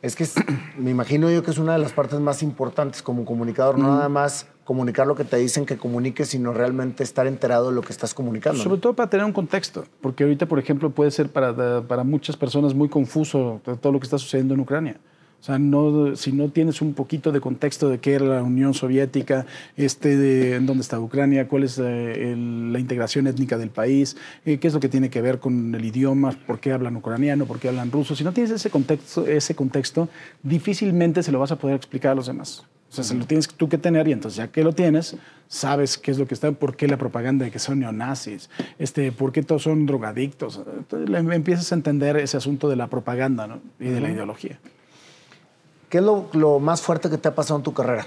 Es 0.00 0.16
que 0.16 0.26
me 0.78 0.90
imagino 0.90 1.30
yo 1.30 1.42
que 1.42 1.52
es 1.52 1.58
una 1.58 1.74
de 1.74 1.78
las 1.78 1.92
partes 1.92 2.18
más 2.18 2.42
importantes 2.42 3.02
como 3.02 3.24
comunicador, 3.24 3.78
no 3.78 3.94
nada 3.94 4.08
más 4.08 4.48
comunicar 4.64 5.06
lo 5.06 5.14
que 5.14 5.24
te 5.24 5.36
dicen 5.36 5.66
que 5.66 5.76
comuniques, 5.76 6.28
sino 6.28 6.52
realmente 6.52 7.02
estar 7.02 7.26
enterado 7.26 7.70
de 7.70 7.74
lo 7.74 7.82
que 7.82 7.92
estás 7.92 8.14
comunicando. 8.14 8.60
Sobre 8.60 8.80
todo 8.80 8.94
para 8.94 9.10
tener 9.10 9.24
un 9.26 9.32
contexto, 9.32 9.84
porque 10.00 10.24
ahorita, 10.24 10.46
por 10.46 10.58
ejemplo, 10.58 10.90
puede 10.90 11.10
ser 11.10 11.30
para, 11.30 11.82
para 11.82 12.04
muchas 12.04 12.36
personas 12.36 12.74
muy 12.74 12.88
confuso 12.88 13.60
todo 13.80 13.92
lo 13.92 14.00
que 14.00 14.04
está 14.04 14.18
sucediendo 14.18 14.54
en 14.54 14.60
Ucrania. 14.60 14.96
O 15.42 15.44
sea, 15.44 15.58
no, 15.58 16.14
si 16.14 16.30
no 16.30 16.50
tienes 16.50 16.80
un 16.82 16.94
poquito 16.94 17.32
de 17.32 17.40
contexto 17.40 17.88
de 17.88 17.98
qué 17.98 18.12
era 18.12 18.26
la 18.26 18.42
Unión 18.44 18.74
Soviética, 18.74 19.44
este 19.76 20.16
de 20.16 20.54
en 20.54 20.66
dónde 20.66 20.82
está 20.82 21.00
Ucrania, 21.00 21.48
cuál 21.48 21.64
es 21.64 21.80
eh, 21.82 22.36
la 22.36 22.78
integración 22.78 23.26
étnica 23.26 23.58
del 23.58 23.70
país, 23.70 24.16
eh, 24.46 24.58
qué 24.58 24.68
es 24.68 24.74
lo 24.74 24.78
que 24.78 24.88
tiene 24.88 25.10
que 25.10 25.20
ver 25.20 25.40
con 25.40 25.74
el 25.74 25.84
idioma, 25.84 26.30
por 26.46 26.60
qué 26.60 26.70
hablan 26.70 26.94
ucraniano, 26.94 27.44
por 27.44 27.58
qué 27.58 27.70
hablan 27.70 27.90
ruso. 27.90 28.14
Si 28.14 28.22
no 28.22 28.32
tienes 28.32 28.52
ese 28.52 28.70
contexto, 28.70 29.26
ese 29.26 29.56
contexto, 29.56 30.08
difícilmente 30.44 31.24
se 31.24 31.32
lo 31.32 31.40
vas 31.40 31.50
a 31.50 31.56
poder 31.56 31.74
explicar 31.74 32.12
a 32.12 32.14
los 32.14 32.28
demás. 32.28 32.64
O 32.88 32.94
sea, 32.94 33.02
se 33.02 33.16
lo 33.16 33.26
tienes 33.26 33.48
tú 33.48 33.68
que 33.68 33.78
tener 33.78 34.06
y 34.06 34.12
entonces 34.12 34.36
ya 34.36 34.46
que 34.46 34.62
lo 34.62 34.74
tienes, 34.74 35.16
sabes 35.48 35.98
qué 35.98 36.12
es 36.12 36.18
lo 36.20 36.28
que 36.28 36.34
está, 36.34 36.52
por 36.52 36.76
qué 36.76 36.86
la 36.86 36.98
propaganda 36.98 37.44
de 37.44 37.50
que 37.50 37.58
son 37.58 37.80
neonazis, 37.80 38.48
este, 38.78 39.10
por 39.10 39.32
qué 39.32 39.42
todos 39.42 39.64
son 39.64 39.86
drogadictos. 39.86 40.60
Entonces 40.78 41.34
empiezas 41.34 41.72
a 41.72 41.74
entender 41.74 42.16
ese 42.18 42.36
asunto 42.36 42.68
de 42.68 42.76
la 42.76 42.86
propaganda 42.86 43.48
¿no? 43.48 43.60
y 43.80 43.86
de 43.88 44.00
la 44.00 44.08
ideología. 44.08 44.60
¿Qué 45.92 45.98
es 45.98 46.04
lo, 46.04 46.58
más 46.58 46.80
fuerte 46.80 47.10
que 47.10 47.18
te 47.18 47.28
ha 47.28 47.34
pasado 47.34 47.58
en 47.58 47.62
tu 47.62 47.74
carrera? 47.74 48.06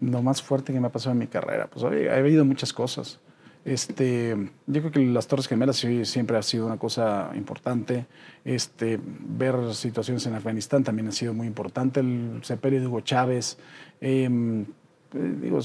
Lo 0.00 0.20
más 0.20 0.42
fuerte 0.42 0.72
que 0.72 0.80
me 0.80 0.88
ha 0.88 0.90
pasado 0.90 1.12
en 1.12 1.18
mi 1.18 1.28
carrera, 1.28 1.68
pues 1.68 1.84
ha 1.84 2.16
habido 2.16 2.44
muchas 2.44 2.72
cosas. 2.72 3.20
Este, 3.64 4.36
yo 4.66 4.80
creo 4.80 4.90
que 4.90 4.98
las 4.98 5.28
Torres 5.28 5.46
Gemelas 5.46 5.76
siempre 5.76 6.36
ha 6.36 6.42
sido 6.42 6.66
una 6.66 6.76
cosa 6.76 7.30
importante. 7.36 8.06
Este, 8.44 8.98
ver 9.00 9.54
situaciones 9.74 10.26
en 10.26 10.34
Afganistán 10.34 10.82
también 10.82 11.06
ha 11.06 11.12
sido 11.12 11.32
muy 11.34 11.46
importante. 11.46 12.00
El 12.00 12.40
sepelio 12.42 12.80
de 12.80 12.88
Hugo 12.88 13.02
Chávez. 13.02 13.58
Em, 14.00 14.62
eh, 14.62 15.34
digo, 15.40 15.60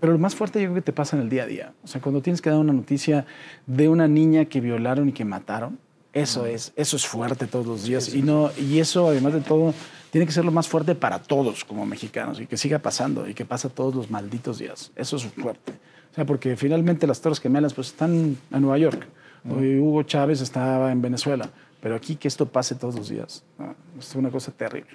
pero 0.00 0.14
lo 0.14 0.18
más 0.18 0.34
fuerte 0.34 0.58
yo 0.58 0.68
creo 0.68 0.76
que 0.76 0.80
te 0.80 0.94
pasa 0.94 1.18
en 1.18 1.22
el 1.22 1.28
día 1.28 1.42
a 1.42 1.46
día. 1.46 1.74
O 1.84 1.86
sea, 1.86 2.00
cuando 2.00 2.22
tienes 2.22 2.40
que 2.40 2.48
dar 2.48 2.60
una 2.60 2.72
noticia 2.72 3.26
de 3.66 3.90
una 3.90 4.08
niña 4.08 4.46
que 4.46 4.62
violaron 4.62 5.10
y 5.10 5.12
que 5.12 5.26
mataron, 5.26 5.78
eso 6.14 6.46
es, 6.46 6.72
eso 6.76 6.96
es 6.96 7.06
fuerte 7.06 7.46
todos 7.46 7.66
los 7.66 7.84
días. 7.84 8.14
Y, 8.14 8.22
no, 8.22 8.50
y 8.56 8.78
eso, 8.78 9.08
además 9.08 9.34
de 9.34 9.42
todo, 9.42 9.74
tiene 10.10 10.26
que 10.26 10.32
ser 10.32 10.44
lo 10.44 10.50
más 10.50 10.68
fuerte 10.68 10.94
para 10.94 11.18
todos 11.20 11.64
como 11.64 11.86
mexicanos 11.86 12.40
y 12.40 12.46
que 12.46 12.56
siga 12.56 12.78
pasando 12.78 13.28
y 13.28 13.34
que 13.34 13.44
pasa 13.44 13.68
todos 13.68 13.94
los 13.94 14.10
malditos 14.10 14.58
días. 14.58 14.90
Eso 14.96 15.16
es 15.16 15.24
fuerte. 15.24 15.72
O 16.12 16.14
sea, 16.14 16.24
porque 16.24 16.56
finalmente 16.56 17.06
las 17.06 17.20
Torres 17.20 17.40
Gemelas 17.40 17.74
pues 17.74 17.88
están 17.88 18.36
en 18.50 18.60
Nueva 18.60 18.78
York. 18.78 19.06
Hoy 19.48 19.78
Hugo 19.78 20.02
Chávez 20.02 20.40
estaba 20.40 20.90
en 20.92 21.00
Venezuela. 21.00 21.50
Pero 21.80 21.94
aquí 21.94 22.16
que 22.16 22.26
esto 22.26 22.46
pase 22.46 22.74
todos 22.74 22.96
los 22.96 23.08
días. 23.08 23.44
Es 23.98 24.14
una 24.14 24.30
cosa 24.30 24.50
terrible. 24.50 24.90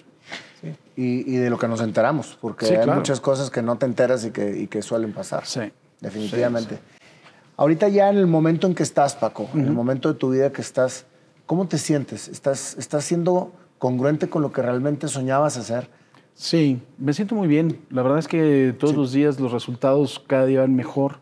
Y, 0.96 1.36
de 1.36 1.50
lo 1.50 1.58
que 1.58 1.68
nos 1.68 1.82
enteramos, 1.82 2.38
porque 2.40 2.78
hay 2.78 2.88
muchas 2.88 3.20
cosas 3.20 3.50
que 3.50 3.62
no 3.62 3.78
te 3.78 3.86
enteras 3.86 4.26
y 4.26 4.32
que, 4.32 4.58
y 4.58 4.68
que 4.68 4.82
suelen 4.82 5.14
pasar. 5.14 5.46
Sí. 5.46 5.62
Definitivamente. 6.00 6.80
Ahorita 7.56 7.88
ya 7.88 8.10
en 8.10 8.18
el 8.18 8.28
momento 8.28 8.68
en 8.68 8.76
que 8.76 8.84
estás, 8.84 9.16
Paco, 9.16 9.50
en 9.54 9.66
el 9.66 9.72
momento 9.72 10.12
de 10.12 10.20
tu 10.20 10.32
vida 10.32 10.52
que 10.52 10.62
estás, 10.62 11.06
¿cómo 11.46 11.68
te 11.68 11.78
sientes? 11.78 12.28
¿Estás, 12.28 12.76
estás 12.78 13.06
siendo 13.06 13.54
congruente 13.84 14.30
con 14.30 14.42
lo 14.42 14.54
que 14.54 14.62
realmente 14.62 15.10
soñabas 15.10 15.58
hacer? 15.58 15.90
Sí, 16.36 16.80
me 16.98 17.12
siento 17.12 17.36
muy 17.36 17.50
bien. 17.50 17.80
La 17.90 18.02
verdad 18.02 18.18
es 18.18 18.30
que 18.30 18.74
todos 18.80 18.96
los 18.96 19.12
días 19.12 19.42
los 19.42 19.52
resultados 19.52 20.24
cada 20.26 20.46
día 20.46 20.62
van 20.62 20.74
mejor. 20.74 21.20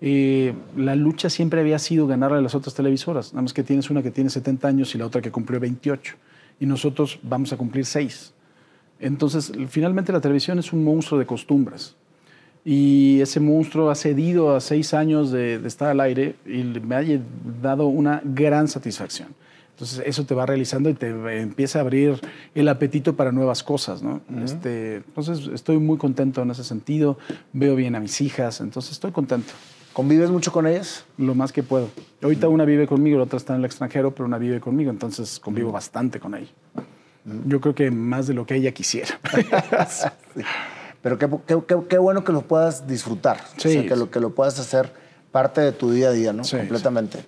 eh, 0.00 0.54
la 0.76 0.94
lucha 0.94 1.28
siempre 1.28 1.60
había 1.60 1.80
sido 1.80 2.06
ganarle 2.06 2.38
a 2.38 2.40
las 2.40 2.54
otras 2.54 2.72
televisoras, 2.72 3.32
nada 3.32 3.42
más 3.42 3.52
que 3.52 3.64
tienes 3.64 3.90
una 3.90 4.00
que 4.00 4.12
tiene 4.12 4.30
70 4.30 4.68
años 4.68 4.94
y 4.94 4.98
la 4.98 5.06
otra 5.06 5.20
que 5.20 5.32
cumplió 5.32 5.58
28, 5.58 6.14
y 6.60 6.66
nosotros 6.66 7.18
vamos 7.22 7.52
a 7.52 7.56
cumplir 7.56 7.84
6. 7.84 8.32
Entonces, 9.00 9.50
finalmente 9.68 10.12
la 10.12 10.20
televisión 10.20 10.60
es 10.60 10.72
un 10.72 10.84
monstruo 10.84 11.18
de 11.18 11.26
costumbres. 11.26 11.96
Y 12.64 13.20
ese 13.22 13.40
monstruo 13.40 13.90
ha 13.90 13.96
cedido 13.96 14.54
a 14.54 14.60
seis 14.60 14.94
años 14.94 15.32
de, 15.32 15.58
de 15.58 15.68
estar 15.68 15.88
al 15.88 16.00
aire 16.00 16.36
y 16.46 16.62
me 16.62 16.94
ha 16.94 17.02
dado 17.60 17.86
una 17.86 18.22
gran 18.24 18.68
satisfacción. 18.68 19.28
Entonces 19.74 20.04
eso 20.06 20.24
te 20.24 20.34
va 20.34 20.46
realizando 20.46 20.88
y 20.88 20.94
te 20.94 21.08
empieza 21.40 21.80
a 21.80 21.82
abrir 21.82 22.20
el 22.54 22.68
apetito 22.68 23.16
para 23.16 23.32
nuevas 23.32 23.64
cosas, 23.64 24.04
¿no? 24.04 24.20
este, 24.44 24.96
entonces 24.96 25.48
estoy 25.52 25.78
muy 25.78 25.98
contento 25.98 26.42
en 26.42 26.52
ese 26.52 26.62
sentido, 26.62 27.18
veo 27.52 27.74
bien 27.74 27.96
a 27.96 28.00
mis 28.00 28.20
hijas, 28.20 28.60
entonces 28.60 28.92
estoy 28.92 29.10
contento. 29.10 29.52
¿Convives 29.92 30.30
mucho 30.30 30.52
con 30.52 30.68
ellas? 30.68 31.04
Lo 31.18 31.34
más 31.34 31.52
que 31.52 31.64
puedo. 31.64 31.88
Ahorita 32.22 32.48
una 32.48 32.64
vive 32.64 32.86
conmigo, 32.86 33.18
la 33.18 33.24
otra 33.24 33.36
está 33.36 33.54
en 33.54 33.60
el 33.60 33.64
extranjero, 33.64 34.14
pero 34.14 34.26
una 34.26 34.38
vive 34.38 34.60
conmigo, 34.60 34.92
entonces 34.92 35.40
convivo 35.40 35.72
bastante 35.72 36.20
con 36.20 36.36
ella. 36.36 36.50
Yo 37.46 37.60
creo 37.60 37.74
que 37.74 37.90
más 37.90 38.28
de 38.28 38.34
lo 38.34 38.46
que 38.46 38.54
ella 38.54 38.72
quisiera. 38.72 39.18
Pero 41.02 41.18
qué, 41.18 41.28
qué, 41.46 41.78
qué, 41.88 41.98
bueno 41.98 42.24
que 42.24 42.32
lo 42.32 42.42
puedas 42.42 42.86
disfrutar, 42.86 43.38
sí. 43.58 43.68
o 43.68 43.70
sea, 43.72 43.86
que, 43.86 43.96
lo, 43.96 44.10
que 44.10 44.20
lo 44.20 44.34
puedas 44.34 44.58
hacer 44.58 44.90
parte 45.30 45.60
de 45.60 45.72
tu 45.72 45.90
día 45.90 46.08
a 46.08 46.12
día, 46.12 46.32
¿no? 46.32 46.44
Sí, 46.44 46.56
Completamente. 46.56 47.18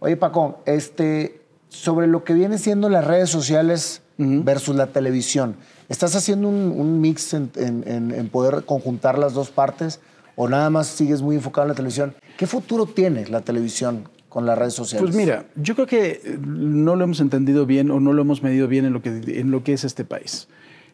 Oye, 0.00 0.18
Paco, 0.18 0.62
este, 0.66 1.45
sobre 1.68 2.06
lo 2.06 2.24
que 2.24 2.34
viene 2.34 2.58
siendo 2.58 2.88
las 2.88 3.04
redes 3.04 3.30
sociales 3.30 4.02
uh 4.18 4.22
-huh. 4.22 4.44
versus 4.44 4.76
la 4.76 4.88
televisión. 4.88 5.56
¿Estás 5.88 6.16
haciendo 6.16 6.48
un, 6.48 6.72
un 6.76 7.00
mix 7.00 7.32
en, 7.34 7.50
en, 7.54 8.12
en, 8.12 8.28
poder 8.28 8.64
conjuntar 8.64 9.18
las 9.18 9.34
dos 9.34 9.50
partes 9.50 10.00
o 10.34 10.48
nada 10.48 10.68
más 10.70 10.88
sigues 10.88 11.22
muy 11.22 11.36
enfocado 11.36 11.66
en 11.66 11.68
la 11.68 11.74
televisión? 11.74 12.14
¿Qué 12.36 12.46
futuro 12.46 12.86
tiene 12.86 13.26
la 13.28 13.40
televisión 13.40 14.08
con 14.28 14.46
las 14.46 14.58
redes 14.58 14.74
sociales? 14.74 15.02
Pues 15.02 15.16
mira, 15.16 15.46
yo 15.54 15.74
creo 15.74 15.86
que 15.86 16.38
no 16.44 16.96
lo 16.96 17.04
hemos 17.04 17.20
entendido 17.20 17.66
bien 17.66 17.90
o 17.90 18.00
no 18.00 18.12
lo 18.12 18.22
hemos 18.22 18.42
medido 18.42 18.66
bien 18.68 18.84
en 18.84 18.92
lo 18.92 19.00
que, 19.00 19.10
en 19.10 19.50
lo 19.50 19.62
que 19.62 19.74
es 19.74 19.84
este 19.84 20.04
país. 20.04 20.48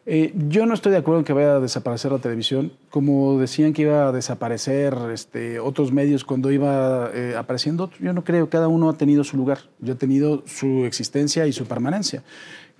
Eh, 0.05 0.33
yo 0.49 0.65
no 0.65 0.73
estoy 0.73 0.91
de 0.91 0.97
acuerdo 0.97 1.19
en 1.19 1.25
que 1.25 1.31
vaya 1.31 1.55
a 1.55 1.59
desaparecer 1.61 2.11
la 2.11 2.17
televisión, 2.17 2.73
como 2.89 3.39
decían 3.39 3.71
que 3.71 3.83
iba 3.83 4.09
a 4.09 4.11
desaparecer 4.11 4.95
este, 5.13 5.59
otros 5.59 5.93
medios 5.93 6.25
cuando 6.25 6.51
iba 6.51 7.09
eh, 7.13 7.35
apareciendo. 7.37 7.89
Yo 7.99 8.11
no 8.11 8.23
creo, 8.25 8.49
cada 8.49 8.67
uno 8.67 8.89
ha 8.89 8.97
tenido 8.97 9.23
su 9.23 9.37
lugar, 9.37 9.59
yo 9.79 9.93
he 9.93 9.95
tenido 9.95 10.43
su 10.45 10.83
existencia 10.85 11.47
y 11.47 11.53
su 11.53 11.65
permanencia. 11.65 12.23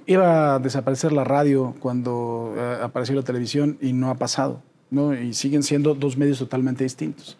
Iba 0.06 0.56
a 0.56 0.60
desaparecer 0.60 1.14
la 1.14 1.24
radio 1.24 1.76
cuando 1.80 2.54
eh, 2.58 2.78
apareció 2.82 3.16
la 3.16 3.22
televisión 3.22 3.78
y 3.80 3.94
no 3.94 4.10
ha 4.10 4.16
pasado, 4.16 4.62
¿no? 4.92 5.14
y 5.14 5.34
siguen 5.34 5.64
siendo 5.64 5.96
dos 5.96 6.18
medios 6.18 6.40
totalmente 6.40 6.84
distintos. 6.84 7.38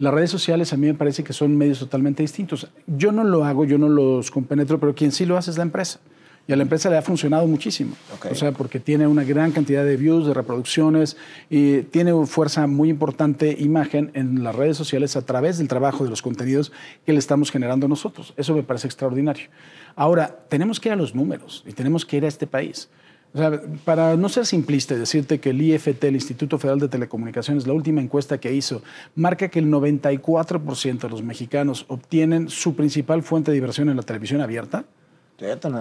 Las 0.00 0.12
redes 0.12 0.30
sociales 0.30 0.72
a 0.72 0.76
mí 0.76 0.88
me 0.88 0.94
parece 0.94 1.22
que 1.22 1.32
son 1.32 1.56
medios 1.56 1.78
totalmente 1.78 2.22
distintos. 2.22 2.68
Yo 2.88 3.12
no 3.12 3.22
lo 3.22 3.44
hago, 3.44 3.64
yo 3.64 3.78
no 3.78 3.88
los 3.88 4.32
compenetro, 4.32 4.80
pero 4.80 4.94
quien 4.94 5.12
sí 5.12 5.24
lo 5.24 5.36
hace 5.36 5.52
es 5.52 5.58
la 5.58 5.62
empresa. 5.62 6.00
Y 6.46 6.52
a 6.52 6.56
la 6.56 6.62
empresa 6.62 6.90
le 6.90 6.96
ha 6.96 7.02
funcionado 7.02 7.46
muchísimo. 7.46 7.94
Okay. 8.16 8.32
O 8.32 8.34
sea, 8.34 8.52
porque 8.52 8.80
tiene 8.80 9.06
una 9.06 9.22
gran 9.24 9.52
cantidad 9.52 9.84
de 9.84 9.96
views, 9.96 10.26
de 10.26 10.34
reproducciones, 10.34 11.16
y 11.48 11.82
tiene 11.82 12.12
una 12.12 12.26
fuerza 12.26 12.66
muy 12.66 12.88
importante 12.88 13.56
imagen 13.58 14.10
en 14.14 14.42
las 14.42 14.54
redes 14.54 14.76
sociales 14.76 15.16
a 15.16 15.22
través 15.22 15.58
del 15.58 15.68
trabajo 15.68 16.04
de 16.04 16.10
los 16.10 16.22
contenidos 16.22 16.72
que 17.06 17.12
le 17.12 17.18
estamos 17.18 17.50
generando 17.50 17.86
nosotros. 17.86 18.34
Eso 18.36 18.54
me 18.54 18.62
parece 18.62 18.88
extraordinario. 18.88 19.48
Ahora, 19.94 20.40
tenemos 20.48 20.80
que 20.80 20.88
ir 20.88 20.92
a 20.94 20.96
los 20.96 21.14
números 21.14 21.64
y 21.66 21.72
tenemos 21.72 22.04
que 22.04 22.16
ir 22.16 22.24
a 22.24 22.28
este 22.28 22.46
país. 22.46 22.88
O 23.32 23.38
sea, 23.38 23.60
para 23.84 24.16
no 24.16 24.28
ser 24.28 24.44
simplista 24.44 24.94
y 24.94 24.98
decirte 24.98 25.38
que 25.38 25.50
el 25.50 25.62
IFT, 25.62 26.02
el 26.04 26.16
Instituto 26.16 26.58
Federal 26.58 26.80
de 26.80 26.88
Telecomunicaciones, 26.88 27.66
la 27.66 27.72
última 27.72 28.00
encuesta 28.00 28.38
que 28.38 28.52
hizo, 28.52 28.82
marca 29.14 29.48
que 29.48 29.60
el 29.60 29.66
94% 29.66 30.98
de 30.98 31.08
los 31.08 31.22
mexicanos 31.22 31.84
obtienen 31.88 32.48
su 32.48 32.74
principal 32.74 33.22
fuente 33.22 33.52
de 33.52 33.54
diversión 33.54 33.88
en 33.88 33.96
la 33.96 34.02
televisión 34.02 34.40
abierta. 34.40 34.84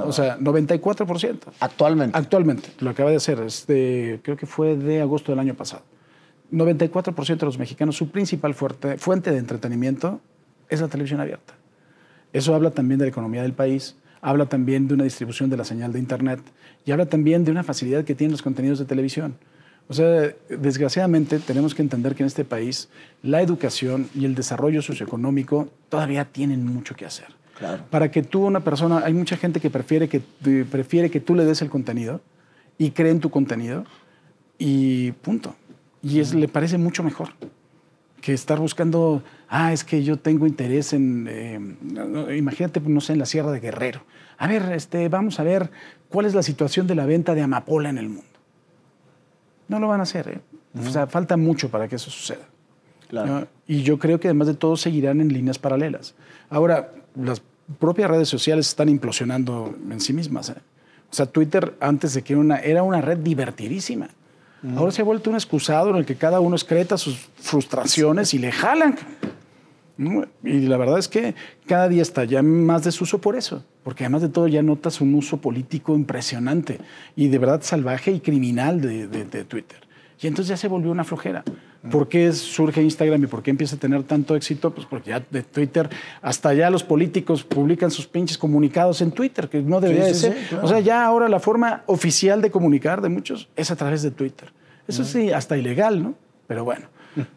O 0.06 0.12
sea, 0.12 0.38
94%. 0.38 1.40
Actualmente. 1.60 2.18
Actualmente, 2.18 2.70
lo 2.80 2.90
acaba 2.90 3.10
de 3.10 3.18
hacer, 3.18 3.40
este, 3.42 4.20
creo 4.24 4.38
que 4.38 4.46
fue 4.46 4.76
de 4.76 5.02
agosto 5.02 5.32
del 5.32 5.40
año 5.40 5.54
pasado. 5.54 5.84
94% 6.52 7.38
de 7.38 7.46
los 7.46 7.60
mexicanos, 7.60 7.96
su 7.96 8.10
principal 8.10 8.54
fuerte, 8.54 8.98
fuente 8.98 9.32
de 9.32 9.38
entretenimiento 9.38 10.20
es 10.70 10.82
la 10.82 10.88
televisión 10.88 11.20
abierta. 11.20 11.54
Eso 12.34 12.56
habla 12.56 12.72
también 12.72 13.00
de 13.00 13.06
la 13.06 13.10
economía 13.10 13.42
del 13.42 13.54
país, 13.54 13.96
habla 14.22 14.46
también 14.46 14.88
de 14.88 14.94
una 14.94 15.04
distribución 15.04 15.50
de 15.50 15.58
la 15.58 15.64
señal 15.64 15.94
de 15.94 16.00
Internet 16.00 16.40
y 16.86 16.92
habla 16.92 17.06
también 17.06 17.44
de 17.44 17.52
una 17.52 17.64
facilidad 17.64 18.04
que 18.04 18.16
tienen 18.16 18.32
los 18.32 18.42
contenidos 18.42 18.80
de 18.80 18.86
televisión. 18.86 19.36
O 19.88 19.94
sea, 19.94 20.34
desgraciadamente 20.50 21.40
tenemos 21.40 21.74
que 21.74 21.82
entender 21.82 22.14
que 22.14 22.22
en 22.22 22.28
este 22.28 22.46
país 22.46 22.90
la 23.24 23.42
educación 23.42 24.08
y 24.14 24.26
el 24.26 24.36
desarrollo 24.36 24.84
socioeconómico 24.84 25.70
todavía 25.90 26.26
tienen 26.26 26.66
mucho 26.66 26.96
que 26.96 27.06
hacer. 27.06 27.39
Claro. 27.60 27.84
Para 27.90 28.10
que 28.10 28.24
tú, 28.24 28.46
una 28.46 28.62
persona, 28.62 29.02
hay 29.04 29.14
mucha 29.14 29.36
gente 29.36 29.60
que 29.60 29.70
prefiere 29.70 30.08
que, 30.08 30.22
prefiere 30.72 31.12
que 31.12 31.20
tú 31.20 31.36
le 31.36 31.46
des 31.46 31.62
el 31.62 31.70
contenido 31.70 32.22
y 32.78 32.92
cree 32.92 33.12
en 33.12 33.20
tu 33.20 33.30
contenido 33.30 33.86
y 34.58 35.12
punto. 35.12 35.56
Y 36.02 36.20
es, 36.20 36.34
le 36.34 36.48
parece 36.48 36.78
mucho 36.78 37.04
mejor 37.04 37.30
que 38.22 38.34
estar 38.34 38.60
buscando, 38.60 39.24
ah, 39.48 39.74
es 39.74 39.84
que 39.84 40.04
yo 40.04 40.18
tengo 40.18 40.48
interés 40.48 40.94
en, 40.94 41.28
eh, 41.30 42.38
imagínate, 42.38 42.80
no 42.80 43.02
sé, 43.02 43.14
en 43.14 43.20
la 43.20 43.26
Sierra 43.26 43.52
de 43.52 43.60
Guerrero. 43.60 44.04
A 44.38 44.48
ver, 44.48 44.72
este, 44.74 45.10
vamos 45.10 45.40
a 45.40 45.44
ver 45.44 45.70
cuál 46.10 46.26
es 46.26 46.34
la 46.34 46.44
situación 46.44 46.88
de 46.88 46.96
la 46.96 47.06
venta 47.06 47.36
de 47.36 47.42
amapola 47.42 47.90
en 47.90 47.98
el 47.98 48.08
mundo. 48.08 48.24
No 49.68 49.80
lo 49.80 49.88
van 49.88 50.00
a 50.00 50.04
hacer, 50.04 50.28
¿eh? 50.30 50.42
Uh 50.74 50.80
-huh. 50.80 50.88
O 50.88 50.92
sea, 50.92 51.08
falta 51.08 51.38
mucho 51.38 51.70
para 51.70 51.88
que 51.88 51.96
eso 51.96 52.10
suceda. 52.10 52.48
Claro. 53.10 53.40
¿no? 53.42 53.48
Y 53.68 53.84
yo 53.84 53.98
creo 54.00 54.20
que 54.20 54.28
además 54.28 54.48
de 54.48 54.54
todo 54.54 54.78
seguirán 54.78 55.20
en 55.20 55.34
líneas 55.34 55.60
paralelas. 55.60 56.16
Ahora, 56.50 56.92
las 57.16 57.42
propias 57.78 58.10
redes 58.10 58.30
sociales 58.30 58.68
están 58.68 58.90
implosionando 58.90 59.76
en 59.90 60.00
sí 60.00 60.14
mismas. 60.14 60.50
¿eh? 60.50 60.56
O 61.12 61.14
sea, 61.14 61.26
Twitter 61.26 61.76
antes 61.80 62.14
de 62.14 62.24
que 62.24 62.34
era 62.34 62.40
una, 62.40 62.58
era 62.58 62.84
una 62.84 63.02
red 63.02 63.18
divertidísima. 63.18 64.10
Mm. 64.62 64.78
Ahora 64.78 64.92
se 64.92 65.02
ha 65.02 65.06
vuelto 65.06 65.30
un 65.30 65.36
excusado 65.36 65.90
en 65.92 65.98
el 65.98 66.06
que 66.06 66.16
cada 66.16 66.40
uno 66.40 66.56
excreta 66.56 66.98
sus 66.98 67.18
frustraciones 67.38 68.34
y 68.34 68.40
le 68.40 68.52
jalan. 68.52 68.98
Y 70.44 70.62
la 70.62 70.78
verdad 70.78 70.98
es 70.98 71.10
que 71.10 71.36
cada 71.66 71.90
día 71.90 72.02
está 72.02 72.24
ya 72.24 72.42
más 72.42 72.86
desuso 72.86 73.20
por 73.20 73.36
eso, 73.36 73.66
porque 73.84 74.06
además 74.06 74.22
de 74.22 74.30
todo 74.30 74.48
ya 74.48 74.64
notas 74.64 75.02
un 75.02 75.14
uso 75.14 75.38
político 75.42 75.94
impresionante 75.94 76.80
y 77.18 77.28
de 77.28 77.38
verdad 77.38 77.62
salvaje 77.64 78.12
y 78.12 78.22
criminal 78.22 78.80
de, 78.80 79.08
de, 79.08 79.26
de 79.26 79.44
Twitter. 79.44 79.89
Y 80.22 80.28
entonces 80.28 80.50
ya 80.50 80.58
se 80.58 80.68
volvió 80.68 80.92
una 80.92 81.06
flojera. 81.06 81.44
¿Por 81.90 82.10
qué 82.10 82.34
surge 82.34 82.82
Instagram 82.82 83.24
y 83.24 83.28
por 83.28 83.42
qué 83.42 83.52
empieza 83.52 83.78
a 83.78 83.80
tener 83.80 84.04
tanto 84.04 84.36
éxito? 84.36 84.72
Pues 84.72 84.86
porque 84.86 85.12
ya 85.12 85.24
de 85.30 85.44
Twitter, 85.44 85.90
hasta 86.22 86.54
ya 86.54 86.70
los 86.70 86.84
políticos 86.84 87.46
publican 87.46 87.90
sus 87.90 88.06
pinches 88.06 88.38
comunicados 88.38 89.02
en 89.02 89.12
Twitter, 89.12 89.48
que 89.48 89.62
no 89.62 89.80
debería 89.80 90.04
sí, 90.04 90.10
de 90.10 90.16
ser. 90.16 90.34
Sí, 90.34 90.40
claro. 90.50 90.66
O 90.66 90.68
sea, 90.68 90.82
ya 90.82 91.06
ahora 91.06 91.30
la 91.30 91.40
forma 91.40 91.84
oficial 91.86 92.42
de 92.42 92.52
comunicar 92.52 93.02
de 93.02 93.08
muchos 93.08 93.48
es 93.56 93.72
a 93.72 93.78
través 93.78 94.02
de 94.02 94.12
Twitter. 94.12 94.52
Eso 94.90 95.06
sí, 95.06 95.32
hasta 95.32 95.56
ilegal, 95.56 96.04
¿no? 96.04 96.16
Pero 96.48 96.66
bueno, 96.66 96.88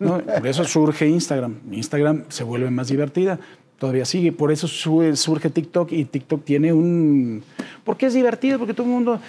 ¿no? 0.01 0.19
por 0.19 0.47
eso 0.47 0.65
surge 0.65 1.07
Instagram. 1.07 1.61
Instagram 1.71 2.25
se 2.29 2.43
vuelve 2.43 2.71
más 2.71 2.89
divertida. 2.89 3.39
Todavía 3.79 4.05
sigue, 4.07 4.33
por 4.33 4.51
eso 4.51 4.67
surge 4.67 5.51
TikTok 5.51 5.93
y 5.93 6.05
TikTok 6.05 6.45
tiene 6.45 6.73
un... 6.73 7.45
¿Por 7.85 7.97
qué 7.97 8.07
es 8.07 8.15
divertido? 8.15 8.59
Porque 8.59 8.75
todo 8.75 8.87
el 8.87 8.93
mundo 8.93 9.21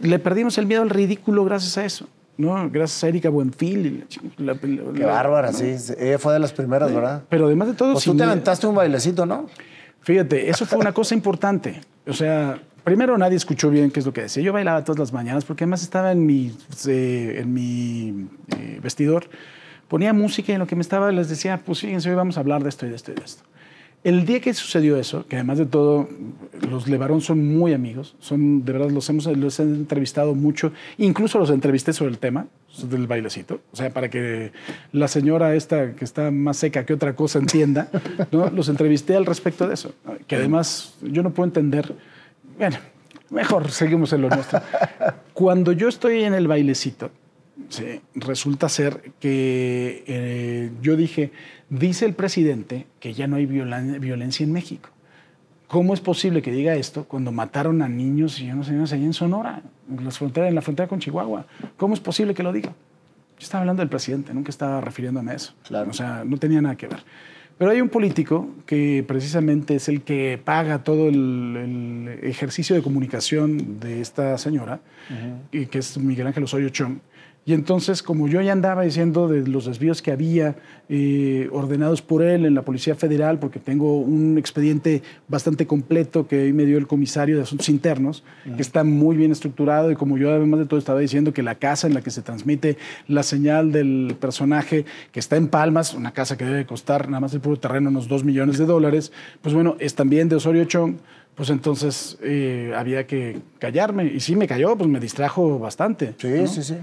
le 0.00 0.18
perdimos 0.18 0.58
el 0.58 0.66
miedo 0.66 0.82
al 0.82 0.90
ridículo 0.90 1.44
gracias 1.44 1.78
a 1.78 1.84
eso. 1.84 2.08
¿No? 2.36 2.68
Gracias 2.70 3.04
a 3.04 3.08
Erika 3.08 3.28
Buenfil. 3.28 4.06
La, 4.38 4.54
la, 4.54 4.58
Qué 4.60 5.04
bárbara, 5.04 5.52
¿no? 5.52 5.58
sí. 5.58 5.74
Ella 5.98 6.18
fue 6.18 6.32
de 6.32 6.38
las 6.38 6.52
primeras, 6.52 6.88
sí. 6.88 6.94
¿verdad? 6.94 7.22
Pero 7.28 7.46
además 7.46 7.68
de 7.68 7.74
todo... 7.74 7.92
Pues 7.92 8.04
tú 8.04 8.16
te 8.16 8.22
aventaste 8.22 8.66
un 8.66 8.74
bailecito, 8.74 9.26
¿no? 9.26 9.46
Fíjate, 10.00 10.48
eso 10.48 10.66
fue 10.66 10.78
una 10.78 10.92
cosa 10.94 11.14
importante. 11.14 11.80
O 12.06 12.12
sea, 12.12 12.60
primero 12.84 13.16
nadie 13.16 13.36
escuchó 13.36 13.70
bien 13.70 13.90
qué 13.90 14.00
es 14.00 14.06
lo 14.06 14.12
que 14.12 14.22
decía. 14.22 14.42
Yo 14.42 14.52
bailaba 14.52 14.84
todas 14.84 14.98
las 14.98 15.12
mañanas 15.12 15.44
porque 15.44 15.64
además 15.64 15.82
estaba 15.82 16.12
en 16.12 16.26
mi, 16.26 16.56
eh, 16.86 17.36
en 17.38 17.52
mi 17.52 18.28
eh, 18.56 18.80
vestidor. 18.82 19.28
Ponía 19.88 20.12
música 20.12 20.52
y 20.52 20.54
en 20.54 20.60
lo 20.60 20.66
que 20.66 20.74
me 20.74 20.82
estaba 20.82 21.12
les 21.12 21.28
decía, 21.28 21.60
pues 21.64 21.80
fíjense, 21.80 22.08
hoy 22.08 22.16
vamos 22.16 22.36
a 22.36 22.40
hablar 22.40 22.62
de 22.62 22.70
esto 22.70 22.86
y 22.86 22.90
de 22.90 22.96
esto 22.96 23.12
y 23.12 23.14
de 23.14 23.24
esto. 23.24 23.44
El 24.04 24.26
día 24.26 24.40
que 24.40 24.52
sucedió 24.52 24.96
eso, 24.96 25.26
que 25.28 25.36
además 25.36 25.58
de 25.58 25.66
todo, 25.66 26.08
los 26.68 26.88
Levarón 26.88 27.20
son 27.20 27.56
muy 27.56 27.72
amigos, 27.72 28.16
son, 28.18 28.64
de 28.64 28.72
verdad, 28.72 28.90
los 28.90 29.08
hemos 29.08 29.26
los 29.26 29.60
he 29.60 29.62
entrevistado 29.62 30.34
mucho, 30.34 30.72
incluso 30.98 31.38
los 31.38 31.50
entrevisté 31.50 31.92
sobre 31.92 32.10
el 32.10 32.18
tema 32.18 32.46
del 32.82 33.06
bailecito, 33.06 33.60
o 33.70 33.76
sea, 33.76 33.90
para 33.90 34.10
que 34.10 34.50
la 34.90 35.06
señora 35.06 35.54
esta, 35.54 35.92
que 35.92 36.04
está 36.04 36.32
más 36.32 36.56
seca 36.56 36.84
que 36.84 36.94
otra 36.94 37.14
cosa, 37.14 37.38
entienda, 37.38 37.90
¿no? 38.32 38.50
los 38.50 38.68
entrevisté 38.68 39.14
al 39.14 39.24
respecto 39.24 39.68
de 39.68 39.74
eso, 39.74 39.94
que 40.26 40.34
además 40.34 40.96
yo 41.02 41.22
no 41.22 41.30
puedo 41.30 41.46
entender, 41.46 41.94
bueno, 42.58 42.78
mejor 43.30 43.70
seguimos 43.70 44.12
en 44.12 44.22
lo 44.22 44.30
nuestro. 44.30 44.60
Cuando 45.32 45.70
yo 45.70 45.88
estoy 45.88 46.24
en 46.24 46.34
el 46.34 46.48
bailecito, 46.48 47.12
resulta 48.14 48.68
ser 48.68 49.12
que 49.20 50.04
eh, 50.06 50.70
yo 50.82 50.96
dije, 50.96 51.30
Dice 51.72 52.04
el 52.04 52.12
presidente 52.12 52.86
que 53.00 53.14
ya 53.14 53.26
no 53.26 53.36
hay 53.36 53.46
violen 53.46 53.98
violencia 53.98 54.44
en 54.44 54.52
México. 54.52 54.90
¿Cómo 55.68 55.94
es 55.94 56.02
posible 56.02 56.42
que 56.42 56.52
diga 56.52 56.74
esto 56.74 57.04
cuando 57.04 57.32
mataron 57.32 57.80
a 57.80 57.88
niños 57.88 58.38
y 58.40 58.48
no 58.48 58.62
sé, 58.62 58.74
allá 58.74 58.96
en 58.96 59.14
Sonora, 59.14 59.62
en, 59.90 60.04
las 60.04 60.18
fronteras, 60.18 60.50
en 60.50 60.54
la 60.54 60.60
frontera 60.60 60.86
con 60.86 60.98
Chihuahua? 60.98 61.46
¿Cómo 61.78 61.94
es 61.94 62.00
posible 62.00 62.34
que 62.34 62.42
lo 62.42 62.52
diga? 62.52 62.68
Yo 62.68 63.44
estaba 63.44 63.62
hablando 63.62 63.80
del 63.80 63.88
presidente, 63.88 64.34
nunca 64.34 64.50
estaba 64.50 64.82
refiriéndome 64.82 65.32
a 65.32 65.34
eso. 65.34 65.54
Claro. 65.66 65.88
O 65.88 65.94
sea, 65.94 66.24
no 66.26 66.36
tenía 66.36 66.60
nada 66.60 66.76
que 66.76 66.88
ver. 66.88 67.02
Pero 67.56 67.70
hay 67.70 67.80
un 67.80 67.88
político 67.88 68.50
que 68.66 69.02
precisamente 69.08 69.76
es 69.76 69.88
el 69.88 70.02
que 70.02 70.38
paga 70.44 70.84
todo 70.84 71.08
el, 71.08 71.56
el 71.56 72.18
ejercicio 72.28 72.76
de 72.76 72.82
comunicación 72.82 73.80
de 73.80 74.02
esta 74.02 74.36
señora, 74.36 74.80
y 75.50 75.64
que 75.66 75.78
es 75.78 75.96
Miguel 75.96 76.26
Ángel 76.26 76.44
Osorio 76.44 76.68
Chong. 76.68 76.98
Y 77.44 77.54
entonces, 77.54 78.04
como 78.04 78.28
yo 78.28 78.40
ya 78.40 78.52
andaba 78.52 78.82
diciendo 78.82 79.26
de 79.26 79.46
los 79.48 79.66
desvíos 79.66 80.00
que 80.00 80.12
había 80.12 80.54
eh, 80.88 81.48
ordenados 81.50 82.00
por 82.00 82.22
él 82.22 82.44
en 82.44 82.54
la 82.54 82.62
Policía 82.62 82.94
Federal, 82.94 83.40
porque 83.40 83.58
tengo 83.58 83.98
un 83.98 84.38
expediente 84.38 85.02
bastante 85.26 85.66
completo 85.66 86.28
que 86.28 86.52
me 86.52 86.64
dio 86.64 86.78
el 86.78 86.86
comisario 86.86 87.34
de 87.36 87.42
Asuntos 87.42 87.68
Internos, 87.68 88.22
que 88.44 88.62
está 88.62 88.84
muy 88.84 89.16
bien 89.16 89.32
estructurado, 89.32 89.90
y 89.90 89.96
como 89.96 90.18
yo 90.18 90.30
además 90.30 90.60
de 90.60 90.66
todo 90.66 90.78
estaba 90.78 91.00
diciendo 91.00 91.32
que 91.32 91.42
la 91.42 91.56
casa 91.56 91.88
en 91.88 91.94
la 91.94 92.02
que 92.02 92.10
se 92.10 92.22
transmite 92.22 92.78
la 93.08 93.24
señal 93.24 93.72
del 93.72 94.16
personaje, 94.20 94.84
que 95.10 95.18
está 95.18 95.36
en 95.36 95.48
Palmas, 95.48 95.94
una 95.94 96.12
casa 96.12 96.36
que 96.36 96.44
debe 96.44 96.64
costar 96.64 97.08
nada 97.08 97.20
más 97.20 97.34
el 97.34 97.40
puro 97.40 97.58
terreno 97.58 97.88
unos 97.88 98.06
2 98.06 98.22
millones 98.22 98.56
de 98.56 98.66
dólares, 98.66 99.10
pues 99.40 99.52
bueno, 99.52 99.74
es 99.80 99.96
también 99.96 100.28
de 100.28 100.36
Osorio 100.36 100.64
Chong, 100.64 100.94
pues 101.34 101.50
entonces 101.50 102.18
eh, 102.22 102.72
había 102.76 103.06
que 103.06 103.40
callarme. 103.58 104.04
Y 104.04 104.20
sí 104.20 104.36
me 104.36 104.46
cayó, 104.46 104.76
pues 104.76 104.88
me 104.88 105.00
distrajo 105.00 105.58
bastante. 105.58 106.14
Sí, 106.18 106.28
¿no? 106.28 106.46
sí, 106.46 106.62
sí. 106.62 106.76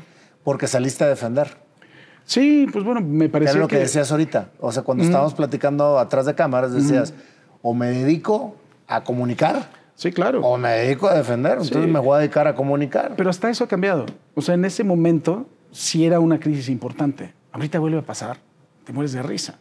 Porque 0.43 0.67
saliste 0.67 1.03
a 1.03 1.07
defender. 1.07 1.57
Sí, 2.25 2.67
pues 2.71 2.85
bueno, 2.85 3.01
me 3.01 3.25
Que 3.25 3.29
pareció 3.29 3.53
era 3.53 3.61
lo 3.61 3.67
que, 3.67 3.79
decías 3.79 4.11
ahorita. 4.11 4.49
O 4.59 4.71
sea, 4.71 4.83
cuando 4.83 5.03
estábamos 5.03 5.33
platicando 5.33 5.97
atrás 5.97 6.25
de 6.25 6.35
cámaras, 6.35 6.73
decías, 6.73 7.13
o 7.61 7.73
me 7.73 7.87
dedico 7.87 8.55
a 8.87 9.03
comunicar 9.03 9.69
Sí, 9.95 10.11
claro. 10.11 10.41
o 10.41 10.57
me 10.57 10.69
dedico 10.69 11.07
a 11.07 11.15
defender. 11.15 11.53
Entonces 11.53 11.83
Sí. 11.85 11.91
me 11.91 11.99
voy 11.99 12.15
a 12.15 12.19
dedicar 12.19 12.47
a 12.47 12.55
comunicar. 12.55 13.13
Pero 13.17 13.29
hasta 13.29 13.49
eso 13.49 13.63
ha 13.63 13.67
cambiado. 13.67 14.05
O 14.35 14.41
sea, 14.41 14.53
en 14.55 14.63
ese 14.65 14.83
momento 14.83 15.47
sí 15.71 16.05
era 16.05 16.19
una 16.19 16.39
crisis 16.39 16.69
importante. 16.69 17.33
Ahorita 17.51 17.79
vuelve 17.79 17.97
a 17.97 18.03
pasar, 18.03 18.37
te 18.85 18.93
mueres 18.93 19.11
de 19.11 19.23
risa. 19.23 19.57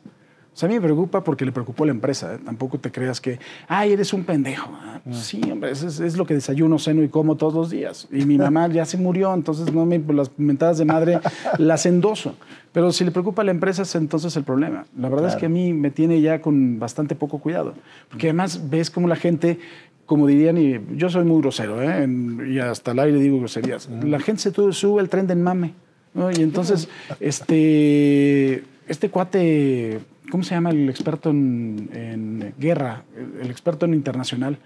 O 0.58 0.60
sea, 0.60 0.66
a 0.66 0.70
mí 0.70 0.74
me 0.74 0.80
preocupa 0.80 1.22
porque 1.22 1.44
le 1.44 1.52
preocupó 1.52 1.84
a 1.84 1.86
la 1.86 1.92
empresa. 1.92 2.34
¿eh? 2.34 2.38
Tampoco 2.44 2.80
te 2.80 2.90
creas 2.90 3.20
que, 3.20 3.38
ay, 3.68 3.92
eres 3.92 4.12
un 4.12 4.24
pendejo. 4.24 4.68
Ah, 4.74 5.00
pues 5.04 5.18
sí, 5.18 5.40
hombre, 5.52 5.70
es, 5.70 5.84
es 5.84 6.16
lo 6.16 6.26
que 6.26 6.34
desayuno, 6.34 6.80
ceno 6.80 7.04
y 7.04 7.08
como 7.08 7.36
todos 7.36 7.54
los 7.54 7.70
días. 7.70 8.08
Y 8.10 8.24
mi 8.24 8.38
mamá 8.38 8.66
ya 8.66 8.84
se 8.84 8.96
murió, 8.96 9.32
entonces 9.32 9.72
no 9.72 9.86
me, 9.86 10.00
las 10.12 10.32
mentadas 10.36 10.78
de 10.78 10.84
madre 10.84 11.20
las 11.58 11.86
endoso. 11.86 12.34
Pero 12.72 12.90
si 12.90 13.04
le 13.04 13.12
preocupa 13.12 13.42
a 13.42 13.44
la 13.44 13.52
empresa, 13.52 13.82
es 13.82 13.94
entonces 13.94 14.34
el 14.36 14.42
problema. 14.42 14.84
La 14.98 15.08
verdad 15.08 15.28
es 15.28 15.36
que 15.36 15.46
a 15.46 15.48
mí 15.48 15.72
me 15.72 15.92
tiene 15.92 16.20
ya 16.20 16.40
con 16.42 16.80
bastante 16.80 17.14
poco 17.14 17.38
cuidado. 17.38 17.74
Porque 18.10 18.26
además 18.26 18.68
ves 18.68 18.90
como 18.90 19.06
la 19.06 19.14
gente, 19.14 19.60
como 20.06 20.26
dirían, 20.26 20.58
y 20.58 20.80
yo 20.96 21.08
soy 21.08 21.22
muy 21.22 21.40
grosero, 21.40 21.80
¿eh? 21.80 22.02
En- 22.02 22.52
y 22.52 22.58
hasta 22.58 22.90
al 22.90 22.98
aire 22.98 23.20
digo 23.20 23.38
groserías. 23.38 23.88
La 24.02 24.18
gente 24.18 24.42
se 24.42 24.50
sube 24.72 25.00
el 25.02 25.08
tren 25.08 25.28
del 25.28 25.38
mame. 25.38 25.74
¿no? 26.14 26.32
Y 26.32 26.42
entonces, 26.42 26.88
este, 27.20 28.64
este 28.88 29.08
cuate, 29.08 30.00
¿cómo 30.30 30.42
se 30.42 30.54
llama 30.54 30.70
el 30.70 30.88
experto 30.88 31.30
en, 31.30 31.90
en 31.92 32.54
guerra? 32.58 33.04
El, 33.16 33.42
el 33.42 33.50
experto 33.50 33.86
en 33.86 33.94
internacional. 33.94 34.58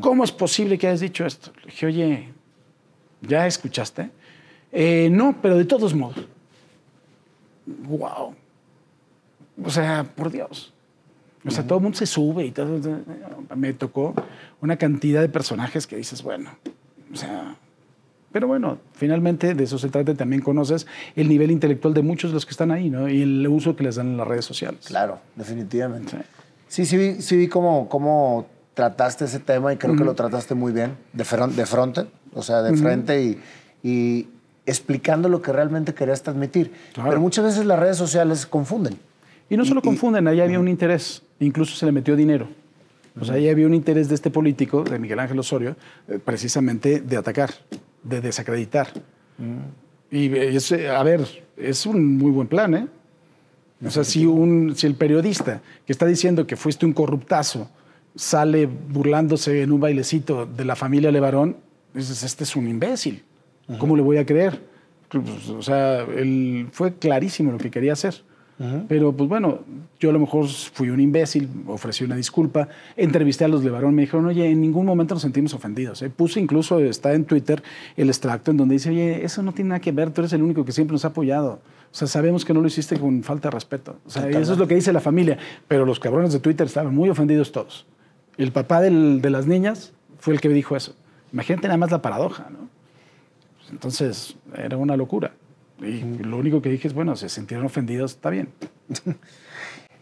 ¿Cómo 0.00 0.22
es 0.24 0.32
posible 0.32 0.78
que 0.78 0.86
hayas 0.88 1.00
dicho 1.00 1.24
esto? 1.26 1.50
Le 1.60 1.66
dije, 1.66 1.86
oye, 1.86 2.28
¿ya 3.22 3.46
escuchaste? 3.46 4.10
"Eh, 4.70 5.08
no, 5.10 5.36
pero 5.42 5.56
de 5.56 5.64
todos 5.64 5.94
modos. 5.94 6.26
Wow. 7.66 8.34
O 9.64 9.70
sea, 9.70 10.04
por 10.04 10.30
Dios. 10.30 10.72
O 11.44 11.50
sea, 11.50 11.66
todo 11.66 11.78
el 11.78 11.82
mundo 11.82 11.98
se 11.98 12.06
sube 12.06 12.46
y 12.46 12.52
todo. 12.52 12.80
Me 13.56 13.72
tocó 13.72 14.14
una 14.60 14.76
cantidad 14.76 15.20
de 15.20 15.28
personajes 15.28 15.86
que 15.86 15.96
dices, 15.96 16.22
bueno, 16.22 16.50
o 17.12 17.16
sea. 17.16 17.56
Pero 18.32 18.46
bueno, 18.46 18.78
finalmente 18.94 19.54
de 19.54 19.64
eso 19.64 19.78
se 19.78 19.88
trata. 19.88 20.12
y 20.12 20.14
También 20.14 20.40
conoces 20.42 20.86
el 21.16 21.28
nivel 21.28 21.50
intelectual 21.50 21.92
de 21.94 22.02
muchos 22.02 22.30
de 22.30 22.34
los 22.34 22.46
que 22.46 22.50
están 22.52 22.70
ahí, 22.70 22.88
¿no? 22.90 23.08
Y 23.08 23.22
el 23.22 23.46
uso 23.48 23.76
que 23.76 23.84
les 23.84 23.96
dan 23.96 24.08
en 24.08 24.16
las 24.16 24.26
redes 24.26 24.44
sociales. 24.44 24.80
Claro, 24.86 25.18
definitivamente. 25.36 26.10
Sí. 26.12 26.16
Sí, 26.68 26.86
sí 26.86 26.96
vi, 26.96 27.20
sí 27.22 27.36
vi 27.36 27.48
cómo, 27.48 27.88
cómo 27.90 28.46
trataste 28.74 29.26
ese 29.26 29.38
tema 29.38 29.72
y 29.74 29.76
creo 29.76 29.94
que 29.94 30.04
lo 30.04 30.14
trataste 30.14 30.54
muy 30.54 30.72
bien, 30.72 30.96
de, 31.12 31.24
fron- 31.24 31.50
de 31.52 31.66
frente, 31.66 32.06
o 32.32 32.42
sea, 32.42 32.62
de 32.62 32.74
frente 32.74 33.22
y, 33.22 33.38
y 33.82 34.28
explicando 34.64 35.28
lo 35.28 35.42
que 35.42 35.52
realmente 35.52 35.92
querías 35.92 36.22
transmitir. 36.22 36.72
Claro. 36.94 37.10
Pero 37.10 37.20
muchas 37.20 37.44
veces 37.44 37.66
las 37.66 37.78
redes 37.78 37.98
sociales 37.98 38.46
confunden. 38.46 38.94
Y 39.50 39.58
no 39.58 39.66
solo 39.66 39.80
Y- 39.84 39.86
y- 39.86 39.88
confunden, 39.90 40.26
ahí 40.26 40.40
había 40.40 40.58
un 40.58 40.68
interés, 40.68 41.20
incluso 41.40 41.76
se 41.76 41.84
le 41.84 41.92
metió 41.92 42.16
dinero. 42.16 42.48
O 43.20 43.26
sea, 43.26 43.34
ahí 43.34 43.50
había 43.50 43.66
un 43.66 43.74
interés 43.74 44.08
de 44.08 44.14
este 44.14 44.30
político, 44.30 44.82
de 44.84 44.98
Miguel 44.98 45.18
Ángel 45.20 45.38
Osorio, 45.38 45.76
eh, 46.08 46.18
precisamente 46.24 47.02
de 47.02 47.16
atacar, 47.18 47.50
de 48.02 48.20
desacreditar. 48.20 48.88
Y 50.10 50.34
es, 50.36 50.72
a 50.72 51.02
ver, 51.02 51.26
es 51.56 51.86
un 51.86 52.18
muy 52.18 52.30
buen 52.30 52.48
plan, 52.48 52.74
¿eh? 52.74 52.86
O 53.84 53.90
sea, 53.90 54.04
si, 54.04 54.26
un, 54.26 54.74
si 54.76 54.86
el 54.86 54.94
periodista 54.94 55.60
que 55.84 55.92
está 55.92 56.06
diciendo 56.06 56.46
que 56.46 56.54
fuiste 56.54 56.86
un 56.86 56.92
corruptazo 56.92 57.68
sale 58.14 58.66
burlándose 58.66 59.62
en 59.62 59.72
un 59.72 59.80
bailecito 59.80 60.46
de 60.46 60.64
la 60.64 60.76
familia 60.76 61.10
Levarón, 61.10 61.56
dices, 61.92 62.22
este 62.22 62.44
es 62.44 62.54
un 62.54 62.68
imbécil. 62.68 63.24
¿Cómo 63.78 63.96
le 63.96 64.02
voy 64.02 64.18
a 64.18 64.26
creer? 64.26 64.60
Pues, 65.08 65.48
o 65.48 65.62
sea, 65.62 66.02
él 66.02 66.68
fue 66.72 66.94
clarísimo 66.94 67.52
lo 67.52 67.58
que 67.58 67.70
quería 67.70 67.94
hacer. 67.94 68.22
Pero, 68.88 69.12
pues 69.12 69.28
bueno, 69.28 69.60
yo 69.98 70.10
a 70.10 70.12
lo 70.12 70.18
mejor 70.20 70.46
fui 70.48 70.90
un 70.90 71.00
imbécil, 71.00 71.48
ofrecí 71.66 72.04
una 72.04 72.16
disculpa, 72.16 72.68
entrevisté 72.96 73.44
a 73.44 73.48
los 73.48 73.64
Levarón, 73.64 73.94
me 73.94 74.02
dijeron, 74.02 74.26
oye, 74.26 74.48
en 74.50 74.60
ningún 74.60 74.86
momento 74.86 75.14
nos 75.14 75.22
sentimos 75.22 75.52
ofendidos. 75.54 76.00
¿eh? 76.02 76.10
Puse 76.10 76.38
incluso, 76.40 76.78
está 76.78 77.12
en 77.14 77.24
Twitter, 77.24 77.62
el 77.96 78.08
extracto 78.08 78.50
en 78.50 78.56
donde 78.58 78.74
dice, 78.74 78.90
oye, 78.90 79.24
eso 79.24 79.42
no 79.42 79.52
tiene 79.52 79.70
nada 79.70 79.80
que 79.80 79.90
ver, 79.92 80.10
tú 80.10 80.20
eres 80.20 80.32
el 80.32 80.42
único 80.42 80.64
que 80.64 80.72
siempre 80.72 80.92
nos 80.92 81.04
ha 81.04 81.08
apoyado. 81.08 81.60
O 81.90 81.94
sea, 81.94 82.06
sabemos 82.08 82.44
que 82.44 82.54
no 82.54 82.60
lo 82.60 82.68
hiciste 82.68 82.98
con 82.98 83.22
falta 83.22 83.48
de 83.48 83.52
respeto. 83.54 83.96
O 84.06 84.10
sea, 84.10 84.28
eso 84.40 84.52
es 84.54 84.58
lo 84.58 84.66
que 84.68 84.74
dice 84.74 84.92
la 84.92 85.00
familia. 85.00 85.38
Pero 85.68 85.84
los 85.84 86.00
cabrones 86.00 86.32
de 86.32 86.38
Twitter 86.40 86.66
estaban 86.66 86.94
muy 86.94 87.10
ofendidos 87.10 87.52
todos. 87.52 87.84
El 88.38 88.50
papá 88.52 88.80
del- 88.80 89.20
de 89.20 89.28
las 89.30 89.46
niñas 89.46 89.92
fue 90.18 90.32
el 90.34 90.40
que 90.40 90.48
me 90.48 90.54
dijo 90.54 90.74
eso. 90.74 90.94
Imagínate 91.32 91.68
nada 91.68 91.76
más 91.76 91.90
la 91.90 92.00
paradoja, 92.00 92.48
¿no? 92.50 92.68
Entonces, 93.70 94.36
era 94.56 94.76
una 94.76 94.96
locura. 94.96 95.32
Y 95.82 96.02
lo 96.22 96.36
único 96.36 96.62
que 96.62 96.70
dije 96.70 96.88
es, 96.88 96.94
bueno, 96.94 97.16
se 97.16 97.28
sintieron 97.28 97.66
ofendidos, 97.66 98.12
está 98.12 98.30
bien. 98.30 98.48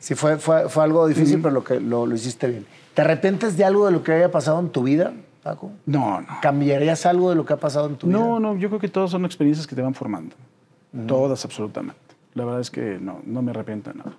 Sí, 0.00 0.14
fue, 0.14 0.38
fue, 0.38 0.70
fue 0.70 0.82
algo 0.82 1.06
difícil, 1.06 1.42
pero 1.42 1.52
lo, 1.52 1.62
que, 1.62 1.78
lo, 1.78 2.06
lo 2.06 2.14
hiciste 2.14 2.48
bien. 2.48 2.64
¿Te 2.94 3.02
arrepientes 3.02 3.58
de 3.58 3.64
algo 3.64 3.84
de 3.84 3.92
lo 3.92 4.02
que 4.02 4.12
haya 4.12 4.30
pasado 4.30 4.58
en 4.58 4.70
tu 4.70 4.82
vida, 4.82 5.12
Paco? 5.42 5.72
No, 5.84 6.22
no. 6.22 6.26
¿Cambiarías 6.40 7.04
algo 7.04 7.28
de 7.28 7.36
lo 7.36 7.44
que 7.44 7.52
ha 7.52 7.58
pasado 7.58 7.86
en 7.86 7.96
tu 7.96 8.06
vida? 8.06 8.18
No, 8.18 8.40
no, 8.40 8.56
yo 8.56 8.68
creo 8.68 8.80
que 8.80 8.88
todas 8.88 9.10
son 9.10 9.26
experiencias 9.26 9.66
que 9.66 9.76
te 9.76 9.82
van 9.82 9.92
formando. 9.92 10.34
Todas, 11.06 11.44
absolutamente. 11.44 12.00
La 12.32 12.46
verdad 12.46 12.62
es 12.62 12.70
que 12.70 12.98
no, 12.98 13.20
no 13.26 13.42
me 13.42 13.50
arrepiento 13.50 13.90
de 13.90 13.98
nada. 13.98 14.12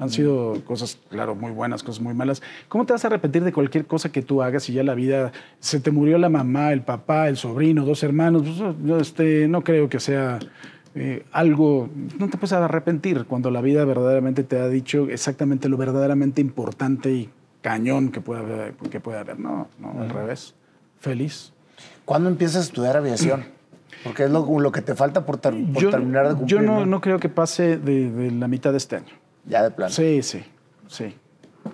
Han 0.00 0.08
sido 0.10 0.64
cosas, 0.64 0.98
claro, 1.10 1.34
muy 1.34 1.52
buenas, 1.52 1.82
cosas 1.82 2.02
muy 2.02 2.14
malas. 2.14 2.42
¿Cómo 2.68 2.86
te 2.86 2.94
vas 2.94 3.04
a 3.04 3.08
arrepentir 3.08 3.44
de 3.44 3.52
cualquier 3.52 3.86
cosa 3.86 4.10
que 4.10 4.22
tú 4.22 4.42
hagas 4.42 4.64
si 4.64 4.72
ya 4.72 4.82
la 4.82 4.94
vida 4.94 5.30
se 5.60 5.78
te 5.78 5.90
murió 5.90 6.16
la 6.18 6.30
mamá, 6.30 6.72
el 6.72 6.80
papá, 6.80 7.28
el 7.28 7.36
sobrino, 7.36 7.84
dos 7.84 8.02
hermanos? 8.02 8.42
Pues, 8.82 9.02
este, 9.02 9.46
no 9.46 9.62
creo 9.62 9.90
que 9.90 10.00
sea 10.00 10.38
eh, 10.94 11.24
algo. 11.32 11.88
No 12.18 12.28
te 12.28 12.36
puedes 12.36 12.52
arrepentir 12.52 13.24
cuando 13.26 13.50
la 13.50 13.60
vida 13.60 13.84
verdaderamente 13.84 14.42
te 14.44 14.58
ha 14.58 14.68
dicho 14.68 15.08
exactamente 15.08 15.68
lo 15.68 15.76
verdaderamente 15.76 16.40
importante 16.40 17.12
y 17.12 17.30
cañón 17.62 18.10
que 18.10 18.20
puede 18.20 18.40
haber. 18.40 18.74
Que 18.74 19.00
puede 19.00 19.18
haber. 19.18 19.38
No, 19.38 19.68
no, 19.78 20.00
al 20.00 20.10
revés. 20.10 20.54
Feliz. 20.98 21.52
¿Cuándo 22.04 22.28
empiezas 22.28 22.56
a 22.56 22.60
estudiar 22.64 22.96
aviación? 22.96 23.44
Porque 24.04 24.24
es 24.24 24.30
lo, 24.30 24.58
lo 24.60 24.72
que 24.72 24.82
te 24.82 24.94
falta 24.94 25.24
por, 25.26 25.36
ter- 25.38 25.54
por 25.72 25.90
terminar 25.90 26.28
de 26.28 26.34
cumplir. 26.34 26.48
yo 26.60 26.62
no, 26.62 26.86
no 26.86 27.00
creo 27.00 27.18
que 27.18 27.28
pase 27.28 27.76
de, 27.78 28.10
de 28.10 28.30
la 28.30 28.48
mitad 28.48 28.70
de 28.72 28.78
este 28.78 28.96
año. 28.96 29.12
Ya 29.46 29.62
de 29.62 29.70
plano. 29.70 29.92
Sí, 29.92 30.22
sí, 30.22 30.42
sí. 30.88 31.14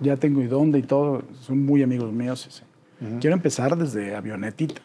Ya 0.00 0.16
tengo 0.16 0.42
y 0.42 0.46
dónde 0.46 0.78
y 0.78 0.82
todo. 0.82 1.22
Son 1.40 1.64
muy 1.64 1.82
amigos 1.82 2.12
míos. 2.12 2.40
sí, 2.50 2.50
sí. 2.50 2.62
Quiero 3.20 3.36
empezar 3.36 3.76
desde 3.76 4.14
avionetita. 4.16 4.80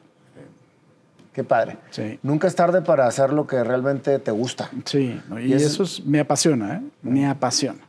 Qué 1.34 1.44
padre. 1.44 1.78
Sí. 1.92 2.20
Nunca 2.24 2.48
es 2.48 2.56
tarde 2.56 2.82
para 2.82 3.08
hacer 3.08 3.32
lo 3.32 3.48
que 3.48 3.64
realmente 3.64 4.20
te 4.20 4.32
gusta. 4.32 4.70
Sí, 4.86 5.20
¿no? 5.30 5.40
y, 5.40 5.46
Y 5.52 5.54
eso- 5.54 5.66
eso 5.68 5.84
es- 5.84 6.06
me 6.06 6.20
apasiona, 6.20 6.76
¿eh? 6.76 6.82
Me 7.02 7.26
apasiona. 7.28 7.80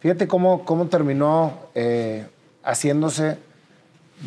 Fíjate 0.00 0.26
cómo, 0.26 0.64
cómo 0.64 0.86
terminó 0.86 1.54
eh, 1.74 2.26
haciéndose 2.64 3.38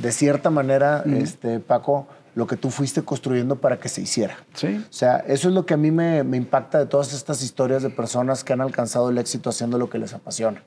de 0.02 0.12
cierta 0.12 0.50
manera, 0.50 1.04
este, 1.06 1.60
Paco, 1.60 2.08
lo 2.36 2.48
que 2.48 2.58
tú 2.58 2.70
fuiste 2.70 3.02
construyendo 3.02 3.56
para 3.58 3.80
que 3.80 3.88
se 3.90 4.02
hiciera. 4.02 4.38
Sí, 4.54 4.84
O 4.90 4.94
sea, 4.94 5.18
eso 5.28 5.48
es 5.48 5.54
lo 5.54 5.66
que 5.66 5.74
a 5.74 5.78
mí 5.78 5.90
me, 5.92 6.24
me 6.24 6.36
impacta 6.38 6.80
de 6.80 6.86
todas 6.86 7.14
estas 7.14 7.42
historias 7.42 7.82
de 7.82 7.90
personas 7.90 8.44
que 8.44 8.52
han 8.54 8.60
alcanzado 8.62 9.10
el 9.10 9.18
éxito 9.18 9.50
haciendo 9.50 9.78
lo 9.78 9.90
que 9.90 9.98
les 9.98 10.14
apasiona. 10.14 10.62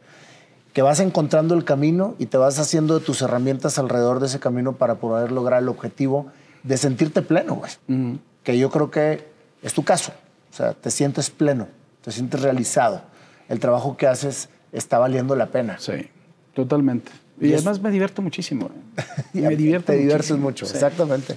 Que 0.72 0.80
vas 0.82 1.00
encontrando 1.00 1.54
el 1.54 1.64
camino 1.64 2.14
y 2.18 2.26
te 2.26 2.38
vas 2.38 2.58
haciendo 2.58 2.98
de 2.98 3.04
tus 3.04 3.20
herramientas 3.22 3.78
alrededor 3.78 4.18
de 4.20 4.26
ese 4.26 4.40
camino 4.40 4.74
para 4.74 4.94
poder 4.96 5.30
lograr 5.30 5.62
el 5.62 5.68
objetivo 5.68 6.30
de 6.62 6.76
sentirte 6.76 7.22
pleno, 7.22 7.54
güey. 7.56 8.18
Que 8.42 8.58
yo 8.58 8.70
creo 8.70 8.90
que 8.90 9.26
es 9.62 9.72
tu 9.74 9.84
caso. 9.84 10.12
O 10.50 10.54
sea, 10.56 10.72
te 10.74 10.90
sientes 10.90 11.30
pleno, 11.30 11.68
te 12.02 12.10
sientes 12.12 12.40
realizado. 12.42 13.02
El 13.48 13.60
trabajo 13.60 13.96
que 13.96 14.06
haces 14.06 14.48
está 14.72 14.98
valiendo 14.98 15.34
la 15.36 15.46
pena. 15.46 15.78
sí, 15.78 16.08
totalmente. 16.54 17.10
Y, 17.40 17.46
Y 17.48 17.52
es- 17.52 17.60
además 17.60 17.80
me 17.80 17.90
divierto 17.90 18.20
muchísimo. 18.22 18.66
¿eh? 18.96 19.02
Y 19.34 19.40
me 19.42 19.56
divierto 19.56 19.92
Te 19.92 19.98
diviertes 19.98 20.36
mucho, 20.36 20.66
sí. 20.66 20.74
exactamente. 20.74 21.36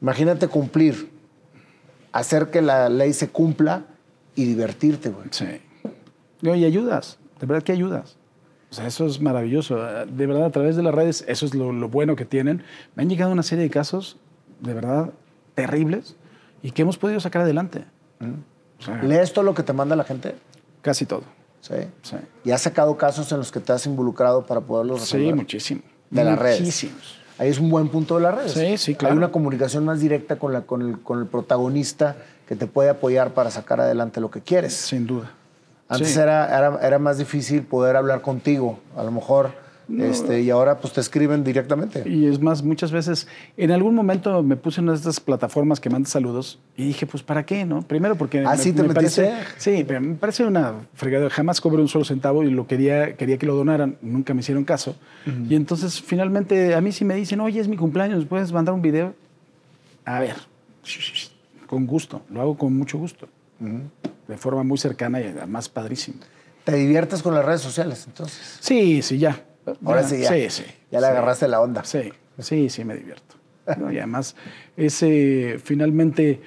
Imagínate 0.00 0.48
cumplir, 0.48 1.10
hacer 2.12 2.50
que 2.50 2.60
la 2.62 2.88
ley 2.88 3.12
se 3.12 3.28
cumpla 3.28 3.84
y 4.34 4.44
divertirte, 4.44 5.10
güey. 5.10 5.28
Sí. 5.30 5.46
No, 6.40 6.54
y 6.54 6.64
ayudas, 6.64 7.18
de 7.40 7.46
verdad 7.46 7.62
que 7.62 7.72
ayudas. 7.72 8.16
O 8.72 8.74
sea, 8.74 8.86
eso 8.86 9.04
es 9.04 9.20
maravilloso. 9.20 9.76
De 9.76 10.26
verdad, 10.26 10.46
a 10.46 10.50
través 10.50 10.76
de 10.76 10.82
las 10.82 10.94
redes, 10.94 11.26
eso 11.28 11.44
es 11.44 11.54
lo, 11.54 11.72
lo 11.72 11.90
bueno 11.90 12.16
que 12.16 12.24
tienen. 12.24 12.64
Me 12.94 13.02
han 13.02 13.10
llegado 13.10 13.30
una 13.30 13.42
serie 13.42 13.64
de 13.64 13.70
casos, 13.70 14.16
de 14.60 14.72
verdad, 14.72 15.10
terribles 15.54 16.16
y 16.62 16.70
que 16.70 16.80
hemos 16.80 16.96
podido 16.96 17.20
sacar 17.20 17.42
adelante. 17.42 17.84
O 18.80 18.82
sea, 18.82 19.02
¿Lees 19.02 19.34
todo 19.34 19.44
lo 19.44 19.52
que 19.54 19.62
te 19.62 19.74
manda 19.74 19.94
la 19.94 20.04
gente? 20.04 20.36
casi 20.80 21.04
todo. 21.04 21.22
Sí. 21.60 21.74
Sí, 22.00 22.16
¿Y 22.44 22.50
has 22.50 22.62
sacado 22.62 22.96
casos 22.96 23.30
en 23.30 23.38
los 23.38 23.52
que 23.52 23.60
te 23.60 23.72
has 23.72 23.84
involucrado 23.84 24.46
para 24.46 24.62
poderlos 24.62 25.00
resolver? 25.00 25.28
sí 25.28 25.34
muchísimo. 25.34 25.82
De 26.08 26.24
las 26.24 26.38
redes. 26.38 26.60
Muchísimos. 26.60 27.18
Ahí 27.38 27.50
es 27.50 27.58
un 27.58 27.68
buen 27.68 27.88
punto 27.88 28.16
de 28.16 28.22
las 28.22 28.34
redes. 28.34 28.52
Sí, 28.52 28.78
sí, 28.78 28.94
claro. 28.94 29.12
Hay 29.12 29.18
una 29.18 29.30
comunicación 29.30 29.84
más 29.84 30.00
directa 30.00 30.38
con, 30.38 30.54
la, 30.54 30.62
con, 30.62 30.80
el, 30.80 31.00
con 31.00 31.18
el 31.18 31.26
protagonista 31.26 32.16
que 32.48 32.56
te 32.56 32.66
puede 32.66 32.88
apoyar 32.88 33.34
para 33.34 33.50
sacar 33.50 33.82
adelante 33.82 34.18
lo 34.20 34.30
que 34.30 34.40
quieres. 34.40 34.72
Sin 34.72 35.06
duda. 35.06 35.30
Antes 35.88 36.12
Sí. 36.12 36.18
era, 36.20 36.46
era, 36.46 36.78
era 36.82 36.98
más 36.98 37.18
difícil 37.18 37.62
poder 37.62 37.96
hablar 37.96 38.22
contigo, 38.22 38.78
a 38.96 39.02
lo 39.02 39.10
mejor, 39.10 39.50
este, 39.98 40.40
y 40.40 40.48
ahora 40.48 40.78
pues 40.78 40.94
te 40.94 41.00
escriben 41.02 41.44
directamente. 41.44 42.08
Y 42.08 42.26
es 42.26 42.40
más, 42.40 42.62
muchas 42.62 42.92
veces, 42.92 43.26
en 43.58 43.72
algún 43.72 43.94
momento 43.94 44.42
me 44.42 44.56
puse 44.56 44.80
en 44.80 44.84
una 44.84 44.92
de 44.92 44.98
estas 44.98 45.20
plataformas 45.20 45.80
que 45.80 45.90
mandan 45.90 46.06
saludos 46.06 46.60
y 46.78 46.86
dije, 46.86 47.04
pues 47.04 47.22
¿para 47.22 47.44
qué? 47.44 47.66
no? 47.66 47.82
Primero 47.82 48.14
porque... 48.14 48.42
¿Ah, 48.46 48.56
sí 48.56 48.72
te 48.72 48.84
parece, 48.84 49.22
metiste? 49.22 49.46
Sí, 49.58 49.84
pero 49.86 50.00
me 50.00 50.14
parece 50.14 50.44
una 50.44 50.72
fregada. 50.94 51.28
Jamás 51.28 51.60
cobré 51.60 51.82
un 51.82 51.88
solo 51.88 52.06
centavo 52.06 52.42
y 52.42 52.50
lo 52.50 52.66
quería, 52.66 53.16
quería 53.16 53.36
que 53.36 53.44
lo 53.44 53.54
donaran. 53.54 53.98
Nunca 54.00 54.32
me 54.32 54.40
hicieron 54.40 54.64
caso. 54.64 54.96
Y 55.48 55.56
entonces, 55.56 56.00
finalmente, 56.00 56.74
a 56.74 56.80
mí 56.80 56.90
sí 56.92 57.04
me 57.04 57.14
dicen, 57.14 57.40
oye, 57.40 57.60
es 57.60 57.68
mi 57.68 57.76
cumpleaños, 57.76 58.24
¿puedes 58.24 58.50
mandar 58.50 58.74
un 58.74 58.80
video? 58.82 59.14
A 60.06 60.20
ver, 60.20 60.36
con 61.66 61.86
gusto. 61.86 62.22
Lo 62.30 62.40
hago 62.40 62.56
con 62.56 62.74
mucho 62.74 62.96
gusto. 62.96 63.28
De 64.28 64.36
forma 64.36 64.62
muy 64.62 64.78
cercana 64.78 65.20
y 65.20 65.24
además 65.24 65.68
padrísimo. 65.68 66.18
Te 66.64 66.76
diviertes 66.76 67.22
con 67.22 67.34
las 67.34 67.44
redes 67.44 67.60
sociales, 67.60 68.04
entonces. 68.06 68.58
Sí, 68.60 69.02
sí, 69.02 69.18
ya. 69.18 69.44
Ahora 69.84 70.02
sí, 70.04 70.20
ya. 70.20 70.28
Sí, 70.28 70.50
sí. 70.50 70.64
Ya 70.90 71.00
le 71.00 71.06
sí. 71.06 71.10
agarraste 71.10 71.48
la 71.48 71.60
onda. 71.60 71.84
Sí, 71.84 72.12
sí, 72.38 72.68
sí, 72.68 72.84
me 72.84 72.94
divierto. 72.94 73.36
¿no? 73.78 73.92
Y 73.92 73.98
además, 73.98 74.36
ese 74.76 75.60
finalmente 75.62 76.40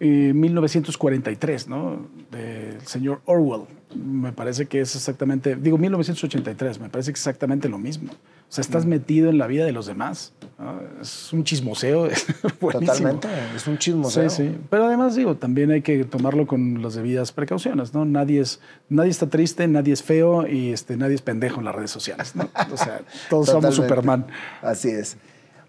eh, 0.00 0.32
1943, 0.34 1.68
¿no? 1.68 2.08
Del 2.30 2.80
señor 2.86 3.20
Orwell. 3.24 3.62
Me 3.94 4.32
parece 4.32 4.66
que 4.66 4.80
es 4.80 4.96
exactamente, 4.96 5.54
digo 5.54 5.78
1983, 5.78 6.80
me 6.80 6.88
parece 6.88 7.12
que 7.12 7.16
es 7.16 7.20
exactamente 7.20 7.68
lo 7.68 7.78
mismo. 7.78 8.10
O 8.12 8.52
sea, 8.54 8.62
estás 8.62 8.86
metido 8.86 9.30
en 9.30 9.38
la 9.38 9.46
vida 9.46 9.64
de 9.64 9.72
los 9.72 9.86
demás. 9.86 10.32
¿no? 10.58 10.80
Es 11.00 11.32
un 11.32 11.44
chismoseo. 11.44 12.06
es. 12.10 12.26
Totalmente. 12.60 13.28
Es 13.54 13.66
un 13.66 13.78
chismoseo. 13.78 14.28
Sí, 14.30 14.44
sí. 14.44 14.58
Pero 14.68 14.86
además, 14.86 15.16
digo, 15.16 15.36
también 15.36 15.70
hay 15.70 15.82
que 15.82 16.04
tomarlo 16.04 16.46
con 16.46 16.82
las 16.82 16.94
debidas 16.94 17.32
precauciones, 17.32 17.94
¿no? 17.94 18.04
Nadie, 18.04 18.40
es, 18.40 18.60
nadie 18.88 19.10
está 19.10 19.28
triste, 19.28 19.66
nadie 19.68 19.92
es 19.92 20.02
feo 20.02 20.46
y 20.46 20.72
este, 20.72 20.96
nadie 20.96 21.14
es 21.14 21.22
pendejo 21.22 21.60
en 21.60 21.66
las 21.66 21.74
redes 21.74 21.90
sociales, 21.90 22.34
¿no? 22.36 22.48
O 22.72 22.76
sea, 22.76 23.00
todos 23.30 23.46
somos. 23.46 23.74
Superman. 23.74 24.26
Así 24.62 24.88
es. 24.88 25.16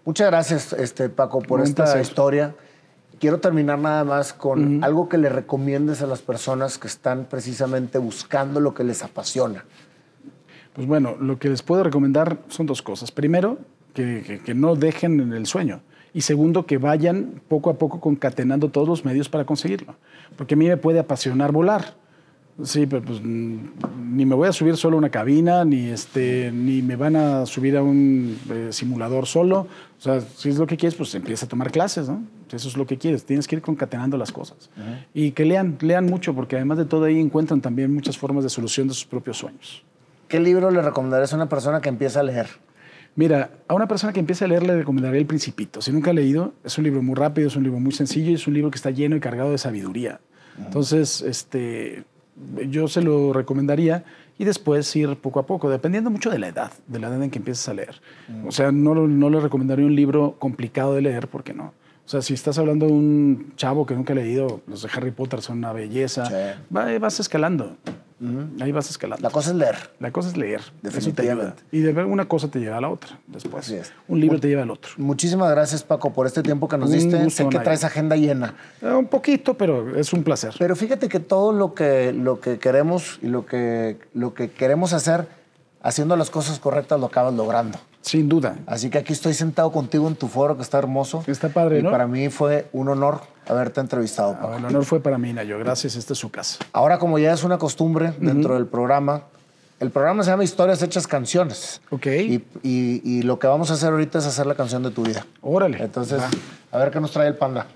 Muchas 0.04 0.28
gracias, 0.28 0.72
este, 0.72 1.08
Paco, 1.08 1.42
por 1.42 1.60
esta 1.60 1.84
placer. 1.84 2.02
historia. 2.02 2.54
Quiero 3.18 3.38
terminar 3.40 3.78
nada 3.78 4.04
más 4.04 4.32
con 4.34 4.84
algo 4.84 5.08
que 5.08 5.16
le 5.16 5.28
recomiendes 5.30 6.02
a 6.02 6.06
las 6.06 6.20
personas 6.20 6.76
que 6.78 6.86
están 6.86 7.24
precisamente 7.24 7.96
buscando 7.98 8.60
lo 8.60 8.74
que 8.74 8.84
les 8.84 9.02
apasiona. 9.02 9.64
Pues 10.74 10.86
bueno, 10.86 11.16
lo 11.18 11.38
que 11.38 11.48
les 11.48 11.62
puedo 11.62 11.82
recomendar 11.82 12.38
son 12.48 12.66
dos 12.66 12.82
cosas. 12.82 13.10
Primero, 13.10 13.58
que, 13.94 14.22
que- 14.26 14.38
que 14.40 14.54
no 14.54 14.76
dejen 14.76 15.20
en 15.20 15.32
el 15.32 15.46
sueño. 15.46 15.80
Y 16.12 16.20
segundo, 16.22 16.66
que 16.66 16.76
vayan 16.78 17.40
poco 17.48 17.70
a 17.70 17.74
poco 17.78 18.00
concatenando 18.00 18.70
todos 18.70 18.88
los 18.88 19.04
medios 19.04 19.28
para 19.28 19.44
conseguirlo. 19.46 19.96
Porque 20.36 20.54
a 20.54 20.56
mí 20.58 20.66
me 20.68 20.76
puede 20.76 20.98
apasionar 20.98 21.52
volar. 21.52 21.94
Sí, 22.62 22.86
pero 22.86 23.02
pues 23.02 23.20
ni 23.22 24.24
me 24.24 24.34
voy 24.34 24.48
a 24.48 24.52
subir 24.52 24.78
solo 24.78 24.96
a 24.96 24.98
una 24.98 25.10
cabina, 25.10 25.64
ni, 25.66 25.88
este, 25.90 26.50
ni 26.52 26.80
me 26.80 26.96
van 26.96 27.14
a 27.14 27.44
subir 27.44 27.76
a 27.76 27.82
un 27.82 28.38
eh, 28.50 28.68
simulador 28.70 29.26
solo. 29.26 29.66
O 29.98 30.00
sea, 30.00 30.22
si 30.22 30.48
es 30.48 30.56
lo 30.56 30.66
que 30.66 30.78
quieres, 30.78 30.94
pues 30.96 31.14
empieza 31.14 31.44
a 31.44 31.48
tomar 31.48 31.70
clases, 31.70 32.08
¿no? 32.08 32.22
Si 32.48 32.56
eso 32.56 32.68
es 32.68 32.76
lo 32.78 32.86
que 32.86 32.96
quieres. 32.96 33.26
Tienes 33.26 33.46
que 33.46 33.56
ir 33.56 33.62
concatenando 33.62 34.16
las 34.16 34.32
cosas. 34.32 34.70
Y 35.12 35.32
que 35.32 35.44
lean, 35.44 35.76
lean 35.80 36.06
mucho, 36.06 36.34
porque 36.34 36.56
además 36.56 36.78
de 36.78 36.86
todo 36.86 37.04
ahí 37.04 37.20
encuentran 37.20 37.60
también 37.60 37.92
muchas 37.92 38.16
formas 38.16 38.42
de 38.42 38.48
solución 38.48 38.88
de 38.88 38.94
sus 38.94 39.04
propios 39.04 39.36
sueños. 39.36 39.84
¿Qué 40.28 40.40
libro 40.40 40.70
le 40.70 40.80
recomendarías 40.80 41.32
a 41.34 41.36
una 41.36 41.48
persona 41.50 41.82
que 41.82 41.90
empieza 41.90 42.20
a 42.20 42.22
leer? 42.22 42.48
Mira, 43.16 43.50
a 43.68 43.74
una 43.74 43.86
persona 43.86 44.12
que 44.12 44.20
empiece 44.20 44.44
a 44.44 44.48
leer 44.48 44.62
le 44.62 44.76
recomendaría 44.76 45.20
El 45.20 45.26
Principito. 45.26 45.82
Si 45.82 45.92
nunca 45.92 46.10
ha 46.10 46.14
leído, 46.14 46.54
es 46.64 46.78
un 46.78 46.84
libro 46.84 47.02
muy 47.02 47.14
rápido, 47.14 47.48
es 47.48 47.56
un 47.56 47.64
libro 47.64 47.80
muy 47.80 47.92
sencillo 47.92 48.30
y 48.30 48.34
es 48.34 48.46
un 48.46 48.54
libro 48.54 48.70
que 48.70 48.76
está 48.76 48.90
lleno 48.90 49.16
y 49.16 49.20
cargado 49.20 49.50
de 49.50 49.58
sabiduría. 49.58 50.20
Entonces, 50.58 51.20
este, 51.20 52.04
yo 52.68 52.88
se 52.88 53.02
lo 53.02 53.32
recomendaría 53.32 54.04
y 54.38 54.44
después 54.44 54.94
ir 54.96 55.16
poco 55.16 55.40
a 55.40 55.46
poco, 55.46 55.70
dependiendo 55.70 56.10
mucho 56.10 56.30
de 56.30 56.38
la 56.38 56.48
edad, 56.48 56.70
de 56.86 56.98
la 56.98 57.08
edad 57.08 57.22
en 57.22 57.30
que 57.30 57.38
empieces 57.38 57.68
a 57.68 57.74
leer. 57.74 58.00
O 58.46 58.52
sea, 58.52 58.70
no, 58.72 58.94
no 58.94 59.30
le 59.30 59.40
recomendaría 59.40 59.86
un 59.86 59.96
libro 59.96 60.36
complicado 60.38 60.94
de 60.94 61.02
leer, 61.02 61.28
porque 61.28 61.54
no. 61.54 61.72
O 62.04 62.08
sea, 62.08 62.22
si 62.22 62.34
estás 62.34 62.58
hablando 62.58 62.86
de 62.86 62.92
un 62.92 63.52
chavo 63.56 63.84
que 63.86 63.94
nunca 63.94 64.12
ha 64.12 64.16
leído, 64.16 64.60
los 64.66 64.82
de 64.82 64.88
Harry 64.94 65.10
Potter 65.10 65.40
son 65.40 65.58
una 65.58 65.72
belleza, 65.72 66.26
Sí. 66.26 66.34
va- 66.76 66.98
vas 66.98 67.18
escalando. 67.18 67.76
Ahí 68.60 68.72
vas 68.72 68.88
escalando. 68.88 69.22
La 69.22 69.30
cosa 69.30 69.50
es 69.50 69.56
leer. 69.56 69.76
La 70.00 70.10
cosa 70.10 70.30
es 70.30 70.36
leer. 70.38 70.62
Definitivamente. 70.80 71.62
Y 71.70 71.80
de 71.80 71.92
ver 71.92 72.06
una 72.06 72.26
cosa 72.26 72.48
te 72.48 72.58
lleva 72.60 72.78
a 72.78 72.80
la 72.80 72.88
otra 72.88 73.18
después. 73.26 73.66
Así 73.66 73.74
es. 73.74 73.92
Un 74.08 74.20
libro 74.20 74.40
te 74.40 74.48
lleva 74.48 74.62
al 74.62 74.70
otro. 74.70 74.92
Muchísimas 74.96 75.50
gracias, 75.50 75.82
Paco, 75.82 76.12
por 76.14 76.26
este 76.26 76.42
tiempo 76.42 76.66
que 76.66 76.78
nos 76.78 76.88
Un 76.88 76.94
diste. 76.96 77.28
sé 77.30 77.48
que 77.48 77.58
traes 77.58 77.84
agenda 77.84 78.16
llena. 78.16 78.54
Eh, 78.80 78.90
Un 78.90 79.06
poquito, 79.08 79.54
pero 79.54 79.96
es 79.96 80.12
un 80.14 80.22
placer. 80.24 80.54
Pero 80.58 80.74
fíjate 80.76 81.08
que 81.10 81.20
todo 81.20 81.52
lo 81.52 81.74
que, 81.74 82.12
lo 82.14 82.40
que 82.40 82.58
queremos 82.58 83.18
y 83.22 83.26
lo 83.26 83.44
que, 83.44 83.98
lo 84.14 84.32
que 84.32 84.50
queremos 84.50 84.94
hacer, 84.94 85.28
haciendo 85.82 86.16
las 86.16 86.30
cosas 86.30 86.58
correctas, 86.58 86.98
lo 86.98 87.06
acabas 87.06 87.34
logrando. 87.34 87.78
Sin 88.06 88.28
duda. 88.28 88.54
Así 88.66 88.88
que 88.88 88.98
aquí 88.98 89.12
estoy 89.12 89.34
sentado 89.34 89.72
contigo 89.72 90.06
en 90.06 90.14
tu 90.14 90.28
foro, 90.28 90.56
que 90.56 90.62
está 90.62 90.78
hermoso. 90.78 91.24
Está 91.26 91.48
padre, 91.48 91.80
y 91.80 91.82
¿no? 91.82 91.90
para 91.90 92.06
mí 92.06 92.28
fue 92.28 92.68
un 92.72 92.88
honor 92.88 93.20
haberte 93.48 93.80
entrevistado, 93.80 94.34
Paco. 94.34 94.50
Ah, 94.52 94.56
El 94.58 94.64
honor 94.66 94.84
fue 94.84 95.00
para 95.00 95.18
mí, 95.18 95.32
Nayo. 95.32 95.58
Gracias. 95.58 95.96
Esta 95.96 96.12
es 96.12 96.18
su 96.20 96.30
casa. 96.30 96.58
Ahora, 96.72 96.98
como 96.98 97.18
ya 97.18 97.32
es 97.32 97.42
una 97.42 97.58
costumbre 97.58 98.12
dentro 98.20 98.54
del 98.54 98.66
programa, 98.66 99.22
el 99.80 99.90
programa 99.90 100.22
se 100.22 100.30
llama 100.30 100.44
Historias 100.44 100.80
Hechas 100.82 101.06
Canciones. 101.08 101.80
Ok. 101.90 102.06
Y, 102.06 102.44
y- 102.62 103.02
y 103.04 103.22
lo 103.22 103.38
que 103.40 103.48
vamos 103.48 103.70
a 103.70 103.74
hacer 103.74 103.90
ahorita 103.90 104.18
es 104.20 104.26
hacer 104.26 104.46
la 104.46 104.54
canción 104.54 104.84
de 104.84 104.90
tu 104.92 105.02
vida. 105.02 105.26
Órale. 105.42 105.82
Entonces, 105.82 106.22
a 106.70 106.78
ver 106.78 106.90
qué 106.92 107.00
nos 107.00 107.10
trae 107.10 107.26
el 107.26 107.34
panda. 107.34 107.66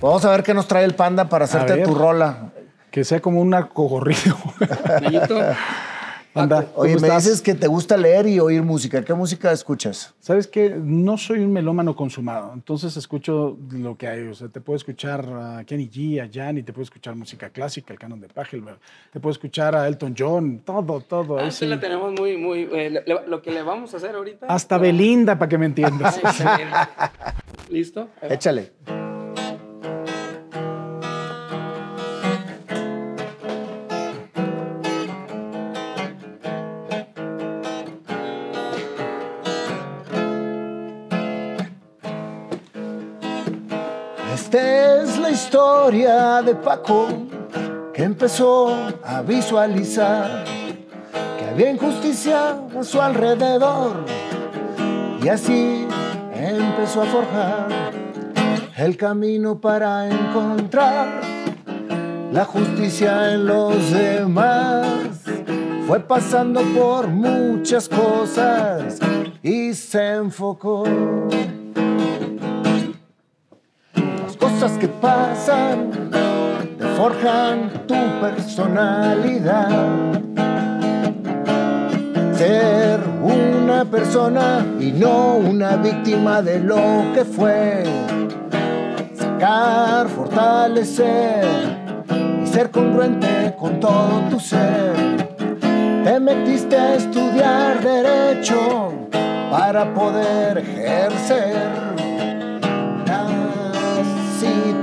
Vamos 0.00 0.24
a 0.24 0.30
ver 0.32 0.42
qué 0.42 0.52
nos 0.52 0.66
trae 0.66 0.84
el 0.84 0.94
panda 0.96 1.28
para 1.28 1.44
hacerte 1.44 1.78
tu 1.84 1.94
rola. 1.94 2.50
Que 2.90 3.04
sea 3.04 3.20
como 3.20 3.40
un 3.40 3.50
narcogorrido. 3.50 4.36
Nayito, 5.02 5.38
Anda, 6.42 6.66
Oye, 6.74 6.94
¿cómo 6.94 7.00
me 7.02 7.08
estás? 7.08 7.24
dices 7.24 7.42
que 7.42 7.54
te 7.54 7.66
gusta 7.66 7.96
leer 7.96 8.26
y 8.26 8.38
oír 8.40 8.62
música. 8.62 9.02
¿Qué 9.02 9.14
música 9.14 9.50
escuchas? 9.52 10.14
¿Sabes 10.20 10.46
qué? 10.46 10.70
No 10.78 11.16
soy 11.16 11.38
un 11.40 11.52
melómano 11.52 11.96
consumado, 11.96 12.52
entonces 12.54 12.96
escucho 12.96 13.56
lo 13.70 13.96
que 13.96 14.06
hay. 14.08 14.28
O 14.28 14.34
sea, 14.34 14.48
te 14.48 14.60
puedo 14.60 14.76
escuchar 14.76 15.24
a 15.28 15.64
Kenny 15.64 15.88
G, 15.88 16.20
a 16.22 16.28
Jan, 16.32 16.58
y 16.58 16.62
te 16.62 16.72
puedo 16.72 16.82
escuchar 16.84 17.14
música 17.16 17.48
clásica, 17.50 17.92
el 17.92 17.98
canon 17.98 18.20
de 18.20 18.28
Pachelbel. 18.28 18.76
Te 19.12 19.20
puedo 19.20 19.32
escuchar 19.32 19.74
a 19.74 19.86
Elton 19.88 20.14
John, 20.18 20.60
todo, 20.64 21.00
todo. 21.00 21.38
ah, 21.38 21.50
sí. 21.50 21.58
sí 21.64 21.66
la 21.66 21.80
tenemos 21.80 22.12
muy, 22.18 22.36
muy... 22.36 22.68
eh, 22.72 22.90
le- 22.90 23.26
lo 23.26 23.40
que 23.42 23.50
le 23.50 23.62
vamos 23.62 23.94
a 23.94 23.96
hacer 23.96 24.14
ahorita... 24.14 24.46
Hasta 24.46 24.74
Ah, 24.76 24.78
Belinda, 24.78 25.38
para 25.38 25.48
que 25.48 25.58
me 25.58 25.66
entiendas. 25.66 26.20
ah. 26.24 26.88
¿Listo? 27.70 28.08
Échale. 28.22 28.72
Historia 45.56 46.42
de 46.42 46.54
Paco 46.54 47.08
que 47.94 48.02
empezó 48.02 48.76
a 49.02 49.22
visualizar 49.22 50.44
que 51.38 51.46
había 51.46 51.70
injusticia 51.70 52.60
a 52.78 52.84
su 52.84 53.00
alrededor 53.00 54.04
y 55.22 55.28
así 55.30 55.86
empezó 56.34 57.00
a 57.00 57.06
forjar 57.06 57.68
el 58.76 58.98
camino 58.98 59.58
para 59.58 60.10
encontrar 60.10 61.22
la 62.30 62.44
justicia 62.44 63.32
en 63.32 63.46
los 63.46 63.92
demás. 63.92 65.22
Fue 65.86 66.00
pasando 66.00 66.60
por 66.78 67.08
muchas 67.08 67.88
cosas 67.88 68.98
y 69.42 69.72
se 69.72 70.16
enfocó. 70.16 70.84
Cosas 74.58 74.78
que 74.78 74.88
pasan 74.88 75.90
te 76.78 76.86
forjan 76.96 77.86
tu 77.86 77.94
personalidad. 78.22 79.68
Ser 82.32 83.00
una 83.22 83.84
persona 83.84 84.64
y 84.80 84.92
no 84.92 85.34
una 85.36 85.76
víctima 85.76 86.40
de 86.40 86.60
lo 86.60 87.12
que 87.14 87.24
fue. 87.26 87.84
Sacar, 89.14 90.08
fortalecer 90.08 91.44
y 92.42 92.46
ser 92.46 92.70
congruente 92.70 93.54
con 93.58 93.78
todo 93.78 94.22
tu 94.30 94.40
ser. 94.40 94.94
Te 96.02 96.18
metiste 96.18 96.78
a 96.78 96.94
estudiar 96.94 97.82
derecho 97.82 98.92
para 99.50 99.92
poder 99.92 100.58
ejercer 100.58 101.95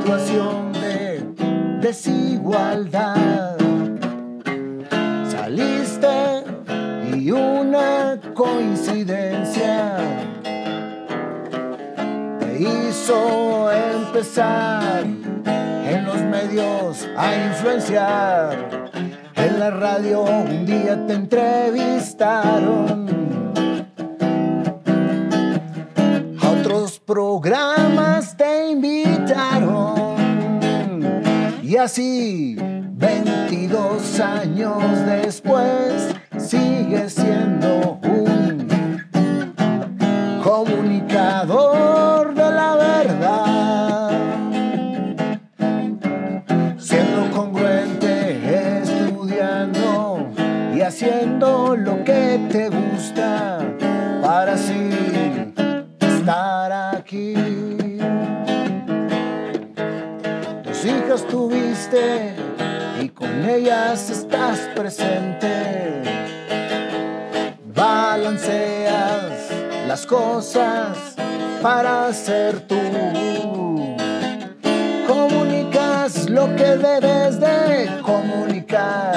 situación 0.03 0.73
de 0.73 1.23
desigualdad. 1.79 3.55
Saliste 5.31 6.43
y 7.15 7.31
una 7.31 8.19
coincidencia 8.33 9.95
te 12.39 12.59
hizo 12.59 13.71
empezar 13.71 15.05
en 15.05 16.05
los 16.05 16.17
medios 16.17 17.07
a 17.15 17.35
influenciar. 17.47 18.91
En 19.35 19.57
la 19.57 19.69
radio 19.69 20.23
un 20.23 20.65
día 20.65 21.01
te 21.07 21.13
entrevistaron. 21.13 23.22
Programas 27.05 28.35
te 28.37 28.71
invitaron. 28.71 30.15
Y 31.61 31.75
así, 31.77 32.55
22 32.59 34.19
años 34.19 34.83
después, 35.05 36.15
sigues 36.37 37.13
siendo 37.13 37.99
un 38.03 38.67
comunicador 40.43 42.02
con 63.23 63.49
ellas 63.49 64.09
estás 64.09 64.59
presente. 64.75 66.01
Balanceas 67.73 69.49
las 69.87 70.05
cosas 70.05 70.97
para 71.61 72.11
ser 72.11 72.59
tú. 72.67 73.95
Comunicas 75.07 76.29
lo 76.29 76.53
que 76.57 76.75
debes 76.87 77.39
de 77.39 78.01
comunicar. 78.01 79.15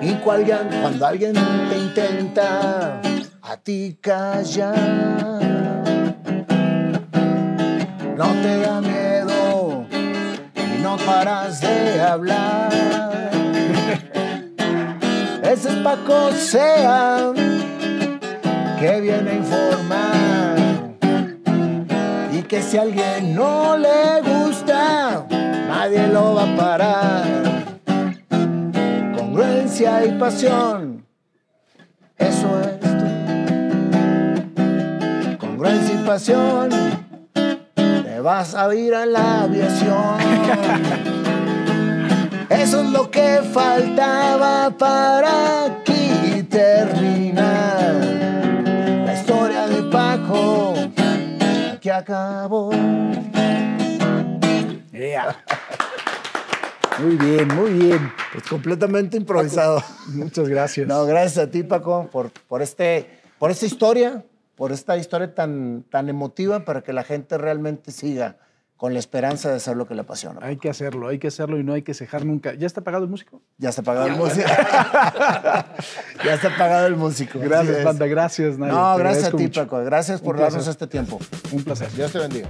Y 0.00 0.14
cuando 0.14 1.06
alguien 1.06 1.34
te 1.68 1.78
intenta 1.78 3.00
a 3.42 3.56
ti 3.58 3.98
callar, 4.00 4.74
no 8.16 8.28
te 8.42 8.60
da 8.60 8.80
miedo 8.80 9.11
no 10.82 10.96
paras 10.96 11.60
de 11.60 12.00
hablar. 12.00 12.72
Ese 15.42 15.68
es 15.68 15.74
Paco 15.76 16.32
Sea 16.32 17.32
que 18.80 19.00
viene 19.00 19.30
a 19.30 19.34
informar 19.34 20.56
y 22.32 22.42
que 22.42 22.60
si 22.62 22.78
a 22.78 22.82
alguien 22.82 23.34
no 23.34 23.76
le 23.76 24.22
gusta, 24.22 25.24
nadie 25.68 26.08
lo 26.08 26.34
va 26.34 26.52
a 26.52 26.56
parar. 26.56 27.24
Congruencia 29.16 30.04
y 30.04 30.18
pasión, 30.18 31.06
eso 32.18 32.60
es 32.60 32.80
tú. 32.80 32.88
Congruencia 35.38 35.94
y 35.94 35.98
pasión, 36.04 36.70
vas 38.22 38.54
a 38.54 38.72
ir 38.74 38.94
a 38.94 39.04
la 39.04 39.42
aviación. 39.42 40.18
Eso 42.48 42.82
es 42.82 42.90
lo 42.90 43.10
que 43.10 43.40
faltaba 43.52 44.70
para 44.70 45.64
aquí 45.64 46.42
terminar. 46.44 47.94
La 49.04 49.14
historia 49.14 49.66
de 49.66 49.82
Paco 49.90 50.74
aquí 51.74 51.90
acabó. 51.90 52.70
Muy 56.98 57.16
bien, 57.16 57.48
muy 57.48 57.70
bien. 57.72 58.12
Pues 58.32 58.44
completamente 58.44 59.16
improvisado. 59.16 59.82
Muchas 60.08 60.48
gracias. 60.48 60.86
No, 60.86 61.04
gracias 61.04 61.46
a 61.46 61.50
ti, 61.50 61.64
Paco, 61.64 62.08
por, 62.12 62.30
por, 62.30 62.62
este, 62.62 63.10
por 63.38 63.50
esta 63.50 63.66
historia, 63.66 64.24
por 64.62 64.70
esta 64.70 64.96
historia 64.96 65.34
tan, 65.34 65.82
tan 65.90 66.08
emotiva 66.08 66.64
para 66.64 66.82
que 66.82 66.92
la 66.92 67.02
gente 67.02 67.36
realmente 67.36 67.90
siga 67.90 68.36
con 68.76 68.92
la 68.92 69.00
esperanza 69.00 69.48
de 69.50 69.56
hacer 69.56 69.76
lo 69.76 69.88
que 69.88 69.96
le 69.96 70.02
apasiona. 70.02 70.38
Hay 70.40 70.56
que 70.56 70.70
hacerlo, 70.70 71.08
hay 71.08 71.18
que 71.18 71.26
hacerlo 71.26 71.58
y 71.58 71.64
no 71.64 71.72
hay 71.72 71.82
que 71.82 71.94
cejar 71.94 72.24
nunca. 72.24 72.54
¿Ya 72.54 72.68
está 72.68 72.80
pagado 72.80 73.02
el 73.02 73.10
músico? 73.10 73.42
Ya 73.58 73.70
está 73.70 73.82
pagado 73.82 74.06
el 74.10 74.14
músico. 74.14 74.46
ya 76.24 76.34
está 76.34 76.56
pagado 76.56 76.86
el 76.86 76.94
músico. 76.94 77.40
Gracias, 77.40 77.78
es. 77.78 77.84
banda, 77.84 78.06
gracias. 78.06 78.56
Nayo. 78.56 78.72
No, 78.72 78.94
Te 78.94 79.02
gracias 79.02 79.24
a 79.24 79.36
ti, 79.36 79.42
mucho. 79.42 79.62
Paco. 79.62 79.84
Gracias 79.84 80.20
por 80.20 80.38
darnos 80.38 80.68
este 80.68 80.86
tiempo. 80.86 81.18
Un 81.50 81.64
placer. 81.64 81.90
Dios 81.90 82.12
te 82.12 82.20
bendiga. 82.20 82.48